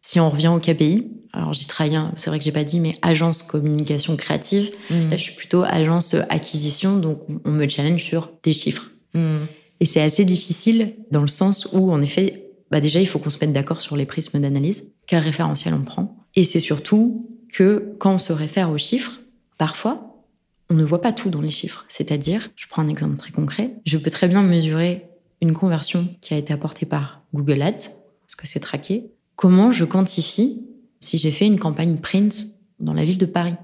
Si 0.00 0.20
on 0.20 0.30
revient 0.30 0.48
au 0.48 0.60
KPI, 0.60 1.08
alors 1.36 1.52
j'y 1.52 1.66
travaille, 1.66 1.98
c'est 2.16 2.30
vrai 2.30 2.38
que 2.38 2.44
j'ai 2.44 2.52
pas 2.52 2.64
dit, 2.64 2.80
mais 2.80 2.96
agence 3.02 3.42
communication 3.42 4.16
créative. 4.16 4.70
Mmh. 4.90 5.10
Là, 5.10 5.16
je 5.16 5.22
suis 5.22 5.34
plutôt 5.34 5.62
agence 5.62 6.14
acquisition, 6.30 6.96
donc 6.96 7.20
on 7.44 7.50
me 7.50 7.68
challenge 7.68 8.02
sur 8.02 8.32
des 8.42 8.52
chiffres. 8.52 8.90
Mmh. 9.14 9.44
Et 9.80 9.84
c'est 9.84 10.00
assez 10.00 10.24
difficile 10.24 10.94
dans 11.10 11.20
le 11.20 11.28
sens 11.28 11.68
où, 11.72 11.92
en 11.92 12.00
effet, 12.00 12.50
bah 12.70 12.80
déjà, 12.80 13.00
il 13.00 13.06
faut 13.06 13.18
qu'on 13.18 13.30
se 13.30 13.38
mette 13.40 13.52
d'accord 13.52 13.82
sur 13.82 13.96
les 13.96 14.06
prismes 14.06 14.40
d'analyse, 14.40 14.92
quel 15.06 15.22
référentiel 15.22 15.74
on 15.74 15.84
prend? 15.84 16.16
Et 16.34 16.44
c'est 16.44 16.60
surtout 16.60 17.28
que 17.52 17.94
quand 17.98 18.14
on 18.14 18.18
se 18.18 18.32
réfère 18.32 18.70
aux 18.70 18.78
chiffres, 18.78 19.20
parfois, 19.58 20.24
on 20.68 20.74
ne 20.74 20.84
voit 20.84 21.00
pas 21.00 21.12
tout 21.12 21.30
dans 21.30 21.40
les 21.40 21.50
chiffres. 21.50 21.84
C'est-à-dire, 21.88 22.48
je 22.56 22.66
prends 22.68 22.82
un 22.82 22.88
exemple 22.88 23.16
très 23.16 23.30
concret, 23.30 23.74
je 23.84 23.98
peux 23.98 24.10
très 24.10 24.28
bien 24.28 24.42
mesurer 24.42 25.06
une 25.40 25.52
conversion 25.52 26.08
qui 26.20 26.34
a 26.34 26.38
été 26.38 26.52
apportée 26.52 26.86
par 26.86 27.22
Google 27.34 27.62
Ads, 27.62 27.90
parce 28.26 28.34
que 28.36 28.46
c'est 28.46 28.60
traqué. 28.60 29.10
Comment 29.36 29.70
je 29.70 29.84
quantifie 29.84 30.64
si 31.06 31.18
j'ai 31.18 31.30
fait 31.30 31.46
une 31.46 31.58
campagne 31.58 31.96
print 31.96 32.46
dans 32.80 32.92
la 32.92 33.04
ville 33.04 33.18
de 33.18 33.26
Paris 33.26 33.54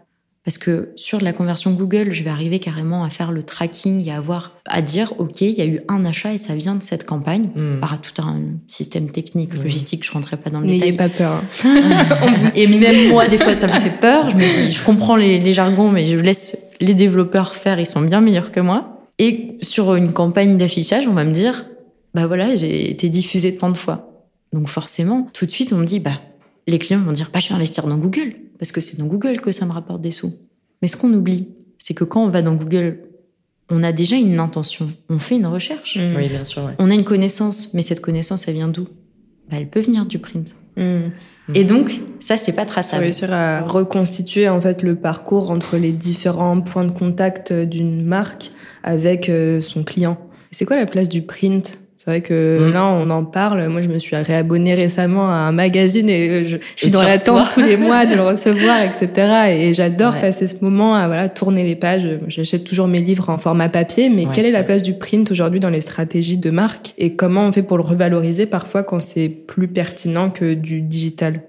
parce 0.44 0.58
que 0.58 0.90
sur 0.96 1.20
la 1.20 1.32
conversion 1.32 1.70
Google, 1.70 2.10
je 2.10 2.24
vais 2.24 2.30
arriver 2.30 2.58
carrément 2.58 3.04
à 3.04 3.10
faire 3.10 3.30
le 3.30 3.44
tracking 3.44 4.04
et 4.04 4.10
à 4.10 4.16
avoir 4.16 4.56
à 4.66 4.82
dire 4.82 5.12
ok, 5.18 5.40
il 5.42 5.50
y 5.52 5.60
a 5.60 5.66
eu 5.66 5.82
un 5.88 6.04
achat 6.04 6.32
et 6.34 6.38
ça 6.38 6.56
vient 6.56 6.74
de 6.74 6.82
cette 6.82 7.04
campagne 7.06 7.48
Hmm. 7.54 7.78
par 7.80 8.00
tout 8.00 8.20
un 8.20 8.40
système 8.66 9.08
technique, 9.08 9.54
Hmm. 9.54 9.62
logistique. 9.62 10.04
Je 10.04 10.10
rentrerai 10.10 10.38
pas 10.38 10.50
dans 10.50 10.58
le 10.60 10.66
N'ayez 10.66 10.90
détail. 10.90 10.96
pas 10.96 11.16
peur. 11.16 11.42
Et 12.56 12.66
même 12.66 13.08
moi, 13.10 13.28
des 13.28 13.38
fois, 13.38 13.54
ça 13.54 13.68
me 13.68 13.78
fait 13.78 13.90
peur. 14.00 14.30
Je 14.30 14.36
me 14.36 14.40
dis, 14.66 14.72
je 14.72 14.82
comprends 14.84 15.14
les, 15.14 15.38
les 15.38 15.52
jargons, 15.52 15.90
mais 15.92 16.06
je 16.06 16.16
laisse 16.18 16.58
les 16.80 16.94
développeurs 16.94 17.54
faire. 17.54 17.78
Ils 17.78 17.86
sont 17.86 18.00
bien 18.00 18.20
meilleurs 18.20 18.50
que 18.50 18.58
moi. 18.60 19.06
Et 19.20 19.58
sur 19.62 19.94
une 19.94 20.12
campagne 20.12 20.56
d'affichage, 20.56 21.06
on 21.06 21.12
va 21.12 21.24
me 21.24 21.30
dire, 21.32 21.66
bah 22.14 22.26
voilà, 22.26 22.56
j'ai 22.56 22.90
été 22.90 23.08
diffusé 23.08 23.54
tant 23.56 23.70
de 23.70 23.76
fois. 23.76 24.24
Donc 24.52 24.68
forcément, 24.68 25.28
tout 25.32 25.46
de 25.46 25.50
suite, 25.52 25.72
on 25.72 25.76
me 25.76 25.84
dit, 25.86 26.00
bah 26.00 26.20
les 26.66 26.78
clients 26.78 27.00
vont 27.02 27.12
dire, 27.12 27.30
bah 27.32 27.40
je 27.40 27.48
vais 27.48 27.54
investir 27.54 27.86
dans 27.86 27.96
Google 27.98 28.34
parce 28.58 28.72
que 28.72 28.80
c'est 28.80 28.98
dans 28.98 29.06
Google 29.06 29.40
que 29.40 29.52
ça 29.52 29.66
me 29.66 29.72
rapporte 29.72 30.00
des 30.00 30.12
sous. 30.12 30.32
Mais 30.80 30.88
ce 30.88 30.96
qu'on 30.96 31.12
oublie, 31.12 31.48
c'est 31.78 31.94
que 31.94 32.04
quand 32.04 32.24
on 32.24 32.28
va 32.28 32.42
dans 32.42 32.54
Google, 32.54 32.98
on 33.70 33.82
a 33.82 33.92
déjà 33.92 34.16
une 34.16 34.38
intention, 34.38 34.90
on 35.08 35.18
fait 35.18 35.36
une 35.36 35.46
recherche, 35.46 35.96
Mm. 35.96 36.16
Oui, 36.16 36.28
bien 36.28 36.44
sûr. 36.44 36.64
ouais. 36.64 36.72
on 36.78 36.90
a 36.90 36.94
une 36.94 37.04
connaissance, 37.04 37.72
mais 37.74 37.82
cette 37.82 38.00
connaissance, 38.00 38.46
elle 38.48 38.54
vient 38.54 38.68
d'où? 38.68 38.84
Bah, 39.50 39.56
Elle 39.58 39.68
peut 39.68 39.80
venir 39.80 40.06
du 40.06 40.18
print. 40.18 40.54
Mm. 40.76 41.08
Et 41.54 41.64
donc, 41.64 42.00
ça, 42.20 42.36
c'est 42.36 42.52
pas 42.52 42.64
traçable. 42.64 43.02
réussir 43.02 43.32
à 43.32 43.60
reconstituer 43.62 44.48
en 44.48 44.60
fait 44.60 44.82
le 44.82 44.94
parcours 44.94 45.50
entre 45.50 45.76
les 45.76 45.90
différents 45.90 46.60
points 46.60 46.84
de 46.84 46.92
contact 46.92 47.52
d'une 47.52 48.04
marque 48.04 48.52
avec 48.84 49.28
euh, 49.28 49.60
son 49.60 49.82
client. 49.82 50.18
C'est 50.52 50.64
quoi 50.64 50.76
la 50.76 50.86
place 50.86 51.08
du 51.08 51.22
print? 51.22 51.81
C'est 52.04 52.10
vrai 52.10 52.20
que 52.20 52.58
Mm. 52.68 52.72
là, 52.72 52.86
on 52.86 53.08
en 53.10 53.24
parle. 53.24 53.68
Moi, 53.68 53.80
je 53.80 53.86
me 53.86 54.00
suis 54.00 54.16
réabonnée 54.16 54.74
récemment 54.74 55.28
à 55.30 55.34
un 55.34 55.52
magazine 55.52 56.08
et 56.08 56.28
euh, 56.28 56.42
je, 56.48 56.56
je 56.56 56.62
suis 56.76 56.88
Et 56.88 56.90
dans 56.90 57.00
l'attente 57.00 57.50
tous 57.54 57.60
les 57.60 57.76
mois 57.76 58.06
de 58.06 58.16
le 58.16 58.22
recevoir, 58.22 58.82
etc. 58.82 59.52
Et 59.60 59.72
j'adore 59.72 60.14
Ouais. 60.14 60.20
passer 60.20 60.48
ce 60.48 60.56
moment 60.64 60.96
à 60.96 61.06
voilà 61.06 61.28
tourner 61.28 61.62
les 61.62 61.76
pages. 61.76 62.08
J'achète 62.26 62.64
toujours 62.64 62.88
mes 62.88 63.00
livres 63.00 63.30
en 63.30 63.38
format 63.38 63.68
papier, 63.68 64.08
mais 64.08 64.26
Ouais, 64.26 64.32
quelle 64.34 64.46
est 64.46 64.50
la 64.50 64.64
place 64.64 64.82
du 64.82 64.94
print 64.94 65.30
aujourd'hui 65.30 65.60
dans 65.60 65.70
les 65.70 65.80
stratégies 65.80 66.38
de 66.38 66.50
marque 66.50 66.92
et 66.98 67.14
comment 67.14 67.42
on 67.46 67.52
fait 67.52 67.62
pour 67.62 67.76
le 67.76 67.84
revaloriser 67.84 68.46
parfois 68.46 68.82
quand 68.82 68.98
c'est 68.98 69.28
plus 69.28 69.68
pertinent 69.68 70.28
que 70.30 70.54
du 70.54 70.80
digital? 70.82 71.42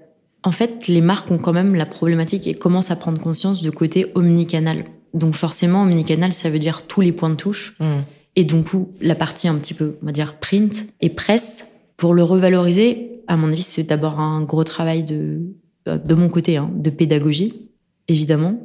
En 0.44 0.52
fait, 0.52 0.86
les 0.86 1.00
marques 1.00 1.32
ont 1.32 1.38
quand 1.38 1.52
même 1.52 1.74
la 1.74 1.86
problématique 1.86 2.46
et 2.46 2.54
commencent 2.54 2.92
à 2.92 2.96
prendre 2.96 3.18
conscience 3.18 3.60
du 3.60 3.72
côté 3.72 4.06
omnicanal. 4.14 4.84
Donc 5.14 5.34
forcément, 5.34 5.82
omnicanal, 5.82 6.32
ça 6.32 6.48
veut 6.48 6.60
dire 6.60 6.86
tous 6.86 7.00
les 7.00 7.10
points 7.10 7.30
de 7.30 7.34
touche. 7.34 7.74
Hmm. 7.80 8.02
Et 8.36 8.44
donc, 8.44 8.72
où 8.74 8.88
la 9.00 9.14
partie 9.14 9.46
un 9.48 9.54
petit 9.56 9.74
peu, 9.74 9.96
on 10.02 10.06
va 10.06 10.12
dire, 10.12 10.36
print 10.38 10.86
et 11.00 11.08
presse, 11.10 11.68
pour 11.96 12.14
le 12.14 12.22
revaloriser, 12.22 13.22
à 13.28 13.36
mon 13.36 13.48
avis, 13.52 13.62
c'est 13.62 13.84
d'abord 13.84 14.18
un 14.20 14.42
gros 14.42 14.64
travail 14.64 15.04
de, 15.04 15.40
euh, 15.88 15.98
de 15.98 16.14
mon 16.14 16.28
côté, 16.28 16.56
hein, 16.56 16.70
de 16.74 16.90
pédagogie, 16.90 17.70
évidemment, 18.08 18.58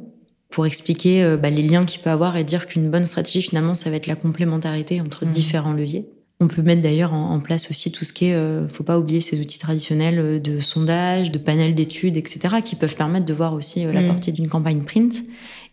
pour 0.48 0.66
expliquer 0.66 1.22
euh, 1.22 1.36
bah, 1.36 1.50
les 1.50 1.62
liens 1.62 1.84
qu'il 1.84 2.00
peut 2.02 2.10
avoir 2.10 2.36
et 2.36 2.42
dire 2.44 2.66
qu'une 2.66 2.90
bonne 2.90 3.04
stratégie, 3.04 3.42
finalement, 3.42 3.74
ça 3.76 3.88
va 3.90 3.96
être 3.96 4.08
la 4.08 4.16
complémentarité 4.16 5.00
entre 5.00 5.24
Mhm. 5.24 5.30
différents 5.30 5.72
leviers. 5.72 6.08
On 6.42 6.48
peut 6.48 6.62
mettre 6.62 6.80
d'ailleurs 6.80 7.12
en, 7.12 7.30
en 7.34 7.40
place 7.40 7.70
aussi 7.70 7.92
tout 7.92 8.04
ce 8.06 8.12
qui 8.14 8.26
est, 8.26 8.34
euh, 8.34 8.66
faut 8.68 8.82
pas 8.82 8.98
oublier 8.98 9.20
ces 9.20 9.38
outils 9.40 9.58
traditionnels 9.58 10.18
euh, 10.18 10.38
de 10.38 10.58
sondage, 10.58 11.30
de 11.30 11.38
panel 11.38 11.74
d'études, 11.74 12.16
etc., 12.16 12.56
qui 12.64 12.76
peuvent 12.76 12.96
permettre 12.96 13.26
de 13.26 13.34
voir 13.34 13.52
aussi 13.52 13.84
euh, 13.84 13.92
la 13.92 14.00
Mhm. 14.00 14.06
portée 14.08 14.32
d'une 14.32 14.48
campagne 14.48 14.82
print. 14.82 15.22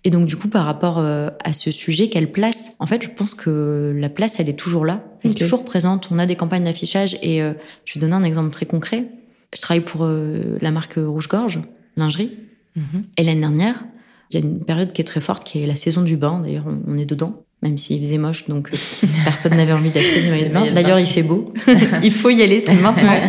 Et 0.03 0.09
donc, 0.09 0.25
du 0.27 0.35
coup, 0.35 0.49
par 0.49 0.65
rapport 0.65 0.99
euh, 0.99 1.29
à 1.43 1.53
ce 1.53 1.71
sujet, 1.71 2.09
quelle 2.09 2.31
place 2.31 2.75
En 2.79 2.85
fait, 2.85 3.01
je 3.01 3.09
pense 3.09 3.33
que 3.33 3.95
la 3.97 4.09
place, 4.09 4.39
elle 4.41 4.49
est 4.49 4.59
toujours 4.59 4.85
là. 4.85 5.03
Elle 5.23 5.31
est 5.31 5.35
toujours 5.35 5.63
présente. 5.65 6.09
On 6.11 6.19
a 6.19 6.25
des 6.25 6.35
campagnes 6.35 6.65
d'affichage 6.65 7.17
et 7.23 7.39
je 7.85 7.93
vais 7.93 7.99
donner 7.99 8.13
un 8.13 8.23
exemple 8.23 8.51
très 8.51 8.65
concret. 8.65 9.07
Je 9.55 9.59
travaille 9.61 9.83
pour 9.83 10.05
la 10.05 10.71
marque 10.71 10.93
Rouge-Gorge, 10.97 11.59
lingerie. 11.97 12.37
Mhm. 12.75 13.03
Et 13.17 13.23
l'année 13.23 13.39
dernière, 13.41 13.83
il 14.29 14.39
y 14.39 14.43
a 14.43 14.45
une 14.45 14.59
période 14.63 14.93
qui 14.93 15.01
est 15.01 15.05
très 15.05 15.19
forte, 15.21 15.43
qui 15.43 15.59
est 15.59 15.65
la 15.65 15.75
saison 15.75 16.03
du 16.03 16.15
bain. 16.15 16.39
D'ailleurs, 16.43 16.65
on, 16.67 16.79
on 16.93 16.97
est 16.97 17.05
dedans, 17.07 17.43
même 17.61 17.77
s'il 17.77 17.99
faisait 17.99 18.17
moche, 18.17 18.47
donc 18.47 18.69
euh, 18.73 19.07
personne 19.23 19.55
n'avait 19.57 19.73
envie 19.73 19.91
d'acheter 19.91 20.21
du 20.21 20.29
maillot 20.29 20.49
de 20.49 20.53
bain. 20.53 20.71
D'ailleurs, 20.71 20.99
il 20.99 21.05
fait 21.05 21.23
beau. 21.23 21.53
il 22.03 22.11
faut 22.11 22.29
y 22.29 22.41
aller, 22.41 22.59
c'est 22.59 22.75
maintenant. 22.75 23.19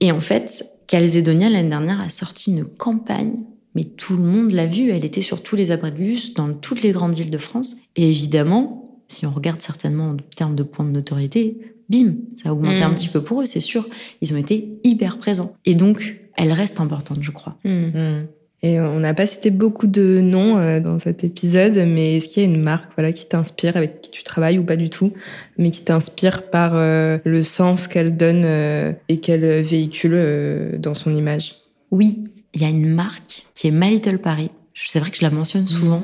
Et 0.00 0.12
en 0.12 0.20
fait, 0.20 0.64
Calzedonia, 0.86 1.48
l'année 1.48 1.70
dernière, 1.70 2.00
a 2.00 2.08
sorti 2.08 2.52
une 2.52 2.64
campagne, 2.64 3.34
mais 3.74 3.84
tout 3.84 4.16
le 4.16 4.22
monde 4.22 4.52
l'a 4.52 4.66
vue. 4.66 4.90
Elle 4.90 5.04
était 5.04 5.22
sur 5.22 5.42
tous 5.42 5.56
les 5.56 5.70
abris 5.72 5.90
de 5.90 5.96
bus, 5.96 6.34
dans 6.34 6.52
toutes 6.52 6.82
les 6.82 6.92
grandes 6.92 7.14
villes 7.14 7.30
de 7.30 7.38
France. 7.38 7.76
Et 7.96 8.08
évidemment, 8.08 9.00
si 9.08 9.26
on 9.26 9.30
regarde 9.30 9.60
certainement 9.60 10.10
en 10.10 10.16
termes 10.36 10.54
de 10.54 10.62
points 10.62 10.84
de 10.84 10.90
notoriété, 10.90 11.58
bim, 11.88 12.14
ça 12.36 12.50
a 12.50 12.52
augmenté 12.52 12.82
Mm. 12.82 12.86
un 12.86 12.94
petit 12.94 13.08
peu 13.08 13.22
pour 13.22 13.42
eux, 13.42 13.46
c'est 13.46 13.60
sûr. 13.60 13.88
Ils 14.20 14.32
ont 14.34 14.36
été 14.36 14.78
hyper 14.84 15.18
présents. 15.18 15.54
Et 15.64 15.74
donc, 15.74 16.20
elle 16.36 16.52
reste 16.52 16.80
importante, 16.80 17.18
je 17.22 17.30
crois. 17.30 17.56
Hmm. 17.64 18.24
Et 18.62 18.80
on 18.80 19.00
n'a 19.00 19.12
pas 19.12 19.26
cité 19.26 19.50
beaucoup 19.50 19.86
de 19.86 20.20
noms 20.20 20.58
euh, 20.58 20.80
dans 20.80 20.98
cet 20.98 21.24
épisode, 21.24 21.76
mais 21.86 22.16
est-ce 22.16 22.26
qu'il 22.26 22.42
y 22.42 22.46
a 22.46 22.48
une 22.48 22.60
marque 22.60 22.90
voilà, 22.96 23.12
qui 23.12 23.26
t'inspire, 23.26 23.76
avec 23.76 24.00
qui 24.00 24.10
tu 24.10 24.22
travailles 24.22 24.58
ou 24.58 24.64
pas 24.64 24.76
du 24.76 24.88
tout, 24.88 25.12
mais 25.58 25.70
qui 25.70 25.84
t'inspire 25.84 26.50
par 26.50 26.72
euh, 26.74 27.18
le 27.24 27.42
sens 27.42 27.86
qu'elle 27.86 28.16
donne 28.16 28.42
euh, 28.44 28.92
et 29.08 29.20
qu'elle 29.20 29.62
véhicule 29.62 30.14
euh, 30.14 30.78
dans 30.78 30.94
son 30.94 31.14
image? 31.14 31.56
Oui, 31.90 32.24
il 32.54 32.62
y 32.62 32.64
a 32.64 32.68
une 32.68 32.88
marque 32.88 33.46
qui 33.54 33.68
est 33.68 33.70
My 33.70 33.90
Little 33.90 34.18
Paris. 34.18 34.50
C'est 34.74 35.00
vrai 35.00 35.10
que 35.10 35.16
je 35.18 35.22
la 35.22 35.30
mentionne 35.30 35.66
souvent. 35.66 36.02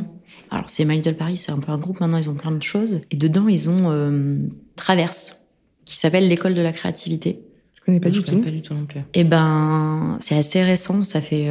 Alors, 0.51 0.69
c'est 0.69 0.85
My 0.85 0.97
Little 0.97 1.15
Paris, 1.15 1.39
c'est 1.39 1.53
un 1.53 1.59
peu 1.59 1.73
un 1.73 1.79
groupe 1.79 2.01
maintenant, 2.01 2.19
ils 2.19 2.29
ont 2.29 2.35
plein 2.35 2.53
de 2.53 2.63
choses. 2.63 3.01
Et 3.11 3.17
dedans, 3.17 3.49
ils 3.49 3.71
ont 3.71 4.41
Traverse, 4.77 5.47
qui 5.85 5.97
s'appelle 5.97 6.29
l'école 6.29 6.55
de 6.55 6.61
la 6.61 6.73
créativité. 6.73 7.41
Je 7.75 7.81
connais 7.85 8.01
pas 8.01 8.11
Je 8.11 8.21
du 8.21 8.23
connais 8.23 8.39
tout. 8.39 8.45
Pas 8.45 8.51
du 8.51 8.63
tout 8.63 8.75
non 8.75 8.85
plus. 8.85 9.01
Eh 9.15 9.25
ben, 9.25 10.17
c'est 10.21 10.37
assez 10.37 10.63
récent, 10.63 11.03
ça 11.03 11.21
fait 11.21 11.49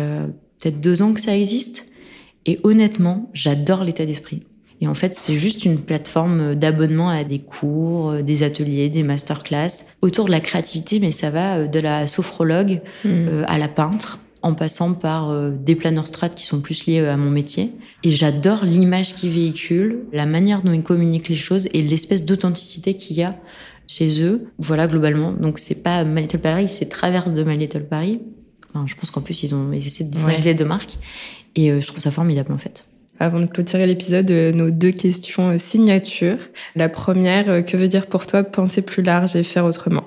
peut-être 0.61 0.79
deux 0.79 1.01
ans 1.01 1.13
que 1.13 1.21
ça 1.21 1.35
existe. 1.35 1.87
Et 2.45 2.59
honnêtement, 2.63 3.29
j'adore 3.33 3.83
l'état 3.83 4.05
d'esprit. 4.05 4.43
Et 4.81 4.87
en 4.87 4.95
fait, 4.95 5.13
c'est 5.13 5.35
juste 5.35 5.63
une 5.63 5.79
plateforme 5.79 6.55
d'abonnement 6.55 7.09
à 7.09 7.23
des 7.23 7.37
cours, 7.37 8.09
euh, 8.09 8.21
des 8.23 8.41
ateliers, 8.41 8.89
des 8.89 9.03
masterclass 9.03 9.85
autour 10.01 10.25
de 10.25 10.31
la 10.31 10.39
créativité, 10.39 10.99
mais 10.99 11.11
ça 11.11 11.29
va 11.29 11.57
euh, 11.57 11.67
de 11.67 11.79
la 11.79 12.07
sophrologue 12.07 12.81
Hmm. 13.03 13.09
euh, 13.09 13.43
à 13.47 13.59
la 13.59 13.67
peintre, 13.67 14.19
en 14.41 14.55
passant 14.55 14.95
par 14.95 15.35
des 15.51 15.75
planeurs 15.75 16.07
strat 16.07 16.29
qui 16.29 16.45
sont 16.45 16.61
plus 16.61 16.87
liés 16.87 17.05
à 17.05 17.15
mon 17.15 17.29
métier. 17.29 17.73
Et 18.03 18.09
j'adore 18.09 18.65
l'image 18.65 19.13
qu'ils 19.13 19.29
véhiculent, 19.29 19.99
la 20.13 20.25
manière 20.25 20.63
dont 20.63 20.73
ils 20.73 20.81
communiquent 20.81 21.29
les 21.29 21.35
choses 21.35 21.67
et 21.73 21.83
l'espèce 21.83 22.25
d'authenticité 22.25 22.95
qu'il 22.95 23.17
y 23.17 23.23
a 23.23 23.35
chez 23.85 24.23
eux. 24.23 24.47
Voilà, 24.57 24.87
globalement. 24.87 25.31
Donc, 25.31 25.59
c'est 25.59 25.83
pas 25.83 26.03
My 26.03 26.21
Little 26.23 26.39
Paris, 26.39 26.69
c'est 26.69 26.87
Traverse 26.89 27.33
de 27.33 27.43
My 27.43 27.55
Little 27.55 27.85
Paris. 27.85 28.19
Enfin, 28.73 28.85
je 28.87 28.95
pense 28.95 29.11
qu'en 29.11 29.21
plus, 29.21 29.43
ils 29.43 29.53
ont 29.53 29.71
ils 29.73 29.85
essaient 29.85 30.03
de 30.03 30.11
distinguer 30.11 30.53
de 30.53 30.63
marques. 30.63 30.97
Et 31.55 31.71
euh, 31.71 31.81
je 31.81 31.87
trouve 31.87 31.99
ça 31.99 32.11
formidable, 32.11 32.53
en 32.53 32.57
fait. 32.57 32.85
Avant 33.19 33.39
de 33.39 33.45
clôturer 33.45 33.85
l'épisode, 33.85 34.31
euh, 34.31 34.51
nos 34.51 34.71
deux 34.71 34.91
questions 34.91 35.51
euh, 35.51 35.57
signature. 35.57 36.37
La 36.75 36.89
première, 36.89 37.65
que 37.65 37.77
veut 37.77 37.87
dire 37.87 38.07
pour 38.07 38.25
toi 38.25 38.43
penser 38.43 38.81
plus 38.81 39.03
large 39.03 39.35
et 39.35 39.43
faire 39.43 39.65
autrement? 39.65 40.05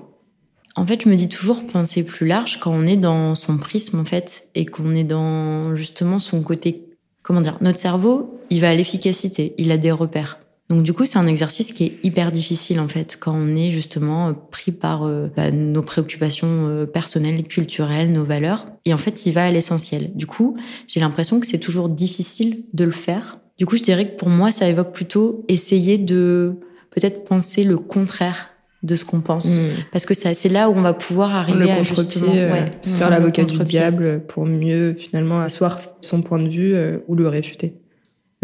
En 0.77 0.87
fait, 0.87 1.03
je 1.03 1.09
me 1.09 1.14
dis 1.14 1.29
toujours 1.29 1.64
penser 1.66 2.05
plus 2.05 2.27
large 2.27 2.59
quand 2.59 2.72
on 2.72 2.87
est 2.87 2.96
dans 2.96 3.35
son 3.35 3.59
prisme, 3.59 4.00
en 4.00 4.05
fait, 4.05 4.48
et 4.55 4.66
qu'on 4.66 4.94
est 4.94 5.05
dans 5.05 5.77
justement 5.77 6.18
son 6.18 6.42
côté. 6.42 6.85
Comment 7.22 7.40
dire 7.40 7.59
Notre 7.61 7.79
cerveau, 7.79 8.40
il 8.50 8.61
va 8.61 8.70
à 8.70 8.74
l'efficacité, 8.74 9.55
il 9.57 9.70
a 9.70 9.79
des 9.79 9.92
repères. 9.92 10.40
Donc 10.70 10.83
du 10.83 10.94
coup, 10.94 11.05
c'est 11.05 11.18
un 11.18 11.27
exercice 11.27 11.72
qui 11.72 11.85
est 11.85 11.98
hyper 12.03 12.33
difficile 12.33 12.81
en 12.81 12.88
fait 12.88 13.18
quand 13.20 13.35
on 13.35 13.55
est 13.55 13.70
justement 13.70 14.29
euh, 14.29 14.33
pris 14.50 14.72
par 14.72 15.05
euh, 15.05 15.29
bah, 15.37 15.50
nos 15.50 15.83
préoccupations 15.83 16.68
euh, 16.68 16.87
personnelles, 16.87 17.44
culturelles, 17.44 18.12
nos 18.12 18.24
valeurs. 18.24 18.66
Et 18.87 18.94
en 18.94 18.98
fait, 18.98 19.27
il 19.27 19.33
va 19.33 19.44
à 19.44 19.50
l'essentiel. 19.50 20.12
Du 20.14 20.27
coup, 20.27 20.57
j'ai 20.87 21.00
l'impression 21.00 21.38
que 21.38 21.46
c'est 21.46 21.59
toujours 21.59 21.90
difficile 21.90 22.64
de 22.72 22.85
le 22.85 22.92
faire. 22.92 23.40
Du 23.59 23.66
coup, 23.66 23.77
je 23.77 23.83
dirais 23.83 24.09
que 24.09 24.16
pour 24.16 24.31
moi, 24.31 24.50
ça 24.50 24.68
évoque 24.68 24.92
plutôt 24.92 25.44
essayer 25.48 25.98
de 25.98 26.55
peut-être 26.90 27.24
penser 27.24 27.62
le 27.64 27.77
contraire 27.77 28.50
de 28.83 28.94
ce 28.96 29.05
qu'on 29.05 29.20
pense. 29.20 29.48
Hmm. 29.48 29.70
Parce 29.92 30.07
que 30.07 30.14
c'est 30.14 30.48
là 30.48 30.68
où 30.70 30.74
on 30.74 30.83
va 30.83 30.92
pouvoir 30.92 31.35
arriver 31.35 31.66
le 31.66 31.70
à 31.70 31.83
justement 31.83 32.33
euh, 32.35 32.53
ouais, 32.53 32.72
se 32.83 32.92
faire 32.94 33.11
l'avocat 33.11 33.44
du 33.44 33.59
diable 33.61 34.22
pour 34.27 34.44
mieux 34.46 34.94
finalement 34.94 35.40
asseoir 35.40 35.81
son 36.00 36.22
point 36.22 36.38
de 36.38 36.48
vue 36.48 36.77
ou 37.09 37.14
le 37.14 37.29
réfuter. 37.29 37.74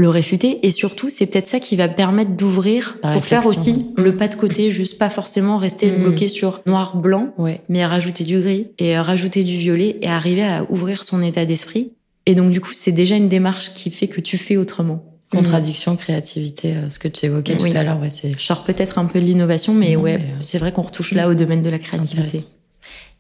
Le 0.01 0.09
réfuter 0.09 0.67
et 0.67 0.71
surtout 0.71 1.11
c'est 1.11 1.27
peut-être 1.27 1.47
ça 1.47 1.61
qui 1.61 1.77
va 1.77 1.87
permettre 1.89 2.31
d'ouvrir 2.31 2.97
pour 3.13 3.23
faire 3.25 3.45
aussi 3.45 3.93
le 3.99 4.17
pas 4.17 4.29
de 4.29 4.35
côté, 4.35 4.71
juste 4.71 4.97
pas 4.99 5.11
forcément 5.11 5.59
rester 5.59 5.91
Mhm. 5.91 6.03
bloqué 6.03 6.27
sur 6.29 6.63
noir 6.65 6.97
blanc, 6.97 7.35
Ouais. 7.37 7.61
mais 7.69 7.83
à 7.83 7.89
rajouter 7.89 8.25
du 8.25 8.41
gris 8.41 8.69
et 8.79 8.97
à 8.97 9.03
rajouter 9.03 9.45
du 9.45 9.59
violet 9.59 9.99
et 10.01 10.07
arriver 10.09 10.43
à 10.43 10.65
ouvrir 10.71 11.05
son 11.05 11.23
état 11.23 11.45
d'esprit. 11.45 11.93
Et 12.25 12.35
donc 12.35 12.51
du 12.51 12.63
coup 12.63 12.71
c'est 12.73 12.93
déjà 12.93 13.17
une 13.17 13.29
démarche 13.29 13.75
qui 13.75 13.91
fait 13.91 14.09
que 14.09 14.23
tu 14.23 14.39
fais 14.39 14.57
autrement. 14.57 15.05
Contradiction, 15.33 15.97
créativité, 15.97 16.73
euh, 16.77 16.89
ce 16.89 16.99
que 16.99 17.07
tu 17.07 17.27
évoquais 17.27 17.57
Oui. 17.61 17.71
tout 17.71 17.77
à 17.77 17.83
l'heure, 17.85 18.01
ouais, 18.01 18.11
c'est 18.11 18.39
Genre 18.41 18.65
peut-être 18.65 18.99
un 18.99 19.05
peu 19.05 19.21
de 19.21 19.25
l'innovation, 19.27 19.75
mais 19.75 19.97
Non, 19.97 20.03
ouais, 20.03 20.15
euh, 20.17 20.39
c'est 20.43 20.59
vrai 20.59 20.73
qu'on 20.73 20.83
retouche 20.83 21.13
là 21.13 21.29
au 21.29 21.35
domaine 21.35 21.63
de 21.63 21.69
la 21.71 21.79
créativité. 21.79 22.43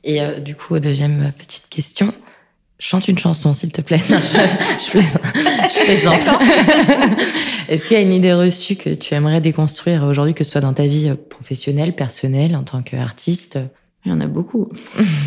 Et 0.02 0.22
euh, 0.22 0.40
du 0.40 0.54
coup, 0.56 0.78
deuxième 0.80 1.30
petite 1.38 1.68
question. 1.68 2.12
Chante 2.82 3.08
une 3.08 3.18
chanson, 3.18 3.52
s'il 3.52 3.70
te 3.72 3.82
plaît. 3.82 4.00
je, 4.08 4.90
plaisante. 4.90 5.22
Je 5.34 5.84
plaisante. 5.84 7.18
Est-ce 7.68 7.86
qu'il 7.86 7.96
y 7.98 8.00
a 8.00 8.02
une 8.02 8.14
idée 8.14 8.32
reçue 8.32 8.76
que 8.76 8.94
tu 8.94 9.12
aimerais 9.12 9.42
déconstruire 9.42 10.04
aujourd'hui, 10.04 10.32
que 10.32 10.44
ce 10.44 10.52
soit 10.52 10.62
dans 10.62 10.72
ta 10.72 10.86
vie 10.86 11.12
professionnelle, 11.28 11.94
personnelle, 11.94 12.56
en 12.56 12.62
tant 12.62 12.80
qu'artiste? 12.80 13.58
Il 14.06 14.10
y 14.10 14.14
en 14.14 14.20
a 14.20 14.26
beaucoup. 14.26 14.72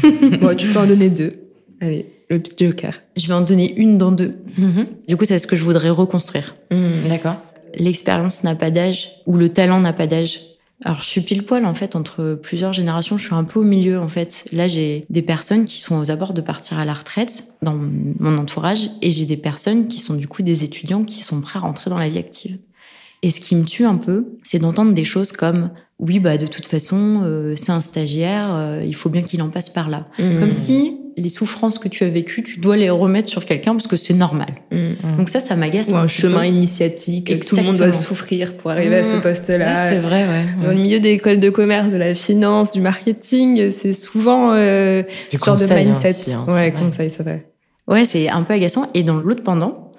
bon, 0.41 0.55
tu 0.57 0.67
peux 0.67 0.79
en 0.79 0.87
donner 0.87 1.11
deux. 1.11 1.43
Allez, 1.79 2.07
le 2.31 2.39
petit 2.39 2.65
joker. 2.65 3.01
Je 3.15 3.27
vais 3.27 3.33
en 3.33 3.41
donner 3.41 3.71
une 3.75 3.99
dans 3.99 4.11
deux. 4.11 4.35
Mhm. 4.57 4.87
Du 5.07 5.15
coup, 5.15 5.25
c'est 5.25 5.37
ce 5.37 5.45
que 5.45 5.55
je 5.55 5.63
voudrais 5.63 5.91
reconstruire. 5.91 6.55
Mm. 6.71 7.07
D'accord. 7.07 7.37
L'expérience 7.75 8.43
n'a 8.43 8.55
pas 8.55 8.71
d'âge 8.71 9.11
ou 9.27 9.37
le 9.37 9.49
talent 9.49 9.79
n'a 9.79 9.93
pas 9.93 10.07
d'âge. 10.07 10.39
Alors, 10.85 11.01
je 11.01 11.07
suis 11.07 11.21
pile 11.21 11.43
poil 11.43 11.65
en 11.65 11.73
fait 11.73 11.95
entre 11.95 12.37
plusieurs 12.41 12.73
générations. 12.73 13.17
Je 13.17 13.25
suis 13.25 13.35
un 13.35 13.43
peu 13.43 13.59
au 13.59 13.63
milieu 13.63 13.99
en 13.99 14.09
fait. 14.09 14.45
Là, 14.51 14.67
j'ai 14.67 15.05
des 15.09 15.21
personnes 15.21 15.65
qui 15.65 15.79
sont 15.79 15.97
aux 15.97 16.11
abords 16.11 16.33
de 16.33 16.41
partir 16.41 16.79
à 16.79 16.85
la 16.85 16.93
retraite 16.93 17.45
dans 17.61 17.79
mon 18.19 18.37
entourage, 18.37 18.89
et 19.01 19.11
j'ai 19.11 19.25
des 19.25 19.37
personnes 19.37 19.87
qui 19.87 19.99
sont 19.99 20.15
du 20.15 20.27
coup 20.27 20.41
des 20.41 20.63
étudiants 20.63 21.03
qui 21.03 21.21
sont 21.21 21.41
prêts 21.41 21.59
à 21.59 21.61
rentrer 21.61 21.89
dans 21.89 21.97
la 21.97 22.09
vie 22.09 22.17
active. 22.17 22.57
Et 23.21 23.31
ce 23.31 23.39
qui 23.39 23.55
me 23.55 23.63
tue 23.63 23.85
un 23.85 23.95
peu, 23.95 24.37
c'est 24.43 24.59
d'entendre 24.59 24.93
des 24.93 25.05
choses 25.05 25.31
comme 25.31 25.69
oui, 25.99 26.19
bah 26.19 26.37
de 26.37 26.47
toute 26.47 26.65
façon, 26.65 27.21
euh, 27.23 27.55
c'est 27.55 27.71
un 27.71 27.79
stagiaire, 27.79 28.53
euh, 28.55 28.83
il 28.83 28.93
faut 28.93 29.09
bien 29.09 29.21
qu'il 29.21 29.41
en 29.41 29.49
passe 29.49 29.69
par 29.69 29.89
là. 29.89 30.07
Mm. 30.19 30.39
Comme 30.39 30.51
si 30.51 30.99
les 31.17 31.29
souffrances 31.29 31.79
que 31.79 31.87
tu 31.87 32.03
as 32.03 32.09
vécues, 32.09 32.43
tu 32.43 32.59
dois 32.59 32.75
les 32.77 32.89
remettre 32.89 33.29
sur 33.29 33.45
quelqu'un 33.45 33.71
parce 33.73 33.87
que 33.87 33.95
c'est 33.95 34.13
normal. 34.13 34.47
Mm. 34.71 35.17
Donc 35.17 35.29
ça, 35.29 35.39
ça 35.39 35.55
m'agace. 35.55 35.89
Ou 35.89 35.95
un 35.95 36.05
petit 36.05 36.21
chemin 36.21 36.39
peu. 36.41 36.45
initiatique 36.47 37.39
que 37.39 37.45
tout 37.47 37.55
le 37.55 37.63
monde 37.63 37.75
doit 37.77 37.91
souffrir 37.91 38.55
pour 38.57 38.71
arriver 38.71 38.95
à 38.97 39.03
ce 39.03 39.13
Mm. 39.13 39.21
poste-là. 39.21 39.67
Ouais, 39.73 39.89
c'est 39.89 39.99
vrai, 39.99 40.23
ouais. 40.27 40.45
Dans 40.63 40.69
le 40.71 40.77
milieu 40.81 40.99
des 40.99 41.11
écoles 41.11 41.39
de 41.39 41.49
commerce, 41.49 41.91
de 41.91 41.97
la 41.97 42.15
finance, 42.15 42.71
du 42.71 42.81
marketing, 42.81 43.71
c'est 43.71 43.93
souvent 43.93 44.51
euh, 44.53 45.03
Du 45.31 45.37
ce 45.37 45.45
genre 45.45 45.55
de 45.55 45.61
conseil, 45.61 45.83
hein, 45.87 45.91
mindset. 45.91 46.09
aussi, 46.09 46.33
hein, 46.33 46.45
c'est 46.47 46.53
ouais, 46.53 46.69
vrai. 46.71 46.81
conseil, 46.83 47.11
c'est 47.11 47.23
vrai. 47.23 47.45
Ouais, 47.87 48.05
c'est 48.05 48.29
un 48.29 48.43
peu 48.43 48.53
agaçant. 48.53 48.89
Et 48.93 49.03
dans 49.03 49.15
l'autre 49.17 49.43
pendant, 49.43 49.91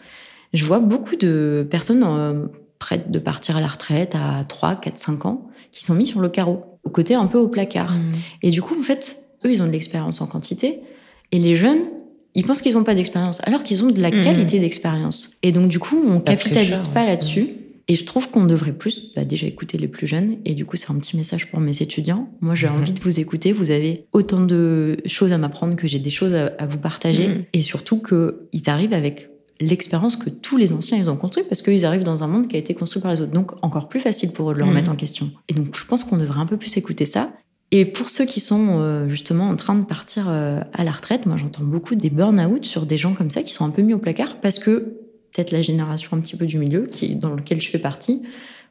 je 0.53 0.65
vois 0.65 0.79
beaucoup 0.81 1.17
de 1.17 1.67
personnes 1.71 2.05
euh, 2.07 2.47
prêtes 2.79 3.11
de 3.11 3.19
partir 3.19 3.57
à 3.57 3.61
la 3.61 3.67
retraite 3.69 4.15
à 4.15 4.45
3, 4.45 4.77
4, 4.77 4.99
5 4.99 5.27
ans 5.27 5.47
qui 5.71 5.85
sont 5.85 5.95
mis 5.95 6.07
sur 6.07 6.21
le 6.21 6.29
carreau, 6.29 6.65
au 6.85 6.91
côté 6.91 7.15
un 7.15 7.27
peu 7.27 7.39
au 7.39 7.49
placard. 7.49 7.93
Mm. 7.93 8.13
Et 8.43 8.51
du 8.51 8.63
coup, 8.63 8.75
en 8.79 8.83
fait, 8.83 9.17
eux, 9.45 9.51
ils 9.53 9.63
ont 9.63 9.67
de 9.67 9.73
l'expérience 9.73 10.21
en 10.21 10.27
quantité. 10.27 10.81
Et 11.35 11.39
les 11.41 11.57
jeunes, 11.57 11.83
ils 12.37 12.45
pensent 12.45 12.63
qu'ils 12.63 12.75
n'ont 12.75 12.85
pas 12.85 12.95
d'expérience, 12.95 13.41
alors 13.43 13.63
qu'ils 13.65 13.83
ont 13.83 13.91
de 13.91 14.01
la 14.01 14.11
Mhm. 14.11 14.23
qualité 14.23 14.59
d'expérience. 14.61 15.33
Et 15.43 15.51
donc, 15.53 15.69
du 15.69 15.79
coup, 15.81 16.01
on 16.07 16.21
capitalise 16.21 16.71
fraîcheur, 16.73 16.93
pas 16.95 17.01
ouais. 17.03 17.07
là-dessus. 17.09 17.49
Et 17.89 17.97
je 17.97 18.05
trouve 18.05 18.31
qu'on 18.31 18.47
devrait 18.47 18.73
plus, 18.73 19.13
bah, 19.15 19.25
déjà 19.27 19.47
écouter 19.47 19.77
les 19.77 19.89
plus 19.89 20.07
jeunes. 20.07 20.37
Et 20.47 20.55
du 20.55 20.65
coup, 20.65 20.77
c'est 20.77 20.91
un 20.91 20.95
petit 20.95 21.17
message 21.19 21.51
pour 21.51 21.61
mes 21.61 21.83
étudiants. 21.83 22.29
Moi, 22.41 22.55
j'ai 22.55 22.67
Mhm. 22.69 22.77
envie 22.77 22.93
de 22.93 23.01
vous 23.01 23.21
écouter. 23.21 23.53
Vous 23.53 23.71
avez 23.73 24.05
autant 24.13 24.41
de 24.41 24.97
choses 25.07 25.33
à 25.33 25.39
m'apprendre 25.39 25.77
que 25.77 25.87
j'ai 25.87 25.99
des 25.99 26.09
choses 26.11 26.33
à, 26.35 26.47
à 26.59 26.67
vous 26.67 26.79
partager. 26.79 27.29
Mhm. 27.29 27.45
Et 27.53 27.61
surtout 27.63 28.01
qu'ils 28.01 28.71
arrivent 28.71 28.95
avec 28.95 29.29
l'expérience 29.61 30.17
que 30.17 30.31
tous 30.31 30.57
les 30.57 30.73
anciens 30.73 30.99
ils 30.99 31.09
ont 31.09 31.17
construit 31.17 31.45
parce 31.49 31.63
qu'ils 31.63 31.85
arrivent 31.87 32.03
dans 32.03 32.23
un 32.25 32.27
monde 32.27 32.49
qui 32.49 32.57
a 32.57 32.59
été 32.59 32.75
construit 32.75 33.01
par 33.03 33.13
les 33.13 33.21
autres. 33.21 33.31
Donc 33.33 33.53
encore 33.63 33.89
plus 33.89 34.01
facile 34.01 34.31
pour 34.33 34.51
eux 34.51 34.55
de 34.55 34.59
le 34.59 34.65
remettre 34.65 34.91
en 34.91 34.97
question. 34.97 35.31
Et 35.49 35.55
donc 35.55 35.77
je 35.79 35.85
pense 35.85 36.03
qu'on 36.05 36.17
devrait 36.17 36.41
un 36.41 36.47
peu 36.47 36.57
plus 36.57 36.77
écouter 36.77 37.05
ça. 37.05 37.33
Et 37.77 37.87
pour 37.87 38.09
ceux 38.09 38.25
qui 38.25 38.39
sont 38.39 38.79
euh, 38.79 39.09
justement 39.09 39.49
en 39.49 39.57
train 39.57 39.75
de 39.75 39.85
partir 39.85 40.27
euh, 40.29 40.61
à 40.73 40.85
la 40.85 40.93
retraite, 40.93 41.27
moi 41.27 41.37
j'entends 41.37 41.65
beaucoup 41.65 41.97
des 41.97 42.09
burn-out 42.09 42.65
sur 42.65 42.87
des 42.87 42.97
gens 42.97 43.15
comme 43.15 43.31
ça 43.31 43.43
qui 43.43 43.53
sont 43.53 43.65
un 43.65 43.71
peu 43.71 43.83
mis 43.83 43.93
au 43.93 43.99
placard 43.99 44.37
parce 44.37 44.61
que 44.61 44.95
peut-être 45.33 45.51
la 45.51 45.61
génération 45.61 46.17
un 46.17 46.21
petit 46.21 46.37
peu 46.37 46.47
du 46.47 46.57
milieu, 46.59 46.87
qui, 46.87 47.17
dans 47.17 47.35
lequel 47.35 47.61
je 47.61 47.69
fais 47.69 47.81
partie, 47.81 48.23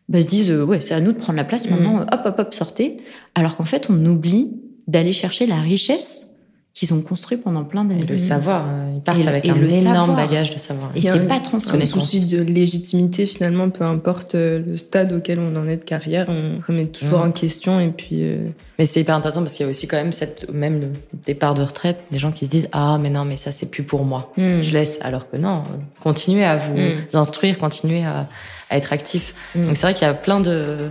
bah, 0.08 0.22
se 0.22 0.26
disent 0.26 0.50
euh, 0.52 0.64
ouais 0.64 0.80
c'est 0.80 0.94
à 0.94 1.02
nous 1.02 1.12
de 1.12 1.18
prendre 1.18 1.36
la 1.36 1.44
place 1.44 1.70
Mhm. 1.70 1.76
maintenant, 1.76 2.06
hop 2.14 2.22
hop 2.24 2.36
hop 2.40 2.54
sortez. 2.54 3.02
Alors 3.36 3.58
qu'en 3.58 3.66
fait 3.66 3.90
on 3.90 4.06
oublie 4.06 4.54
d'aller 4.88 5.12
chercher 5.12 5.48
la 5.48 5.60
richesse 5.60 6.33
qu'ils 6.74 6.92
ont 6.92 7.02
construit 7.02 7.38
pendant 7.38 7.64
plein 7.64 7.86
Et 7.86 7.90
d'années. 7.90 8.06
le 8.08 8.18
savoir, 8.18 8.66
euh, 8.68 8.94
ils 8.96 9.02
partent 9.02 9.20
Et- 9.20 9.28
avec 9.28 9.46
et 9.46 9.52
un 9.52 9.56
le 9.56 9.72
énorme 9.72 10.08
savoir. 10.10 10.16
bagage 10.28 10.50
de 10.50 10.58
savoir. 10.58 10.90
Et 10.96 11.00
Il 11.00 11.04
y 11.04 11.08
a 11.08 11.14
c'est 11.14 11.20
un- 11.20 11.26
pas 11.26 11.36
Un 11.36 11.40
transmis. 11.40 11.86
souci 11.86 12.26
de 12.26 12.42
légitimité, 12.42 13.28
finalement, 13.28 13.70
peu 13.70 13.84
importe 13.84 14.34
euh, 14.34 14.60
le 14.66 14.76
stade 14.76 15.14
auquel 15.14 15.38
on 15.38 15.56
en 15.56 15.68
est 15.68 15.78
de 15.78 15.84
carrière, 15.84 16.26
on 16.30 16.60
remet 16.68 16.86
toujours 16.88 17.20
Mhm. 17.20 17.28
en 17.28 17.32
question 17.32 17.80
et 17.80 17.90
puis. 17.90 18.24
euh, 18.24 18.38
Mais 18.80 18.86
c'est 18.86 19.02
hyper 19.02 19.16
intéressant 19.16 19.42
parce 19.42 19.54
qu'il 19.54 19.66
y 19.66 19.68
a 19.68 19.70
aussi 19.70 19.88
quand 19.88 19.98
même 19.98 20.14
cette, 20.14 20.50
même 20.52 20.82
le 20.82 20.88
départ 21.28 21.54
de 21.54 21.62
retraite, 21.62 22.00
des 22.10 22.18
gens 22.18 22.32
qui 22.32 22.48
se 22.48 22.52
disent 22.52 22.70
ah 22.72 22.98
mais 23.00 23.12
non 23.12 23.24
mais 23.24 23.38
ça 23.38 23.52
c'est 23.52 23.68
plus 23.70 23.84
pour 23.84 24.04
moi. 24.04 24.34
hmm. 24.38 24.64
Je 24.64 24.72
laisse 24.72 24.98
alors 25.04 25.30
que 25.30 25.38
non, 25.38 25.62
continuez 26.02 26.44
à 26.44 26.58
vous 26.58 26.76
Mm. 26.76 27.06
instruire, 27.16 27.60
continuez 27.60 28.04
à, 28.04 28.28
à 28.72 28.78
être 28.78 28.94
actif. 28.94 29.36
Mm. 29.56 29.68
Donc 29.68 29.76
c'est 29.78 29.84
vrai 29.84 29.94
qu'il 29.94 30.08
y 30.08 30.10
a 30.10 30.14
plein 30.16 30.40
de 30.40 30.90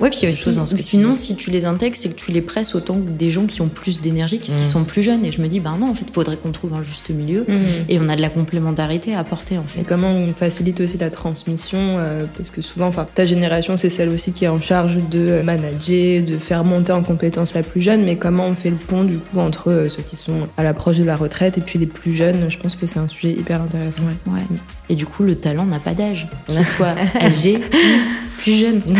Ouais, 0.00 0.10
puis 0.10 0.20
il 0.20 0.22
y 0.22 0.26
a 0.26 0.28
aussi, 0.30 0.52
sinon, 0.78 1.14
si 1.16 1.34
tu 1.34 1.50
les 1.50 1.64
intègres, 1.64 1.96
c'est 1.96 2.08
que 2.10 2.14
tu 2.14 2.30
les 2.30 2.40
presses 2.40 2.74
autant 2.76 2.94
que 2.94 3.10
des 3.10 3.30
gens 3.32 3.46
qui 3.46 3.62
ont 3.62 3.68
plus 3.68 4.00
d'énergie, 4.00 4.38
qui, 4.38 4.52
qui 4.52 4.58
Mm. 4.58 4.62
sont 4.62 4.84
plus 4.84 5.02
jeunes. 5.02 5.24
Et 5.24 5.32
je 5.32 5.42
me 5.42 5.48
dis, 5.48 5.58
ben 5.58 5.76
non, 5.76 5.90
en 5.90 5.94
fait, 5.94 6.04
il 6.08 6.12
faudrait 6.12 6.36
qu'on 6.36 6.52
trouve 6.52 6.74
un 6.74 6.82
juste 6.84 7.10
milieu. 7.10 7.44
Hmm. 7.48 7.84
Et 7.88 7.98
on 7.98 8.08
a 8.08 8.14
de 8.14 8.22
la 8.22 8.28
complémentarité 8.30 9.14
à 9.14 9.20
apporter, 9.20 9.58
en 9.58 9.64
fait. 9.66 9.80
Et 9.80 9.84
comment 9.84 10.12
on 10.12 10.28
facilite 10.32 10.80
aussi 10.80 10.98
la 10.98 11.10
transmission 11.10 11.78
euh, 11.80 12.26
Parce 12.36 12.50
que 12.50 12.62
souvent, 12.62 12.86
enfin, 12.86 13.08
ta 13.12 13.26
génération, 13.26 13.76
c'est 13.76 13.90
celle 13.90 14.08
aussi 14.10 14.30
qui 14.32 14.44
est 14.44 14.48
en 14.48 14.60
charge 14.60 14.98
de 15.10 15.42
manager, 15.42 16.22
de 16.22 16.38
faire 16.38 16.64
monter 16.64 16.92
en 16.92 17.02
compétence 17.02 17.54
la 17.54 17.62
plus 17.64 17.80
jeune. 17.80 18.04
Mais 18.04 18.16
comment 18.16 18.46
on 18.46 18.52
fait 18.52 18.70
le 18.70 18.76
pont 18.76 19.02
du 19.04 19.18
coup 19.18 19.40
entre 19.40 19.70
euh, 19.72 19.88
ceux 19.88 20.02
qui 20.02 20.16
sont 20.16 20.48
à 20.56 20.62
l'approche 20.62 20.98
de 20.98 21.04
la 21.04 21.16
retraite 21.16 21.58
et 21.58 21.60
puis 21.60 21.78
les 21.78 21.86
plus 21.86 22.14
jeunes? 22.14 22.48
Je 22.50 22.58
pense 22.58 22.76
que 22.76 22.86
c'est 22.86 23.00
un 23.00 23.08
sujet 23.08 23.32
hyper 23.32 23.62
intéressant. 23.62 24.02
Ouais. 24.26 24.42
Et 24.88 24.94
du 24.94 25.06
coup, 25.06 25.24
le 25.24 25.34
talent 25.34 25.66
n'a 25.66 25.80
pas 25.80 25.94
d'âge, 25.94 26.28
qu'il 26.46 26.64
soit 26.64 26.94
âgé 27.20 27.58
plus 28.38 28.54
jeune. 28.54 28.80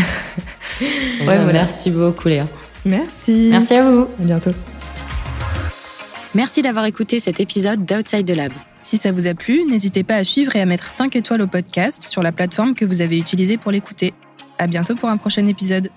Ouais, 0.81 1.25
voilà. 1.25 1.53
Merci 1.53 1.91
beaucoup 1.91 2.29
Léa. 2.29 2.45
Merci. 2.85 3.49
Merci 3.51 3.75
à 3.75 3.91
vous. 3.91 4.09
À 4.21 4.25
bientôt. 4.25 4.53
Merci 6.35 6.63
d'avoir 6.63 6.85
écouté 6.85 7.21
cet 7.21 7.41
épisode 7.41 7.85
d'Outside 7.85 8.27
the 8.27 8.37
Lab. 8.37 8.53
Si 8.83 8.97
ça 8.97 9.13
vous 9.13 9.27
a 9.27 9.35
plu, 9.35 9.65
n'hésitez 9.65 10.05
pas 10.05 10.17
à 10.17 10.25
suivre 10.25 10.55
et 10.57 10.61
à 10.61 10.67
mettre 10.67 10.91
5 10.91 11.17
étoiles 11.17 11.43
au 11.43 11.47
podcast 11.47 12.05
sur 12.05 12.23
la 12.23 12.33
plateforme 12.33 12.75
que 12.75 12.85
vous 12.85 13.03
avez 13.03 13.19
utilisée 13.19 13.57
pour 13.57 13.73
l'écouter. 13.73 14.15
À 14.59 14.67
bientôt 14.67 14.95
pour 14.95 15.09
un 15.09 15.17
prochain 15.17 15.47
épisode. 15.47 15.91